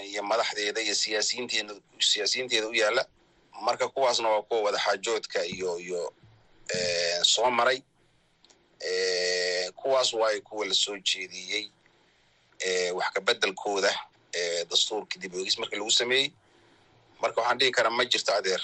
iyo 0.09 0.21
madaxdeeda 0.23 0.81
iyo 0.81 0.95
siyaasiyiinteeda 0.95 1.73
siyaasiyiinteeda 1.99 2.67
u 2.67 2.73
yaalla. 2.73 3.03
Marka 3.61 3.87
kuwaasna 3.89 4.29
waa 4.29 4.41
kuwa 4.41 4.61
wadaxaajoodka 4.61 5.39
iyo 5.45 5.79
iyo 5.79 6.13
soo 7.23 7.51
maray. 7.51 7.79
Kuwaas 9.75 10.13
waay 10.13 10.41
kuwa 10.41 10.65
la 10.65 10.73
soo 10.73 10.97
jeediyey 10.97 11.71
wax 12.93 13.09
ka 13.13 13.21
beddelkooda 13.21 13.91
dastuurka 14.69 15.19
dib 15.19 15.33
oegis 15.35 15.57
markii 15.57 15.77
lagu 15.79 15.91
sameeyey. 15.91 16.31
Marka 17.21 17.41
waxaan 17.41 17.57
dhihi 17.59 17.71
karaa 17.71 17.89
ma 17.89 18.05
jirto 18.05 18.33
adeer 18.33 18.61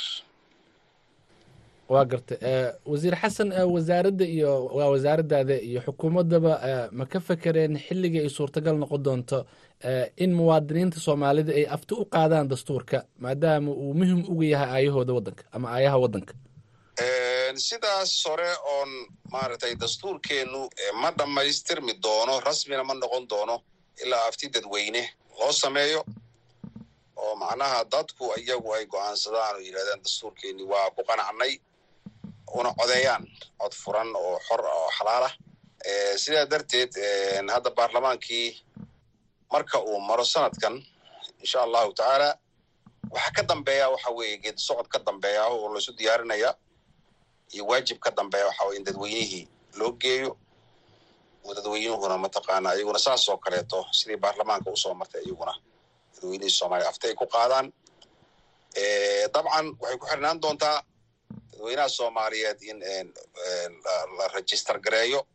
waa 1.93 2.05
garta 2.11 2.35
wasiir 2.91 3.15
xasan 3.21 3.49
wasaaradda 3.73 4.25
iyo 4.35 4.51
waa 4.77 4.89
wasaaraddaada 4.93 5.55
iyo 5.69 5.79
xukuumaddaba 5.85 6.53
ma 6.97 7.05
ka 7.11 7.19
fekereen 7.27 7.73
xilligii 7.85 8.21
ay 8.25 8.29
suurtagal 8.37 8.75
noqon 8.81 9.01
doonto 9.05 9.39
in 10.23 10.31
muwaadiniinta 10.39 10.97
soomaalida 11.05 11.51
ay 11.59 11.65
afti 11.75 11.93
u 12.01 12.05
qaadaan 12.15 12.47
dastuurka 12.51 12.97
maadaama 13.23 13.71
uu 13.83 13.93
muhiim 13.99 14.21
uga 14.33 14.45
yahay 14.53 14.69
aayahooda 14.75 15.13
waddanka 15.17 15.43
ama 15.55 15.67
aayaha 15.75 15.97
waddanka? 16.03 16.33
Sidaas 17.67 18.11
hore 18.27 18.49
oon 18.73 18.89
maaragtay 19.31 19.73
dastuurkeennu 19.83 20.61
ma 21.01 21.09
dhammaystirmi 21.19 21.93
doono 22.03 22.39
rasmina 22.47 22.83
ma 22.89 22.93
noqon 22.93 23.23
doono 23.31 23.55
ilaa 24.05 24.25
afti 24.29 24.45
dadweyne 24.55 25.01
loo 25.39 25.51
sameeyo 25.63 26.01
oo 27.23 27.35
macnaha 27.41 27.79
dadku 27.93 28.23
iyagu 28.41 28.69
ay 28.77 28.85
go'aansadaan 28.93 29.55
oo 29.55 29.61
yidhahdaan 29.67 30.01
dastuurkeenni 30.05 30.63
waa 30.71 30.89
ku 30.95 31.01
qanacnay 31.09 31.53
una 32.59 32.71
codeeyaan 32.79 33.23
cod 33.59 33.73
furan 33.83 34.09
oo 34.15 34.39
xor 34.47 34.61
oo 34.65 34.89
xalaal 34.97 35.23
ah. 35.29 35.33
Sidaa 36.23 36.45
darteed 36.51 36.91
hadda 37.53 37.69
baarlamaankii 37.77 38.47
marka 39.51 39.77
uu 39.89 39.99
maro 40.07 40.25
sanadkan 40.33 40.75
insha 41.41 41.59
allahu 41.65 41.93
tacaala 41.97 42.29
waxa 43.15 43.31
ka 43.35 43.43
dambeeya 43.49 43.85
waxa 43.93 44.09
weeye 44.17 44.37
geedi 44.43 44.61
socod 44.67 44.87
ka 44.93 44.99
dambeeya 45.07 45.41
oo 45.51 45.67
laisu 45.73 45.91
diyaarinaya 45.99 46.49
iyo 47.53 47.63
waajib 47.69 47.97
ka 48.05 48.11
dambeeya 48.17 48.45
waxa 48.49 48.63
weye 48.67 48.77
in 48.79 48.83
dadweynihii 48.87 49.43
loo 49.79 49.91
geeyo 50.01 50.31
dadweynuhuna 51.55 52.17
mataqaana 52.23 52.69
iyaguna 52.75 52.99
saas 53.05 53.23
oo 53.29 53.37
kaleeto 53.37 53.79
sidii 53.97 54.17
baarlamaanka 54.23 54.69
u 54.71 54.77
soo 54.83 54.93
martay 54.99 55.21
iyaguna 55.27 55.53
dadweynihii 56.15 56.49
soomaaliya 56.59 56.89
afta 56.91 57.05
ay 57.09 57.15
ku 57.21 57.25
qaadaan. 57.35 57.67
Dabcan 59.33 59.65
waxay 59.81 59.97
ku 60.01 60.05
xirnaan 60.09 60.37
doontaa 60.43 60.77
dadweynaha 61.53 61.89
soomaaliyeed 61.89 62.61
in 62.63 62.79
la 64.17 64.27
register 64.33 64.79
gareeyo 64.79 65.27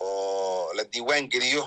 oo 0.00 0.72
la 0.76 0.84
diiwaan 0.84 1.28
geliyo 1.32 1.64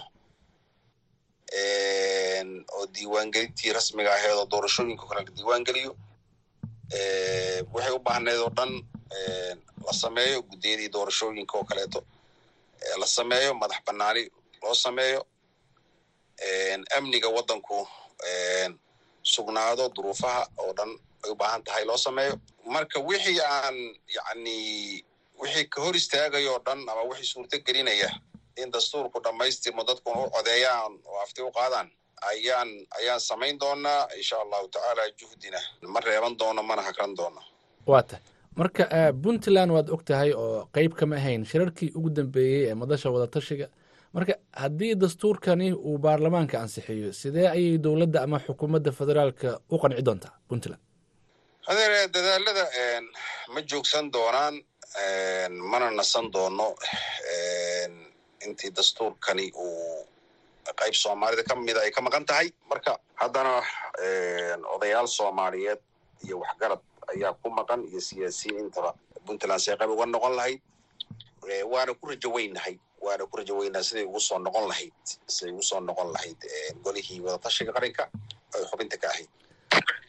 oo 2.75 2.85
diiwaangelintii 2.93 3.73
rasmiga 3.73 4.13
aheed 4.13 4.31
oo 4.37 4.45
doorashooyinka 4.51 5.05
kale 5.07 5.21
la 5.25 5.31
diiwaan 5.35 5.63
geliyo 5.67 5.91
waxay 7.73 7.93
u 7.95 7.99
baahneed 7.99 8.39
oo 8.39 8.49
dhan 8.57 8.71
la 9.85 9.93
sameeyo 9.93 10.41
guddiyadii 10.41 10.89
doorashooyinka 10.93 11.57
oo 11.57 11.63
kaleeto 11.63 12.03
la 12.99 13.07
sameeyo 13.07 13.53
madax 13.53 13.79
banaani 13.85 14.29
loo 14.61 14.75
sameeyo 14.75 15.25
amniga 16.97 17.29
waddanku 17.29 17.87
sugnaado 19.23 19.89
duruufaha 19.89 20.47
oo 20.57 20.73
dhan 20.73 20.91
ay 21.23 21.29
u 21.31 21.35
baahan 21.35 21.63
tahay 21.63 21.85
loo 21.85 21.97
sameeyo. 21.97 22.33
Marka 22.75 22.99
wixii 23.09 23.39
aan 23.41 23.75
yacni 24.17 24.57
wixii 25.41 25.65
ka 25.73 25.81
hor 25.81 25.95
istaagayo 25.95 26.59
dhan 26.65 26.79
ama 26.91 27.01
wixii 27.09 27.25
suurto 27.33 27.57
gelinaya 27.67 28.09
in 28.61 28.71
dastuurku 28.71 29.19
dhammaystirmo 29.25 29.83
dadkuna 29.89 30.19
u 30.25 30.29
codeeyaan 30.35 30.93
oo 31.09 31.19
afti 31.23 31.41
u 31.41 31.51
qaadaan 31.51 31.87
ayaan 32.31 32.69
ayaan 32.99 33.19
samayn 33.29 33.59
doonaa 33.59 34.07
insha 34.17 34.35
allahu 34.43 34.67
tacaala 34.73 35.03
juhdina. 35.19 35.59
Ma 35.93 35.99
reeban 35.99 36.37
doono 36.39 36.63
mana 36.63 36.81
hakran 36.81 37.15
doono. 37.17 37.41
Waa 37.87 38.03
tahay 38.03 38.23
marka 38.55 38.83
puntland 39.23 39.71
waad 39.71 39.89
og 39.89 40.03
tahay 40.05 40.31
oo 40.33 40.67
qeyb 40.75 40.93
kama 40.99 41.15
ahayn 41.15 41.45
shirarkii 41.45 41.91
ugu 41.97 42.09
dambeeyey 42.09 42.69
ee 42.69 42.73
madasha 42.81 43.09
wadatashiga. 43.15 43.67
Marka 44.13 44.33
haddii 44.61 44.95
dastuurkani 44.95 45.73
uu 45.73 45.97
baarlamaanka 45.97 46.59
ansixiyo 46.61 47.13
sidee 47.13 47.47
ayay 47.47 47.77
dowladda 47.77 48.23
ama 48.23 48.39
xukuumadda 48.45 48.91
federaalka 48.91 49.59
u 49.69 49.77
qanci 49.81 50.01
doontaa 50.07 50.33
puntland 50.49 50.81
hadeer 51.69 52.09
dadaalada 52.13 52.63
ma 53.53 53.61
joogsan 53.71 54.11
doonaan 54.13 54.55
mana 55.71 55.87
nasan 55.99 56.27
doono 56.33 56.67
intii 58.45 58.71
dastuurkani 58.77 59.45
uu 59.55 60.07
qayb 60.79 60.93
soomaalida 61.03 61.43
ka 61.49 61.55
mida 61.55 61.81
ay 61.81 61.91
ka 61.91 62.01
maqan 62.01 62.25
tahay. 62.25 62.47
Marka 62.69 62.91
haddana 63.21 63.53
odayaal 64.75 65.07
soomaaliyeed 65.07 65.79
iyo 66.25 66.35
waxgarad 66.43 66.81
ayaa 67.13 67.33
ku 67.41 67.49
maqan 67.49 67.81
iyo 67.89 68.01
siyaasiyiin 68.01 68.65
intaba 68.69 68.91
puntland 69.25 69.61
see 69.61 69.75
qayb 69.79 69.89
uga 69.95 70.05
noqon 70.05 70.35
lahayd 70.39 70.61
waana 71.71 71.93
ku 71.99 72.05
rajo 72.11 72.29
weynahay 72.35 72.75
waana 73.01 73.25
ku 73.29 73.35
rajo 73.37 73.53
weynaha 73.59 73.83
siday 73.83 74.05
ugu 74.09 74.19
soo 74.19 74.39
noqon 74.39 74.65
lahayd 74.71 74.93
siday 75.35 75.51
ugu 75.53 75.63
soo 75.69 75.79
noqon 75.79 76.09
lahayd 76.15 76.37
golihii 76.85 77.19
wadatashiga 77.25 77.71
qaranka 77.77 78.03
ay 78.55 78.63
xubinta 78.71 78.97
ka 79.03 79.07
ahayd 79.13 79.29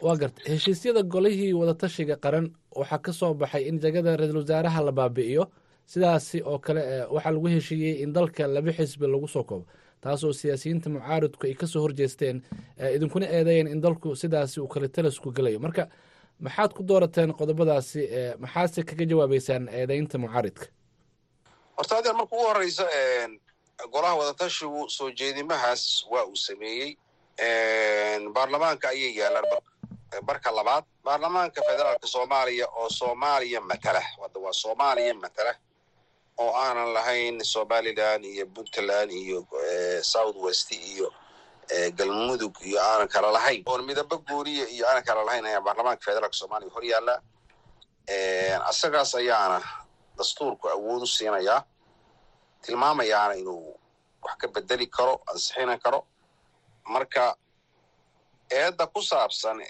waa 0.03 0.16
garta 0.16 0.42
heshiisyada 0.53 1.03
golihii 1.03 1.53
wadatashiga 1.53 2.16
qaran 2.16 2.46
waxaa 2.80 2.98
ka 2.98 3.12
soo 3.12 3.34
baxay 3.34 3.62
in 3.68 3.78
jagada 3.80 4.16
ra'iisul 4.16 4.36
wasaaraha 4.42 4.80
la 4.88 4.92
baabi'iyo 4.92 5.44
sidaasi 5.86 6.42
oo 6.51 6.59
kale 6.59 6.82
waxaa 7.14 7.30
lagu 7.34 7.46
heshiiyey 7.48 8.03
in 8.03 8.12
dalka 8.12 8.46
laba 8.46 8.72
xisbi 8.72 9.07
lagu 9.07 9.28
soo 9.28 9.44
koobo 9.44 9.66
taasoo 10.01 10.32
siyaasiyiinta 10.32 10.88
mucaaridku 10.90 11.46
ay 11.46 11.55
ka 11.55 11.66
soo 11.66 11.82
horjeesteen 11.84 12.42
idinkuna 12.96 13.26
eedeeyeen 13.36 13.66
in 13.74 13.80
dalku 13.80 14.16
sidaasi 14.16 14.61
uu 14.61 14.68
kale 14.68 14.88
talasku 14.88 15.32
gelayo 15.36 15.59
marka 15.61 15.88
maxaad 16.40 16.72
ku 16.72 16.82
doorateen 16.82 17.32
qodobadaasi 17.40 18.01
maxaase 18.38 18.82
kaga 18.88 19.05
jawaabeysaan 19.11 19.68
eedeynta 19.68 20.18
mucaaridka? 20.18 20.66
Horta 21.76 21.94
adeer 21.98 22.14
marka 22.16 22.34
ugu 22.36 22.44
horeysa 22.48 22.84
golaha 23.92 24.14
wadatashigu 24.20 24.88
soo 24.96 25.11
jeedimahaas 25.18 26.07
waa 26.12 26.24
uu 26.24 26.36
sameeyey 26.36 26.90
baarlamaanka 28.34 28.88
ayay 28.92 29.12
yaalaan 29.20 29.44
marka 30.28 30.50
labaad 30.58 30.84
baarlamaanka 31.04 31.61
federaalka 31.68 32.06
soomaaliya 32.14 32.66
oo 32.80 32.88
soomaaliya 33.00 33.61
matala 33.70 34.00
hadda 34.22 34.38
waa 34.44 34.52
soomaaliya 34.62 35.14
matala 35.24 35.52
oo 36.42 36.52
aanan 36.64 36.90
lahayn 36.96 37.36
somalilan 37.54 38.22
iyo 38.32 38.44
puntland 38.54 39.11
iyo 39.22 39.38
south 40.12 40.36
west 40.44 40.72
iyo 40.72 41.08
galmudug 41.98 42.54
iyo 42.68 42.78
aanan 42.88 43.08
kala 43.14 43.28
lahayn. 43.36 43.62
Oon 43.70 43.82
midabo 43.88 44.16
gooniya 44.28 44.66
iyo 44.74 44.84
aanan 44.88 45.04
kala 45.08 45.22
lahayn 45.28 45.46
ayaa 45.50 45.61
baarlamaanka 45.66 46.02
federaalka 46.06 46.36
soomaaliya 46.40 46.72
hor 46.74 46.84
yaallaa 46.92 47.18
asagaas 48.70 49.12
ayaana 49.20 49.58
dastuurku 50.18 50.64
awood 50.74 51.02
u 51.02 51.06
siinayaa 51.16 51.61
tilmaamayaana 52.64 53.34
inuu 53.40 53.78
wax 54.24 54.36
ka 54.40 54.46
bedeli 54.54 54.86
karo 54.96 55.14
ansixina 55.30 55.74
karo. 55.84 56.00
Marka 56.92 57.24
eedda 58.51 58.86
ku 58.86 59.03
saabsan 59.03 59.62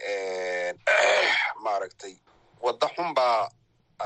maaragtay 1.65 2.17
wadda 2.65 2.89
xun 2.95 3.15
baa 3.15 3.49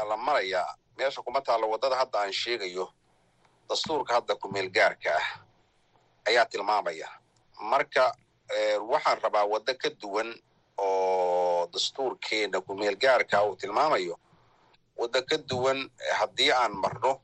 la 0.08 0.16
marayaa 0.16 0.76
meesha 0.96 1.22
kuma 1.22 1.40
taallo 1.40 1.70
waddada 1.70 1.96
hadda 1.96 2.18
aan 2.18 2.32
sheegayo 2.32 2.92
dastuurka 3.68 4.14
hadda 4.14 4.34
kumeel 4.36 4.70
gaarka 4.70 5.10
ah 5.16 5.26
ayaa 6.28 6.46
tilmaamaya. 6.46 7.08
Marka 7.60 8.14
waxaan 8.88 9.20
rabaa 9.22 9.46
waddo 9.46 9.74
ka 9.74 9.90
duwan 10.00 10.34
oo 10.78 11.66
dastuurkeena 11.72 12.60
kumeel 12.60 12.96
gaarka 12.96 13.44
uu 13.44 13.56
tilmaamayo 13.56 14.18
waddo 14.98 15.22
ka 15.22 15.36
duwan 15.50 15.90
haddii 16.18 16.50
aan 16.52 16.72
marno 16.72 17.20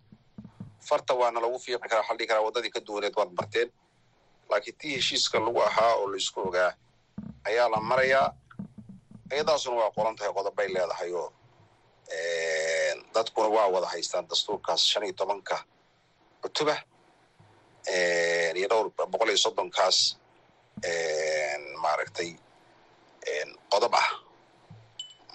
farta 0.89 1.15
waana 1.15 1.41
lagu 1.41 1.59
fiiqi 1.59 1.89
karaa 1.89 2.01
waxaa 2.01 2.15
la 2.15 2.19
dhihi 2.19 2.29
karaa 2.29 2.47
waddadii 2.47 2.71
ka 2.71 2.81
duwaneed 2.81 3.15
waad 3.17 3.33
marteen. 3.39 3.73
Laakiin 4.51 4.77
tii 4.79 4.95
heshiiska 4.97 5.39
lagu 5.39 5.63
ahaa 5.63 5.95
oo 5.95 6.07
la 6.11 6.17
isku 6.17 6.41
ogaa 6.41 6.73
ayaa 7.49 7.69
la 7.73 7.81
marayaa 7.91 8.27
iyadaasuna 9.33 9.77
waa 9.81 9.91
qoran 9.97 10.17
tahay 10.17 10.33
qodobay 10.37 10.69
leedahay 10.75 11.11
oo 11.21 11.29
dadkuna 13.15 13.49
waa 13.57 13.69
wada 13.75 13.87
haystaan 13.93 14.29
dastuurkaas 14.31 14.83
shan 14.91 15.05
iyo 15.07 15.13
tobanka 15.21 15.57
cutuba 16.43 16.75
iyo 18.59 18.67
dhowr 18.71 18.87
boqol 19.13 19.29
iyo 19.33 19.39
soddonkaas 19.45 19.99
maaragtay 21.83 22.31
qodob 23.73 23.95
ah. 24.03 24.09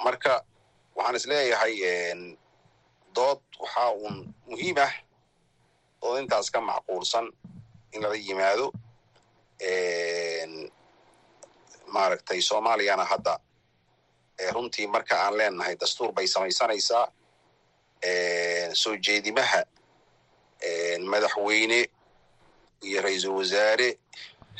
Marka 0.03 0.33
waxaan 0.95 1.15
is 1.19 1.25
leeyahay 1.31 1.73
dood 3.15 3.39
waxaa 3.63 3.89
uun 4.01 4.15
muhiim 4.49 4.77
ah 4.87 4.93
dood 6.01 6.17
intaas 6.21 6.47
ka 6.53 6.59
macquulsan 6.69 7.25
in 7.93 8.01
lala 8.03 8.15
yimaado 8.25 8.67
maaragtay 11.95 12.39
soomaaliyana 12.49 13.05
hadda 13.11 13.33
runtii 14.55 14.87
marka 14.93 15.15
aan 15.23 15.33
leenahay 15.39 15.75
dastuur 15.81 16.11
bay 16.17 16.27
samaysanaysaa. 16.33 17.05
Soo 18.81 18.95
jeedimaha 19.05 19.61
madaxweyne 21.11 21.79
iyo 22.87 22.99
ra'iisul 23.05 23.35
wasaare 23.39 23.89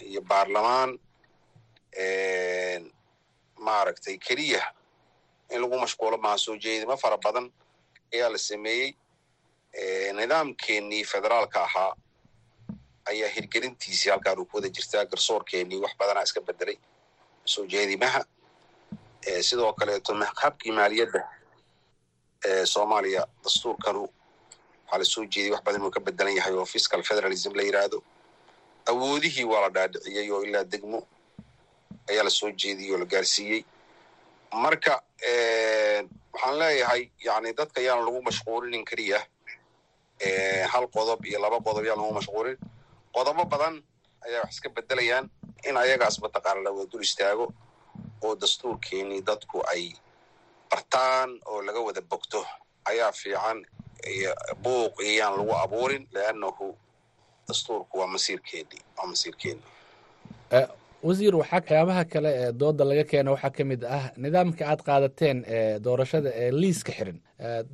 iyo 0.09 0.21
baarlamaan 0.29 0.91
maaragtay 3.65 4.17
keliya 4.25 4.61
in 5.53 5.61
lagu 5.61 5.77
mashquulo 5.83 6.17
maaha 6.23 6.37
soo 6.45 6.55
jeedimo 6.63 6.95
fara 7.03 7.17
badan 7.25 7.47
ayaa 8.13 8.29
la 8.33 8.37
sameeyey. 8.49 8.89
Nidaamkeenii 10.17 11.03
federaalka 11.11 11.59
ahaa 11.67 11.93
ayaa 13.11 13.29
hirgelintiisii 13.35 14.09
halkaan 14.11 14.39
uu 14.39 14.45
ku 14.49 14.57
wada 14.57 14.69
jirtaa 14.75 15.05
garsoorkeenii 15.11 15.79
wax 15.83 15.93
badanaa 15.99 16.23
iska 16.27 16.41
bedelay 16.47 16.77
soo 17.53 17.65
jeedimaha 17.71 18.21
sidoo 19.47 19.73
kaleeto 19.79 20.11
habkii 20.41 20.71
maaliyadda 20.71 21.21
soomaaliya 22.73 23.23
dastuurkanu 23.43 24.01
waxaa 24.85 24.97
la 24.99 25.05
soo 25.13 25.25
jeediyay 25.33 25.51
wax 25.53 25.63
badan 25.65 25.81
inuu 25.81 25.91
ka 25.95 25.99
bedelan 25.99 26.35
yahay 26.37 26.53
oo 26.53 26.65
fiscal 26.65 27.03
federalism 27.03 27.53
la 27.57 27.63
yidhaahdo 27.63 27.99
awoodihii 28.89 29.43
waa 29.51 29.61
la 29.61 29.69
dhaadhiciyey 29.75 30.31
oo 30.31 30.41
ilaa 30.43 30.63
degmo 30.63 30.99
ayaa 32.09 32.23
la 32.23 32.29
soo 32.29 32.51
jeediyey 32.51 32.91
oo 32.93 32.97
la 32.97 33.05
gaarsiiyey. 33.05 33.61
Marka 34.63 35.01
waxaan 36.33 36.57
leeyahay 36.59 37.09
yani 37.27 37.53
dadka 37.57 37.81
yaan 37.81 38.05
lagu 38.05 38.21
mashquulinin 38.27 38.85
keliya 38.85 39.19
hal 40.71 40.85
qodob 40.95 41.25
iyo 41.25 41.39
laba 41.39 41.57
qodob 41.65 41.85
yaan 41.85 41.99
lagu 42.01 42.13
mashquulin. 42.13 42.57
Qodobo 43.15 43.45
badan 43.45 43.83
ayaa 44.25 44.41
wax 44.43 44.51
iska 44.53 44.69
bedelayaan 44.69 45.29
in 45.69 45.75
ayagaas 45.83 46.15
mataqaana 46.23 46.61
la 46.65 46.71
wada 46.75 46.89
dul 46.91 47.01
istaago 47.07 47.45
oo 48.25 48.33
dastuurkeenii 48.41 49.21
dadku 49.29 49.57
ay 49.73 49.83
bartaan 50.71 51.29
oo 51.51 51.59
laga 51.67 51.79
wada 51.87 52.01
bogto. 52.11 52.41
Ayaa 52.89 53.11
fiican 53.21 53.57
buuq 54.63 54.95
iyaan 55.09 55.33
lagu 55.39 55.53
abuurin 55.63 56.03
leannahu 56.15 56.67
dastuurku 57.47 57.93
waa 57.99 58.07
masiirkeennii 58.15 58.81
waa 58.97 59.07
masiirkeennii 59.11 59.71
wasiir 61.07 61.35
waxaa 61.35 61.57
waxyaabaha 61.59 62.03
kale 62.13 62.29
ee 62.41 62.51
dooda 62.61 62.83
laga 62.89 63.03
keena 63.11 63.31
waxaa 63.33 63.49
ka 63.57 63.63
mid 63.71 63.81
ah 63.97 64.05
nidaamka 64.23 64.63
aad 64.71 64.81
qaadateen 64.87 65.37
ee 65.55 65.79
doorashada 65.85 66.29
ee 66.41 66.51
liiska 66.61 66.91
xiran 66.97 67.19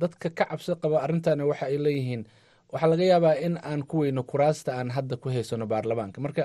dadka 0.00 0.28
ka 0.38 0.44
cabsi 0.50 0.72
qaba 0.82 0.96
arrintani 1.04 1.42
waxa 1.50 1.64
ay 1.70 1.76
leeyihiin 1.84 2.22
waxaa 2.72 2.90
laga 2.92 3.04
yaabaa 3.12 3.34
in 3.46 3.54
aan 3.70 3.80
ku 3.90 3.96
weyno 4.02 4.22
kuraasta 4.30 4.70
aan 4.78 4.88
hadda 4.96 5.16
ku 5.22 5.28
haysano 5.34 5.66
baarlamaanka. 5.72 6.18
Marka 6.24 6.44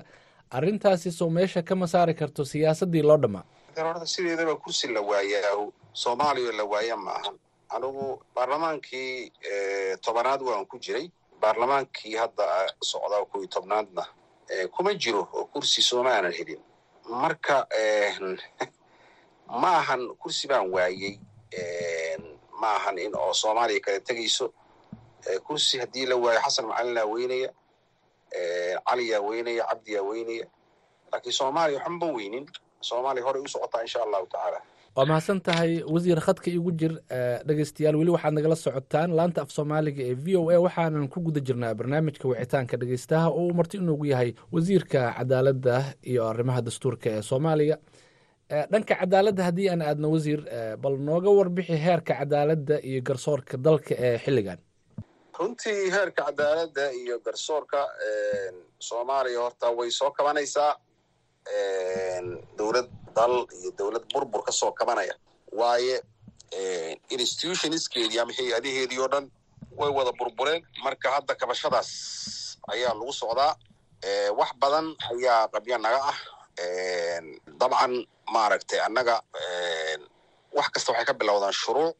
arrintaasi 0.49 1.11
soo 1.11 1.29
meesha 1.29 1.61
kama 1.61 1.87
saari 1.87 2.13
karto 2.13 2.45
siyaasaddii 2.45 3.01
loo 3.01 3.17
dhammaa 3.17 3.43
horta 3.77 4.05
sideedaba 4.05 4.55
kursi 4.55 4.87
la 4.87 5.01
waayaa 5.01 5.71
soomaaliya 5.93 6.57
la 6.57 6.63
waaya 6.63 6.97
maahan 6.97 7.39
anigu 7.69 8.23
baarlamaankii 8.35 9.31
tobanaad 10.01 10.41
waan 10.41 10.65
ku 10.65 10.79
jiray. 10.79 11.11
Baarlamaankii 11.41 12.15
hadda 12.15 12.43
socdaa 12.81 13.25
kow 13.25 13.41
iyo 13.41 13.47
tobnaadna 13.47 14.05
kuma 14.71 14.93
jiro 14.93 15.27
oo 15.33 15.45
kursi 15.45 15.81
sooma 15.81 16.09
aanan 16.13 16.33
helin. 16.33 16.61
Marka 17.09 17.67
ma 19.61 19.77
ahan 19.77 20.15
kursi 20.19 20.47
baan 20.47 20.71
waayey 20.71 21.19
ma 22.59 22.75
ahan 22.75 22.99
in 22.99 23.15
oo 23.15 23.33
soomaaliya 23.33 23.79
kala 23.79 23.99
tegayso 23.99 24.53
kursi 25.43 25.79
haddii 25.79 26.05
la 26.05 26.15
waayo 26.15 26.41
xasan 26.41 26.65
macalinaa 26.65 27.05
weynaya 27.05 27.49
caliyaa 28.89 29.21
weynaya 29.28 29.63
cabdiyaa 29.71 30.03
weynaya 30.09 30.45
laakiin 31.11 31.34
soomaaliya 31.39 31.80
waxanba 31.80 32.05
weynin. 32.17 32.45
Soomaaliya 32.89 33.23
horey 33.25 33.41
u 33.41 33.47
socotaa 33.47 33.82
insha 33.86 33.99
allahu 34.05 34.25
tacaala. 34.32 34.59
Waa 34.95 35.05
mahadsan 35.05 35.39
tahay 35.41 35.84
wasiir 35.93 36.19
khadka 36.25 36.49
igu 36.51 36.71
jir 36.80 36.93
dhegeystayaal. 37.47 37.95
Weli 37.99 38.11
waxaad 38.15 38.34
nagala 38.38 38.55
socotaan 38.55 39.09
laanta 39.17 39.41
af 39.43 39.49
soomaaliga 39.57 40.03
ee 40.09 40.13
v 40.23 40.36
o 40.41 40.49
a. 40.49 40.57
Waxaanan 40.65 41.07
ku 41.13 41.19
guda 41.28 41.39
jirnaa 41.47 41.73
barnaamijka 41.80 42.25
wicitaanka 42.32 42.78
dhegeystaha 42.82 43.28
oo 43.30 43.47
uu 43.47 43.53
marti 43.53 43.78
inoogu 43.78 44.05
yahay 44.11 44.34
wasiirka 44.51 45.01
cadaaladda 45.17 45.75
iyo 46.11 46.21
arrimaha 46.32 46.61
dastuurka 46.67 47.07
ee 47.15 47.21
soomaaliya 47.30 47.78
dhanka 48.71 48.93
cadaaladda 49.01 49.43
haddii 49.47 49.69
aan 49.73 49.82
aadno 49.82 50.07
wasiir 50.15 50.41
bal 50.84 50.95
nooga 51.07 51.30
warbixi 51.38 51.75
heerka 51.86 52.13
cadaaladda 52.19 52.75
iyo 52.89 53.01
garsoorka 53.07 53.57
dalka 53.57 53.93
ee 54.07 54.17
xilligan 54.23 54.57
runtii 55.39 55.91
heerka 55.91 56.23
cadaaladda 56.25 56.85
iyo 57.01 57.15
garsoorka 57.25 57.81
soomaaliya 58.88 59.39
horta 59.41 59.67
way 59.77 59.89
soo 59.91 60.11
kabanaysaa. 60.11 60.75
Dowlad 62.57 62.89
dal 63.15 63.35
iyo 63.61 63.71
dowlad 63.77 64.05
burbur 64.13 64.41
ka 64.47 64.51
soo 64.51 64.71
kabanaya. 64.71 65.13
Waaye 65.59 66.01
institutionskeedii 67.09 68.19
ama 68.19 68.33
hay'adaheedii 68.38 68.99
oo 69.03 69.07
dhan 69.13 69.25
way 69.79 69.89
wada 69.97 70.11
burbureen. 70.19 70.63
Marka 70.83 71.11
hadda 71.15 71.35
kabashadaas 71.35 71.89
ayaa 72.73 72.93
lagu 72.93 73.13
socdaa. 73.13 73.53
Wax 74.39 74.51
badan 74.61 74.88
ayaa 75.11 75.47
qabya 75.53 75.77
naga 75.77 75.99
ah. 76.11 76.17
Dabcan 77.59 77.93
maaragtay 78.33 78.79
annaga 78.88 79.15
wax 80.57 80.67
kasta 80.73 80.91
waxay 80.91 81.05
ka 81.05 81.13
bilowdaan 81.13 81.53
shuruuc. 81.61 81.95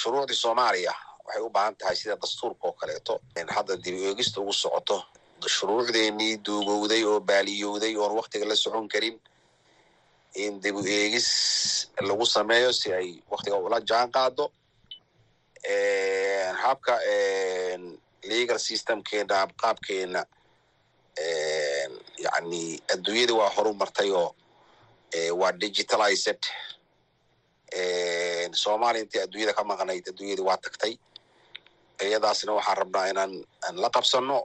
Shuruucdii 0.00 0.34
soomaaliya 0.44 0.94
waxay 1.28 1.42
u 1.44 1.50
baahan 1.56 1.74
tahay 1.80 1.96
sida 2.00 2.16
dastuurka 2.22 2.64
oo 2.68 2.72
kaleeto. 2.80 3.14
Hadda 3.54 3.76
dib 3.84 3.94
eegista 4.08 4.40
ugu 4.40 4.52
socoto 4.52 4.96
shuruucdeenii 5.54 6.36
duugowday 6.46 7.02
oo 7.10 7.20
baaliyowday 7.20 7.92
oon 7.96 8.12
waktiga 8.18 8.46
la 8.48 8.56
socon 8.56 8.88
karin 8.88 9.16
in 10.34 10.60
dib 10.62 10.76
u 10.76 10.82
eegis 10.86 11.28
lagu 12.08 12.26
sameeyo 12.26 12.72
si 12.72 12.88
ay 12.92 13.08
waktiga 13.30 13.56
ula 13.56 13.80
jaan 13.80 14.10
qaado 14.16 14.44
habka 16.62 16.94
legal 18.30 18.58
systemkeena 18.58 19.46
qaabkeena 19.60 20.22
yani 22.24 22.62
adduunyada 22.92 23.34
waa 23.40 23.50
horu 23.56 23.72
martay 23.74 24.10
oo 24.20 24.34
waa 25.40 25.52
digitalized. 25.52 26.42
Soomaaliya 28.62 29.02
intii 29.04 29.20
adduunyada 29.24 29.52
ka 29.58 29.64
maqnayd 29.70 30.04
adduunyada 30.10 30.42
waa 30.48 30.56
tagtay 30.64 30.94
iyadaasna 32.06 32.52
waxaan 32.58 32.78
rabnaa 32.80 33.06
inaan 33.12 33.32
aan 33.66 33.76
la 33.82 33.88
qabsano 33.94 34.38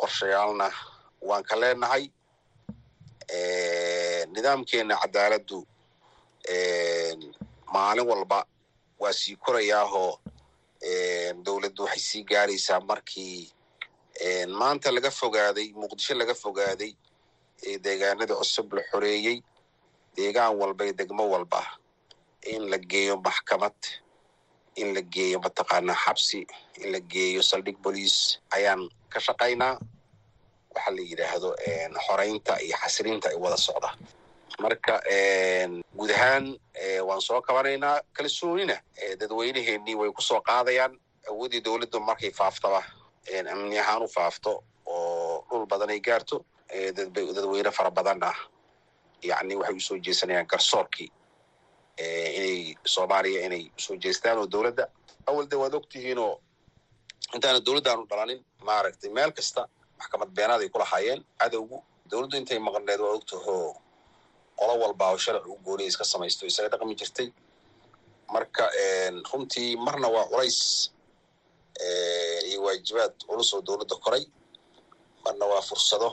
qorshayaalna 0.00 0.66
waan 1.28 1.44
ka 1.48 1.56
leenahay. 1.60 2.04
Nidaamkeena 4.34 4.94
cadaaladdu 5.02 5.58
maalin 7.74 8.06
walba 8.10 8.40
waa 9.00 9.12
sii 9.20 9.36
korayaahoo 9.44 10.12
dowladdu 11.44 11.82
waxay 11.84 11.98
sii 12.08 12.24
gaaraysaa 12.30 12.80
markii 12.90 13.38
maanta 14.58 14.88
laga 14.94 15.10
fogaaday 15.20 15.68
muqdisho 15.80 16.14
laga 16.20 16.34
fogaaday 16.44 16.92
ee 17.66 17.78
deegaanada 17.84 18.34
cusub 18.40 18.68
la 18.76 18.82
xoreeyey. 18.90 19.38
Deegaan 20.16 20.52
walba 20.60 20.82
iyo 20.84 20.92
degmo 21.00 21.24
walba 21.34 21.60
in 22.52 22.62
la 22.70 22.78
geeyo 22.90 23.14
maxkamad 23.26 23.76
in 24.76 24.94
la 24.94 25.02
geeyo 25.14 25.38
mataqaanaa 25.44 25.94
xabsi 26.04 26.46
in 26.82 26.92
la 26.92 27.00
geeyo 27.00 27.42
saldhig 27.42 27.78
boliis 27.82 28.38
ayaan 28.56 28.88
ka 29.12 29.20
shaqaynaa 29.20 29.74
waxaa 30.74 30.94
la 30.96 31.02
yidhaahdo 31.10 31.48
xoraynta 32.06 32.52
iyo 32.66 32.76
xasilinta 32.82 33.28
ay 33.28 33.36
wada 33.36 33.56
socda 33.56 33.90
marka 34.62 34.94
guud 35.96 36.10
ahaan 36.10 36.46
waan 37.08 37.20
soo 37.20 37.40
kabanaynaa 37.42 38.00
kalsoonina 38.16 38.76
dadweyneheenii 39.20 39.94
way 40.00 40.10
ku 40.12 40.22
soo 40.22 40.40
qaadayaan 40.48 40.92
awooddii 41.30 41.60
dowladdu 41.64 42.00
markay 42.00 42.30
faaftaba 42.30 42.80
amni 43.52 43.78
ahaan 43.78 44.02
u 44.02 44.08
faafto 44.08 44.52
oo 44.86 45.44
dhul 45.50 45.66
badan 45.66 45.90
ay 45.90 46.00
gaarto 46.00 46.36
dadweyne 47.36 47.70
fara 47.70 47.90
badan 47.90 48.22
ah 48.30 48.36
yacni 49.22 49.54
waxay 49.56 49.76
u 49.76 49.80
soo 49.80 49.98
jeesanayaan 49.98 50.46
garsoorkii 50.46 51.08
inay 52.38 52.56
soomaaliya 52.94 53.40
inay 53.46 53.64
u 53.76 53.80
soo 53.84 53.96
jeestaan 54.04 54.38
oo 54.40 54.46
dowladda 54.54 54.84
awal 55.28 55.46
de 55.50 55.56
waad 55.62 55.74
ogtihiinoo 55.80 56.32
intaana 57.34 57.60
dowladdaanu 57.66 58.02
dhalanin 58.10 58.40
maaragtay 58.68 59.10
meel 59.16 59.32
kasta 59.38 59.62
maxkamad 59.98 60.30
beenaad 60.36 60.60
ay 60.64 60.68
ku 60.74 60.78
lahaayeen 60.82 61.20
cadowgu 61.40 61.76
dowladdu 62.10 62.36
intay 62.40 62.58
maqneed 62.66 63.00
waa 63.04 63.14
ogtaho 63.18 63.54
qolo 64.58 64.74
walba 64.82 65.04
oo 65.12 65.18
sharci 65.24 65.48
u 65.52 65.56
gooniya 65.66 65.88
iska 65.92 66.04
samaysto 66.12 66.42
isaga 66.50 66.68
dhaqmi 66.72 66.94
jirtay 67.00 67.28
marka 68.34 68.64
runtii 69.32 69.70
marna 69.86 70.08
waa 70.14 70.26
culays 70.32 70.58
iyo 72.48 72.58
waajibaad 72.66 73.14
culus 73.28 73.50
oo 73.54 73.60
dowladda 73.68 73.96
koray 74.04 74.24
marna 75.24 75.44
waa 75.52 75.62
fursado 75.68 76.08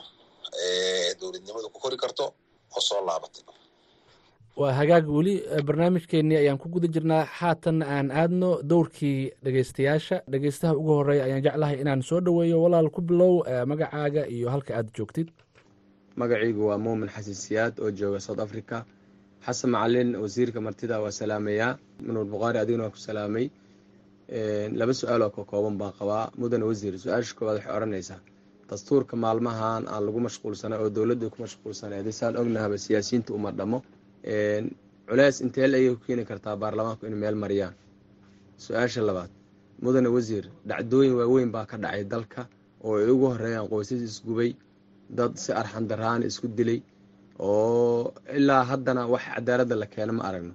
dowladnimadu 1.19 1.67
ku 1.73 1.79
kori 1.83 1.97
karto 2.03 2.25
oo 2.75 2.81
soo 2.87 3.01
laabatay 3.07 3.43
waa 4.59 4.73
hagaag 4.79 5.05
weli 5.15 5.33
barnaamijkeennii 5.67 6.37
ayaan 6.37 6.57
ku 6.57 6.69
guda 6.69 6.87
jirnaa. 6.87 7.23
Haatan 7.39 7.81
aan 7.83 8.11
aadno 8.11 8.49
dowrkii 8.69 9.31
dhegeystayaasha 9.43 10.21
dhegeystaha 10.31 10.73
ugu 10.75 10.91
horreeya 10.97 11.23
ayaan 11.25 11.43
jeclahay 11.45 11.77
inaan 11.81 12.01
soo 12.01 12.19
dhoweeyo 12.21 12.61
walaal 12.63 12.89
ku 12.89 13.01
bilow 13.01 13.43
magacaaga 13.71 14.25
iyo 14.27 14.49
halka 14.49 14.75
aad 14.77 14.89
joogtid. 14.97 15.27
Magacaygu 16.15 16.67
waa 16.67 16.77
muumin 16.77 17.09
xasan 17.09 17.33
siyaad 17.33 17.79
oo 17.79 17.91
jooga 17.91 18.19
south 18.19 18.39
africa. 18.39 18.85
Xasan 19.45 19.69
macalin 19.71 20.15
wasiirka 20.15 20.61
martida 20.61 20.99
waa 21.01 21.11
salaameyaa 21.11 21.77
manuur 22.05 22.25
bukhaari 22.25 22.57
adiguna 22.59 22.83
waa 22.83 22.89
ku 22.89 22.97
salaamay. 22.97 23.49
Laba 24.79 24.93
su'aal 24.93 25.21
oo 25.21 25.29
ka 25.29 25.43
kooban 25.43 25.77
baan 25.77 25.93
qabaa. 25.99 26.31
Mudane 26.37 26.65
wasiir 26.65 26.97
su'aasha 26.99 27.35
koowaad 27.37 27.57
waxay 27.57 27.75
odhanaysaa 27.77 28.19
dastuurka 28.69 29.15
maalmahan 29.15 29.85
aan 29.87 30.03
lagu 30.05 30.19
mashquulsana 30.19 30.75
oo 30.81 30.89
dowladda 30.89 31.29
ku 31.29 31.37
mashquulsaneeday 31.45 32.11
saan 32.11 32.35
ognahaba 32.37 32.77
siyaasiyiinta 32.77 33.33
uma 33.33 33.51
dhamo 33.51 33.79
culeys 35.07 35.37
intee 35.41 35.67
la 35.71 35.77
ayay 35.77 35.95
ku 35.95 36.01
keeni 36.07 36.23
kartaa 36.29 36.55
baarlamaanku 36.61 37.05
inay 37.07 37.19
meel 37.23 37.35
mariyaan? 37.43 37.73
Su'aasha 38.63 39.01
labaad 39.09 39.31
mudane 39.83 40.09
wasiir 40.15 40.45
dhacdooyin 40.69 41.13
waaweyn 41.19 41.51
baa 41.55 41.65
ka 41.65 41.77
dhacay 41.83 42.03
dalka 42.13 42.41
oo 42.83 42.97
ay 43.01 43.09
ugu 43.13 43.25
horeeyaan 43.33 43.67
qoysas 43.71 44.01
isgubay 44.09 44.51
dad 45.17 45.33
si 45.43 45.51
arxan 45.61 45.85
daraan 45.91 46.21
isku 46.29 46.47
dilay 46.57 46.79
oo 47.39 48.13
ilaa 48.37 48.63
haddana 48.71 49.01
wax 49.13 49.23
cadaaladda 49.35 49.75
la 49.81 49.85
keeno 49.93 50.13
ma 50.13 50.23
aragno. 50.29 50.53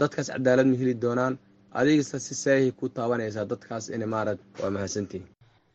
Dadkaas 0.00 0.28
cadaalad 0.34 0.66
ma 0.70 0.76
heli 0.80 0.94
doonaan? 1.04 1.34
Adigasa 1.78 2.18
si 2.26 2.34
saahi 2.34 2.72
ku 2.78 2.88
taabanaysaa 2.96 3.44
dadkaas 3.52 3.84
ina 3.94 4.06
maarad 4.14 4.38
waa 4.60 4.70
mahadsantihin 4.74 5.26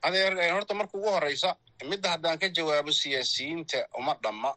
adeer 0.08 0.34
horta 0.56 0.74
marka 0.80 0.94
ugu 0.98 1.10
horeysa 1.16 1.50
midda 1.90 2.08
haddaan 2.14 2.38
ka 2.42 2.48
jawaabo 2.58 2.92
siyaasiyiinta 3.02 3.78
uma 4.00 4.14
dhamma 4.24 4.50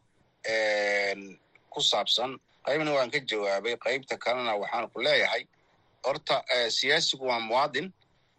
ku 1.73 1.79
saabsan 1.91 2.31
qaybna 2.69 2.91
waan 2.93 3.09
ka 3.13 3.19
jawaabay. 3.29 3.75
Qaybta 3.85 4.15
kalena 4.23 4.53
waxaan 4.61 4.89
ku 4.93 4.99
leeyahay 5.01 5.43
horta 6.05 6.35
siyaasigu 6.77 7.25
waa 7.29 7.39
muwaadin. 7.39 7.87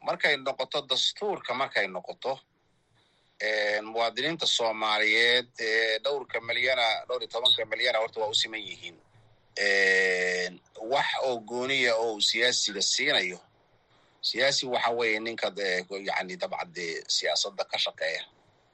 Markay 0.06 0.36
noqoto 0.36 0.78
dastuurka 0.90 1.54
markay 1.54 1.86
noqoto 1.96 2.32
muwaadiniinta 3.90 4.46
soomaaliyeed 4.46 5.48
dhowrka 6.04 6.40
milyana 6.40 6.86
dhowr 7.08 7.22
iyo 7.22 7.28
tobanka 7.32 7.64
milyana 7.72 7.98
horta 7.98 8.20
waa 8.20 8.28
u 8.28 8.34
siman 8.34 8.60
yihiin. 8.68 8.96
Wax 10.92 11.08
oo 11.26 11.36
gooniya 11.48 11.92
oo 11.96 12.20
siyaasiga 12.20 12.82
siinayo 12.82 13.38
siyaasi 14.28 14.66
waxa 14.66 14.90
weeye 14.98 15.20
ninka 15.20 15.48
yani 16.08 16.36
dabcan 16.36 16.72
dee 16.76 17.02
siyaasadda 17.08 17.64
ka 17.70 17.78
shaqeeya 17.78 18.22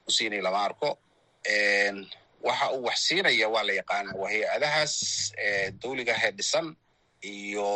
u 0.07 0.43
lama 0.43 0.61
arko 0.65 0.99
waxa 2.47 2.67
uu 2.75 2.83
wax 2.89 2.99
siinaya 3.09 3.47
waa 3.55 3.63
la 3.69 3.73
yaqaana 3.81 4.11
waa 4.21 4.29
hay'adahaas 4.33 4.95
dawligahe 5.83 6.31
dhisan 6.39 6.67
iyo 7.35 7.69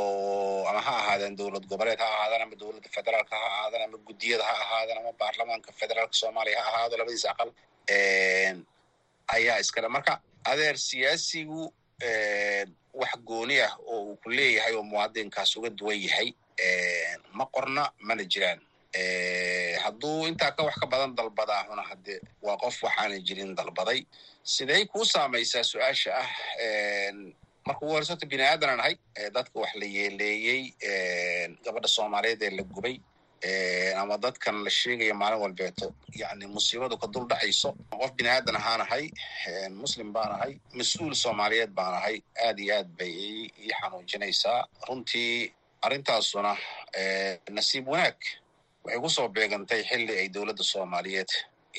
ama 0.70 0.80
ha 0.86 0.92
ahaadeen 1.00 1.34
dowlad 1.38 1.64
goboleed 1.70 1.98
ha 2.02 2.06
ahaadaan 2.16 2.42
ama 2.46 2.54
dowladda 2.60 2.88
federaalka 2.96 3.34
ha 3.42 3.46
ahaadaan 3.56 3.82
ama 3.88 3.98
guddiyada 4.08 4.44
ha 4.48 4.54
ahaadaan 4.64 4.98
ama 5.02 5.12
baarlamaanka 5.20 5.70
federaalka 5.80 6.12
soomaaliya 6.20 6.60
ha 6.64 6.68
ahaado 6.72 6.94
labadiisa 7.00 7.28
aqal 7.32 7.50
ayaa 9.36 9.58
iskale. 9.62 9.88
Marka 9.88 10.14
adeer 10.50 10.76
siyaasigu 10.88 11.62
wax 13.00 13.12
gooni 13.28 13.56
ah 13.66 13.72
oo 13.92 13.98
uu 14.10 14.16
ku 14.22 14.28
leeyahay 14.36 14.74
oo 14.78 14.82
muwaadinkaas 14.90 15.56
uga 15.58 15.70
duwan 15.78 15.98
yahay 16.06 16.28
ma 17.38 17.44
qorna 17.54 17.82
mana 18.06 18.22
jiraan. 18.32 18.60
Hadduu 19.82 20.26
intaa 20.30 20.50
ka 20.56 20.62
wax 20.66 20.76
ka 20.82 20.86
badan 20.92 21.14
dalbadaahuna 21.18 21.82
hadde 21.90 22.14
waa 22.42 22.56
qof 22.62 22.76
waxaanan 22.86 23.22
jirin 23.26 23.54
dalbaday 23.58 24.00
siday 24.54 24.82
kuu 24.92 25.04
saamaysaa 25.12 25.62
su'aasha 25.70 26.10
ah 26.22 26.28
marka 27.66 27.82
ugu 27.84 27.92
horeysa 27.94 28.12
horta 28.14 28.26
bini 28.32 28.42
aadan 28.50 28.70
aan 28.72 28.80
ahay 28.82 28.94
dadka 29.36 29.56
wax 29.62 29.72
la 29.80 29.86
yeeleeyey 29.96 30.62
gabadha 31.64 31.88
soomaaliyeed 31.96 32.42
ee 32.46 32.50
la 32.58 32.62
gubay 32.72 32.96
ama 34.00 34.14
dadkan 34.24 34.56
la 34.64 34.70
sheegaya 34.78 35.14
maalin 35.20 35.40
walbeeto 35.44 35.86
yani 36.22 36.46
musiibadu 36.54 36.96
ka 37.02 37.06
dul 37.14 37.26
dhacayso. 37.30 37.70
Qof 38.00 38.10
bini 38.16 38.28
aadan 38.34 38.56
ahaan 38.60 38.80
ahay 38.86 39.04
muslim 39.82 40.08
baan 40.14 40.32
ahay 40.36 40.52
mas'uul 40.78 41.14
soomaaliyeed 41.24 41.70
baan 41.78 41.94
ahay 42.00 42.16
aad 42.46 42.58
iyo 42.64 42.74
aad 42.78 42.88
bay 42.98 43.12
ii 43.28 43.72
xanuujinaysaa. 43.80 44.60
Runtii 44.88 45.52
arrintaasuna 45.86 46.52
nasiib 47.56 47.86
wanaag 47.92 48.18
waxay 48.84 49.00
ku 49.04 49.08
soo 49.16 49.28
beegantay 49.36 49.82
xilli 49.90 50.14
ay 50.20 50.28
dowladda 50.34 50.62
soomaaliyeed 50.72 51.30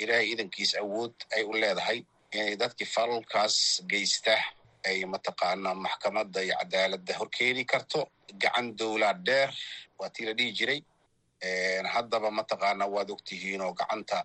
ilaahay 0.01 0.27
idankiis 0.33 0.71
awood 0.81 1.13
ay 1.35 1.43
u 1.43 1.53
leedahay 1.61 1.99
inay 2.37 2.55
dadkii 2.61 2.85
falalkaas 2.95 3.55
geysta 3.91 4.35
ay 4.87 5.05
mataqaanaa 5.13 5.75
maxkamadda 5.85 6.39
iyo 6.45 6.55
cadaaladda 6.61 7.13
horkeeni 7.19 7.63
karto. 7.71 7.99
Gacan 8.41 8.67
dowlad 8.79 9.19
dheer 9.25 9.49
waa 9.99 10.09
tii 10.13 10.25
la 10.25 10.33
dhihi 10.37 10.51
jiray. 10.57 10.79
Haddaba 11.93 12.29
mataqaanaa 12.39 12.87
waad 12.95 13.09
ogtihiin 13.15 13.61
oo 13.65 13.73
gacanta 13.79 14.17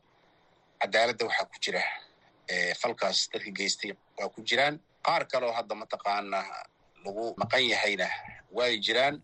cadaaladda 0.81 1.25
waxaa 1.29 1.47
ku 1.51 1.57
jira 1.65 1.83
falkaas 2.81 3.19
dadka 3.33 3.51
geystay 3.59 3.93
waa 4.19 4.29
ku 4.35 4.41
jiraan. 4.49 4.77
Qaar 5.07 5.23
kaleoo 5.31 5.53
hadda 5.59 5.75
mataqaanaa 5.75 6.45
lagu 7.05 7.25
maqan 7.41 7.65
yahayna 7.73 8.09
way 8.57 8.73
jiraan. 8.87 9.17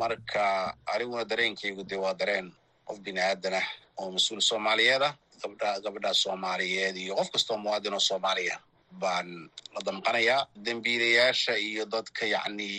Marka 0.00 0.74
aniguna 0.92 1.24
dareenkaygu 1.30 1.82
dee 1.90 1.98
waa 2.04 2.14
dareen 2.20 2.48
qof 2.86 2.98
bini 3.04 3.20
aadanah 3.20 3.66
oo 4.00 4.10
mas'uul 4.14 4.40
soomaaliyeed 4.40 5.02
ah 5.02 5.14
gabdha 5.42 5.70
gabadha 5.84 6.12
soomaaliyeed 6.22 6.96
iyo 7.04 7.14
qof 7.18 7.28
kastoo 7.34 7.56
muwaadin 7.64 7.94
oo 7.94 8.00
soomaaliya 8.10 8.56
baan 9.02 9.28
la 9.74 9.80
damqanayaa 9.86 10.40
dembiilayaasha 10.66 11.54
iyo 11.68 11.82
dadka 11.92 12.22
yacni 12.34 12.70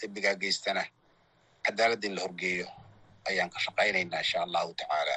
dembigaa 0.00 0.34
geystana. 0.42 0.82
Cadaaladda 1.64 2.06
in 2.08 2.14
la 2.16 2.22
horgeeyo 2.24 2.66
ayaan 3.28 3.50
ka 3.54 3.58
shaqaynaynaa 3.64 4.18
insha 4.24 4.38
allahu 4.46 4.70
tacaala. 4.80 5.16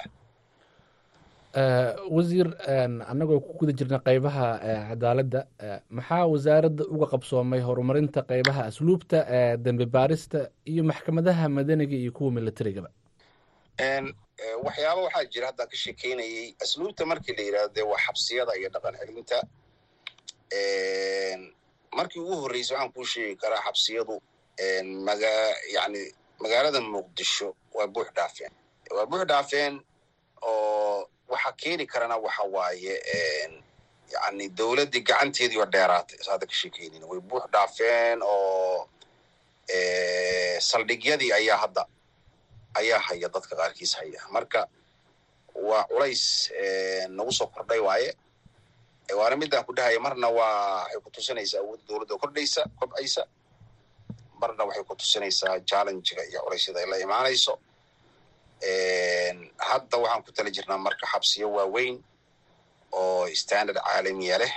Wasiir 2.15 2.47
annagoo 3.11 3.39
ku 3.45 3.51
guda 3.59 3.74
jirna 3.80 3.99
qeybaha 4.07 4.47
cadaaladda 4.89 5.41
maxaa 5.97 6.26
wasaaradda 6.34 6.84
uga 6.95 7.05
qabsoomay 7.13 7.59
horumarinta 7.67 8.22
qeybaha 8.30 8.61
asluubta 8.69 9.17
dembi 9.65 9.86
baarista 9.95 10.39
iyo 10.72 10.84
maxkamadaha 10.84 11.49
madaniga 11.57 11.95
iyo 12.01 12.11
kuwa 12.15 12.32
militarigaba 12.38 12.89
waxyaaba 14.65 15.01
waxaa 15.05 15.25
jira 15.34 15.47
haddaan 15.49 15.69
ka 15.71 15.77
shekeynayay 15.84 16.47
asluubta 16.63 17.05
markii 17.05 17.36
la 17.38 17.43
yidhahdo 17.47 17.82
waa 17.91 17.97
xabsiyada 18.05 18.53
iyo 18.59 18.69
dhaqan 18.73 18.95
celinta. 18.99 19.38
Markii 21.97 22.19
ugu 22.23 22.36
horreysay 22.41 22.75
waxaan 22.75 22.91
kuu 22.93 23.05
sheegi 23.11 23.36
karaa 23.41 23.61
xabsiyadu 23.67 24.15
maga 25.07 25.32
yani 25.75 26.01
magaalada 26.41 26.79
muqdisho 26.93 27.47
waa 27.75 27.88
buux 27.93 28.07
dhaafeen 28.15 28.51
waa 28.95 29.05
buux 29.05 29.23
dhaafeen 29.29 29.73
oo 30.41 31.09
waxa 31.32 31.51
keeni 31.61 31.86
karana 31.91 32.17
waxa 32.25 32.43
waaye 32.55 32.95
yani 34.13 34.45
dowladdii 34.57 35.01
gacanteedii 35.09 35.59
oo 35.61 35.65
dheeraatay 35.73 36.17
saada 36.25 36.45
ka 36.45 36.53
sheekeynin 36.59 37.03
way 37.09 37.19
buux 37.29 37.43
dhaafeen 37.53 38.19
oo 38.23 38.89
saldhigyadii 40.69 41.32
ayaa 41.39 41.57
hadda 41.63 41.84
ayaa 42.80 42.99
haya 43.07 43.28
dadka 43.34 43.53
qaarkiis 43.59 43.93
haya. 43.99 44.19
Marka 44.36 44.61
waa 45.67 45.84
culays 45.91 46.24
nagu 47.17 47.32
soo 47.38 47.47
kordhay 47.53 47.80
waaye. 47.88 48.11
Waana 49.19 49.36
midaan 49.36 49.65
ku 49.67 49.74
dhahaya 49.78 49.99
marna 49.99 50.28
waa 50.30 50.84
waxay 50.88 50.99
ku 51.03 51.09
tusinaysaa 51.15 51.59
awoodda 51.63 51.84
dowladda 51.88 52.15
kordhaysa 52.22 52.61
kobcaysa. 52.80 53.24
Marna 54.41 54.63
waxay 54.67 54.84
ku 54.88 54.95
tusinaysaa 54.95 55.59
challengiga 55.69 56.24
iyo 56.30 56.39
culaysyada 56.45 56.80
ay 56.80 56.88
la 56.91 56.97
imaanayso. 57.05 57.53
Hadda 59.69 59.95
waxaan 60.03 60.24
ku 60.26 60.32
tala 60.36 60.49
jirnaa 60.55 60.78
marka 60.86 61.05
xabsiyo 61.11 61.47
waaweyn 61.57 61.95
oo 62.91 63.28
standard 63.43 63.78
caalamiya 63.86 64.38
leh. 64.41 64.53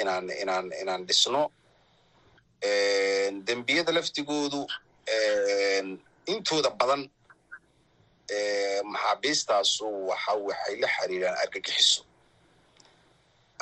Inaan 0.00 0.26
inaan 0.42 0.66
inaan 0.82 1.02
dhisno. 1.08 1.42
Dembiyada 3.46 3.92
laftigoodu 3.96 4.60
intooda 6.32 6.70
badan 6.80 7.02
maxaabiistaasu 8.92 9.86
waxa 10.10 10.32
waxay 10.46 10.74
la 10.82 10.88
xiriiraan 10.96 11.36
argagixiso. 11.42 12.02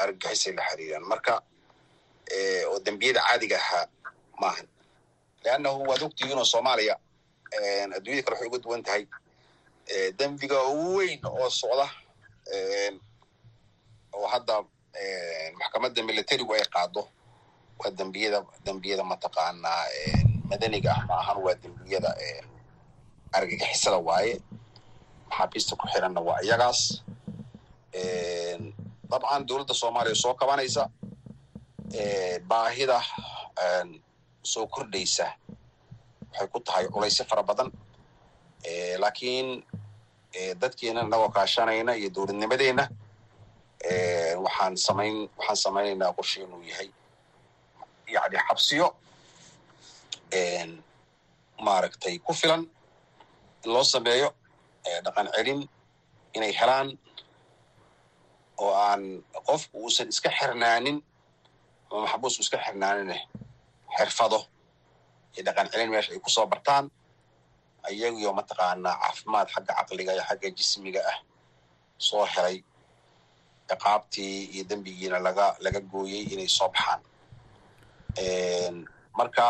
Argagixisay 0.02 0.52
la 0.58 0.62
xiriiraan. 0.68 1.04
Marka 1.10 1.34
oo 2.70 2.78
dembiyada 2.86 3.20
caadiga 3.28 3.56
ahaa 3.62 3.86
maahan 4.40 4.66
leannahu 5.44 5.80
waad 5.88 6.02
ogtihiin 6.06 6.38
oo 6.38 6.44
soomaaliya 6.52 6.94
adduunyada 7.96 8.22
kale 8.24 8.34
waxay 8.36 8.48
uga 8.50 8.58
duwan 8.64 8.82
tahay. 8.86 9.02
Dembiga 10.18 10.58
weyn 10.94 11.20
oo 11.26 11.50
socda 11.60 11.86
oo 14.16 14.26
hadda 14.32 14.56
maxkamadda 15.58 16.00
militarigu 16.08 16.52
ay 16.54 16.64
qaado 16.74 17.02
waa 17.80 17.90
dembiyada 17.98 18.38
dembiyada 18.66 19.04
mataqaanaa 19.10 19.84
madaniga 20.50 20.90
ah 20.96 21.02
maahan 21.10 21.38
waa 21.44 21.54
dembiyada 21.62 22.10
argagixisada 23.38 23.98
waaye. 24.08 24.34
Maxaabiista 25.30 25.76
ku 25.80 25.86
xiranna 25.92 26.20
waa 26.28 26.40
iyagaas. 26.46 26.80
Dabcan 29.10 29.42
dowladda 29.48 29.74
soomaaliya 29.80 30.14
soo 30.22 30.34
kabanaysa. 30.40 30.82
Baahida 32.50 32.98
soo 34.52 34.66
kordhaysa. 34.74 35.26
Waxay 36.32 36.48
ku 36.52 36.58
tahay 36.66 36.86
culaysyo 36.94 37.24
fara 37.30 37.42
badan. 37.42 37.68
Laakiin 39.02 39.48
dadkeena 40.60 41.00
inagoo 41.06 41.28
kaashanayna 41.36 41.92
iyo 42.00 42.08
dowladnimadeenna 42.14 42.84
waxaan 44.44 44.74
samayn 44.86 45.16
waxaan 45.38 45.56
samaynaynaa 45.64 46.12
qorshe 46.16 46.38
inuu 46.44 46.62
yahay 46.70 46.88
yani 48.14 48.38
xabsiyo. 48.48 48.86
Maaragtay 51.66 52.18
ku 52.18 52.32
filan 52.34 52.62
loo 53.74 53.84
sameeyo 53.94 54.28
dhaqan 55.04 55.26
celin 55.34 55.60
inay 56.36 56.52
helaan 56.60 56.88
oo 58.62 58.72
aan 58.86 59.02
qofku 59.48 59.74
uusan 59.84 60.08
iska 60.12 60.30
xirnaanin 60.38 60.98
ama 61.90 62.00
maxbuusku 62.04 62.40
iska 62.44 62.58
xirnaanine 62.64 63.16
xirfado 63.96 64.38
iyo 65.34 65.42
dhaqan 65.46 65.66
celin 65.72 65.90
meesha 65.92 66.10
ay 66.14 66.20
ku 66.24 66.30
soo 66.36 66.46
bartaan 66.52 66.84
ayagiyo 67.88 68.30
mataqaanaa 68.38 68.94
caafimaad 69.02 69.48
xagga 69.54 69.72
caqliga 69.78 70.12
iyo 70.16 70.24
xagga 70.28 70.48
jismiga 70.58 71.00
ah 71.12 71.18
soo 72.08 72.24
helay 72.34 72.56
ciqaabtii 73.68 74.34
iyo 74.54 74.64
dembigiina 74.70 75.18
laga 75.26 75.46
laga 75.64 75.80
gooyey 75.92 76.22
inay 76.32 76.48
soo 76.58 76.68
baxaan. 76.74 77.00
Marka 79.18 79.46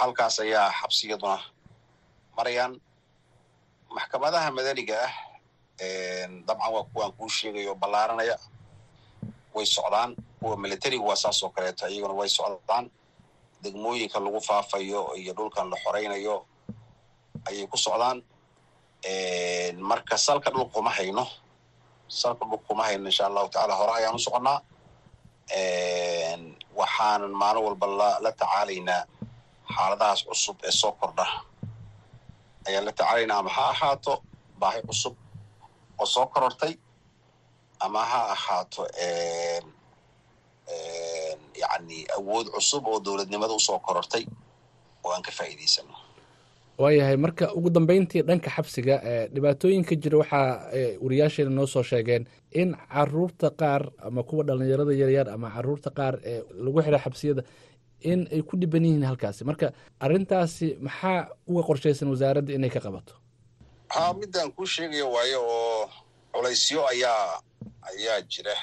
halkaas 0.00 0.36
ayaa 0.44 0.70
xabsiyaduna 0.80 1.36
marayaan 2.36 2.72
maxkamadaha 3.94 4.48
madaniga 4.56 4.96
ah 5.06 5.12
dabcan 6.46 6.70
waa 6.74 6.84
kuwaan 6.92 7.12
kuu 7.18 7.28
sheegayo 7.36 7.74
ballaaranaya 7.74 8.36
way 9.54 9.66
socdaan. 9.66 10.10
Kuwa 10.40 10.56
militariga 10.56 11.04
waa 11.08 11.16
saas 11.22 11.42
oo 11.42 11.50
kaleeto 11.50 11.84
iyaguna 11.88 12.14
way 12.20 12.28
socdaan. 12.28 12.90
Degmooyinka 13.62 14.18
lagu 14.20 14.40
faafayo 14.48 15.00
iyo 15.20 15.32
dhulkan 15.34 15.66
la 15.70 15.76
xoraynayo 15.84 16.36
ayay 17.48 17.66
ku 17.66 17.76
socdaan. 17.76 18.18
Marka 19.90 20.16
salka 20.18 20.50
dhulka 20.50 20.72
kuma 20.74 20.90
hayno 20.90 21.24
salka 22.08 22.44
dhulka 22.44 22.64
kuma 22.68 22.82
hayno 22.86 23.06
insha 23.10 23.26
allahu 23.26 23.48
tacala 23.48 23.74
hore 23.78 23.92
ayaan 23.98 24.14
u 24.14 24.18
soconnaa. 24.26 24.60
Waxaanan 26.78 27.32
maalin 27.40 27.62
walba 27.66 27.86
la 28.22 28.30
tacaalaynaa 28.40 29.02
xaaladahaas 29.74 30.20
cusub 30.28 30.56
ee 30.66 30.70
soo 30.80 30.92
kordha 31.00 31.26
ayaan 32.68 32.84
la 32.88 32.92
tacaalaynaa 32.98 33.38
ama 33.42 33.50
ha 33.56 33.64
ahaato 33.74 34.14
baahi 34.60 34.80
cusub 34.88 35.14
oo 36.00 36.06
soo 36.14 36.26
korortay 36.34 36.72
ama 37.84 38.00
ha 38.10 38.20
ahaato 38.34 38.82
yani 41.62 41.98
awood 42.16 42.46
cusub 42.54 42.86
oo 42.86 43.00
dowladnimada 43.04 43.52
u 43.54 43.60
soo 43.60 43.78
korortay 43.86 44.24
oo 45.04 45.10
aan 45.14 45.22
ka 45.26 45.30
faa'iidaysano 45.38 45.94
waayahay 46.78 47.16
marka 47.16 47.44
ugu 47.58 47.70
dambeyntii 47.76 48.22
dhanka 48.28 48.50
xabsiga 48.56 48.94
dhibaatooyinka 49.34 49.94
jira 50.02 50.18
waxaa 50.22 50.70
wariyaasheena 51.04 51.50
noo 51.58 51.66
soo 51.66 51.82
sheegeen 51.82 52.24
in 52.60 52.76
carruurta 52.92 53.50
qaar 53.60 53.82
ama 54.06 54.22
kuwa 54.28 54.44
dhalinyarada 54.48 54.92
yaryar 55.02 55.28
ama 55.34 55.48
carruurta 55.54 55.90
qaar 55.98 56.14
ee 56.30 56.40
lagu 56.64 56.80
xira 56.84 56.98
xabsiyada 57.04 57.42
in 58.00 58.28
ay 58.32 58.42
ku 58.42 58.56
dhiban 58.56 58.84
yihiin 58.84 59.04
halkaasi. 59.04 59.44
Marka 59.44 59.72
arintaasi 60.00 60.76
maxaa 60.80 61.28
uga 61.46 61.62
qorshaysan 61.68 62.08
wasaaradda 62.10 62.52
inay 62.54 62.70
ka 62.70 62.80
qabato? 62.80 63.14
Ha 63.88 64.12
midaan 64.14 64.52
kuu 64.52 64.66
sheegaya 64.66 65.06
waayo 65.06 65.40
oo 65.42 65.90
culaysyo 66.32 66.86
ayaa 66.88 67.40
ayaa 67.90 68.20
jira. 68.30 68.54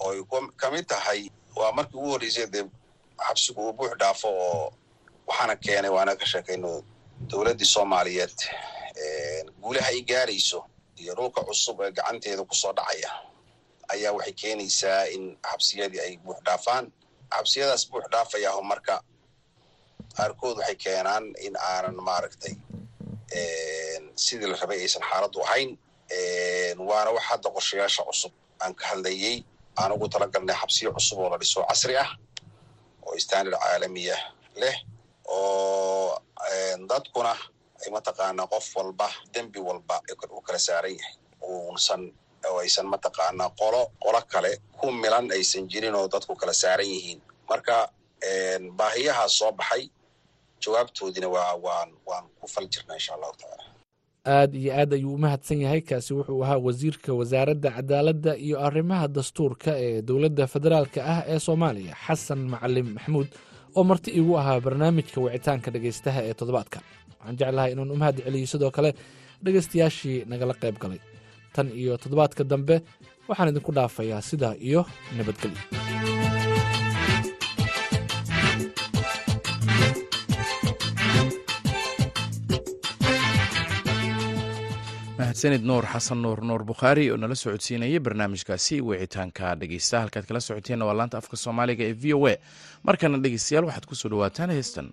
Oo 0.00 0.10
ay 0.10 0.20
ka 0.56 0.70
mid 0.70 0.86
tahay 0.86 1.30
waa 1.56 1.72
markii 1.72 1.96
ugu 1.98 2.10
horreysay 2.10 2.46
dee 2.46 2.64
xabsigu 3.26 3.60
uu 3.68 3.72
buux 3.72 3.92
dhaafo 4.00 4.28
oo 4.28 4.72
waxaana 5.26 5.56
keenay 5.56 5.90
waana 5.90 6.16
ka 6.16 6.26
sheekayno 6.26 6.82
dowladdii 7.30 7.64
soomaaliyeed 7.74 8.34
guulaha 9.62 9.88
ay 9.88 10.02
gaarayso 10.02 10.64
iyo 10.96 11.14
dhulka 11.14 11.40
cusub 11.42 11.80
ee 11.80 11.90
gacanteeda 11.90 12.44
ku 12.44 12.54
soo 12.54 12.72
dhacaya. 12.72 13.10
Ayaa 13.88 14.12
waxay 14.12 14.32
keenaysaa 14.32 15.06
in 15.14 15.36
xabsiyadii 15.42 16.00
ay 16.00 16.16
buux 16.24 16.36
dhaafaan 16.46 16.92
xabsiyadaas 17.36 17.82
buux 17.90 18.04
dhaafayaho 18.12 18.60
marka 18.70 18.94
qaarkood 20.16 20.56
waxay 20.60 20.76
keenaan 20.84 21.24
in 21.46 21.54
aanan 21.70 21.96
maaragtay 22.08 22.54
sidii 24.24 24.46
la 24.52 24.56
rabay 24.62 24.78
aysan 24.84 25.02
xaaladdu 25.10 25.38
ahayn 25.46 25.70
waana 26.88 27.10
wax 27.16 27.24
hadda 27.30 27.48
qorshayaasha 27.56 28.02
cusub 28.08 28.32
aan 28.62 28.72
ka 28.78 28.84
hadlayey 28.90 29.36
aan 29.80 29.90
ugu 29.96 30.06
talagalnay 30.14 30.56
xabsiyo 30.62 30.88
cusub 30.96 31.18
oo 31.22 31.28
la 31.32 31.38
dhiso 31.42 31.60
casri 31.70 31.94
ah 32.04 32.10
oo 33.06 33.14
standard 33.24 33.56
caalamiya 33.62 34.16
leh 34.60 34.76
oo 35.26 36.18
dadkuna 36.90 37.32
ay 37.82 37.88
mataqaanaa 37.96 38.46
qof 38.52 38.66
walba 38.76 39.08
dembi 39.34 39.60
walba 39.68 39.96
uu 40.34 40.40
kala 40.46 40.58
saaran 40.66 40.94
yahay 40.98 41.14
uusan 41.48 42.02
aysan 42.62 42.86
mataqaanaa 42.94 43.50
qolo 43.60 43.82
qolo 44.04 44.20
kale 44.32 44.50
ku 44.78 44.86
milan 45.02 45.26
aysan 45.36 45.64
jirin 45.70 45.94
oo 46.00 46.06
dadku 46.12 46.34
kala 46.40 46.52
saaran 46.62 46.86
yihiin. 46.94 47.20
Marka 47.50 47.76
baahiyahaas 48.78 49.32
soo 49.38 49.52
baxay 49.58 49.82
jawaabtoodina 50.62 51.28
waa 51.34 51.54
waan 51.64 51.90
waan 52.08 52.24
ku 52.40 52.46
fal 52.54 52.66
jirnaa 52.72 52.96
insha 52.98 53.12
allahu 53.16 53.32
tacaala. 53.40 53.64
Aad 54.36 54.52
iyo 54.60 54.72
aad 54.80 54.92
ayuu 54.96 55.14
u 55.14 55.18
mahadsan 55.24 55.58
yahay 55.64 55.80
kaasi 55.88 56.10
wuxuu 56.16 56.42
ahaa 56.44 56.58
wasiirka 56.66 57.10
wasaaradda 57.20 57.70
cadaaladda 57.76 58.32
iyo 58.46 58.56
arrimaha 58.66 59.06
dastuurka 59.16 59.70
ee 59.86 60.02
dowladda 60.08 60.44
federaalka 60.54 61.00
ah 61.12 61.20
ee 61.32 61.38
soomaaliya 61.46 61.94
xasan 62.06 62.40
macalin 62.52 62.88
maxamuud 62.96 63.28
oo 63.76 63.82
marti 63.90 64.10
igu 64.20 64.32
ahaa 64.40 64.58
barnaamijka 64.66 65.18
wicitaanka 65.24 65.68
dhegaystaha 65.74 66.20
ee 66.28 66.34
toddobaadka. 66.38 66.78
Waxaan 67.18 67.36
jeclahay 67.40 67.70
inaan 67.74 67.90
u 67.90 67.96
mahad 68.02 68.16
celiyo 68.26 68.46
sidoo 68.52 68.70
kale 68.76 68.90
dhegaystayaashii 69.44 70.18
nagala 70.30 70.54
qayb 70.62 70.76
galay 70.82 71.00
tan 71.54 71.66
iyo 71.80 71.92
toddobaadka 72.02 72.42
dambe 72.52 72.76
waxaan 73.28 73.50
idinku 73.52 73.72
dhaafayaa 73.78 74.20
sidaa 74.30 74.54
iyo 74.68 74.80
nabadgelyo. 75.16 75.62
Mahadsanid 85.18 85.62
nuur 85.62 85.86
xasan 85.92 86.18
nuur 86.24 86.40
nuur 86.48 86.64
bukhaari 86.66 87.04
oo 87.12 87.16
nala 87.22 87.34
socodsiinayay 87.38 88.00
barnaamijkaasi 88.06 88.80
wicitaanka 88.88 89.52
dhegeysta 89.60 90.00
halkaad 90.02 90.26
kala 90.28 90.40
socoteenna 90.48 90.84
waa 90.88 90.96
laanta 91.00 91.18
afka 91.22 91.36
soomaaliga 91.44 91.84
ee 91.90 91.94
v 92.02 92.14
o 92.18 92.26
a. 92.26 92.34
Markana 92.86 93.18
dhegeystayaal 93.24 93.64
waxaad 93.70 93.86
ku 93.90 93.94
soo 94.00 94.10
dhawaataan 94.12 94.50
heestan 94.56 94.86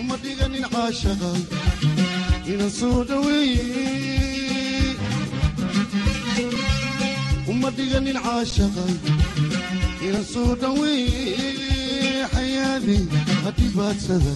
uma 0.00 0.16
dhiganin 0.22 0.64
caashaqa 0.72 1.30
inan 2.52 2.70
soo 2.78 3.04
dhaweeye 3.08 3.64
uma 7.52 7.70
dhiganin 7.78 8.18
caashaqa 8.26 8.84
inan 10.06 10.24
soo 10.32 10.50
dhaweeye 10.62 12.26
xayaadi 12.34 12.98
hadhibaadsada 13.44 14.32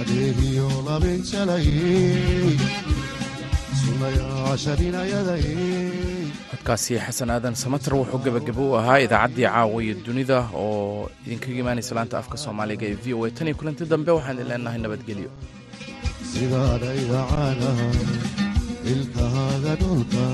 adeegiyo 0.00 0.66
codkaasi 6.50 6.94
xasan 7.06 7.30
aadan 7.34 7.54
samater 7.62 7.94
wuxuu 7.94 8.20
gebagabo 8.24 8.62
u 8.70 8.76
ahaa 8.80 8.98
idaacaddii 9.06 9.46
caawa 9.46 9.82
iyo 9.84 9.94
dunida 10.06 10.38
oo 10.54 11.10
idinkaga 11.26 11.58
imaanaysa 11.62 11.94
laanta 11.98 12.18
afka 12.22 12.36
soomaaliga 12.44 12.86
ee 12.90 12.96
v 13.04 13.14
o 13.14 13.24
a. 13.26 13.30
Tan 13.36 13.46
iyo 13.48 13.56
kulanti 13.60 13.84
dambe 13.92 14.10
waxaan 14.16 14.36
idin 14.38 14.48
leenahay 14.50 14.78
nabadgelyo. 14.84 15.30
Sidaadhayda 16.32 17.20
caanaha 17.32 17.86
ilkahaaga 18.92 19.72
dhulka 19.82 20.24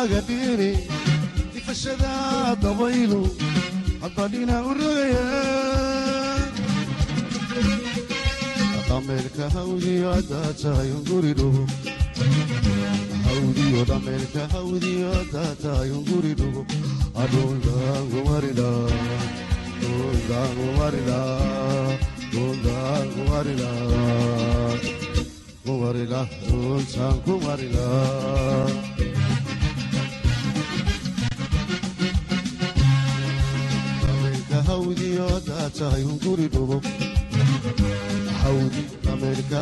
timahaaga 0.00 0.20
dhiiri 0.28 0.72
difashada 1.54 2.56
dabaylu 2.62 3.20
hadbadhina 4.02 4.56
u 4.68 4.72
rogaya 4.78 5.24
dhameerka 8.88 9.44
hawdiyo 9.54 10.08
haddaa 10.16 10.52
tahay 10.62 10.90
unguri 10.98 11.32
dhugo 11.40 11.64
hawdiyo 13.26 13.80
dhameerka 13.90 14.42
hawdiyo 14.54 15.08
haddaa 15.18 15.52
tahay 15.62 15.90
unguri 15.98 16.32
dhugo 16.40 16.62
adhundaangumarida 17.24 18.70
dhundaangumarida 19.82 21.20
dhundaangumarida 22.32 23.70
kumarila 25.64 26.20
dhuntaan 26.48 27.16
kumarila 27.24 27.86
dhameerka 39.04 39.60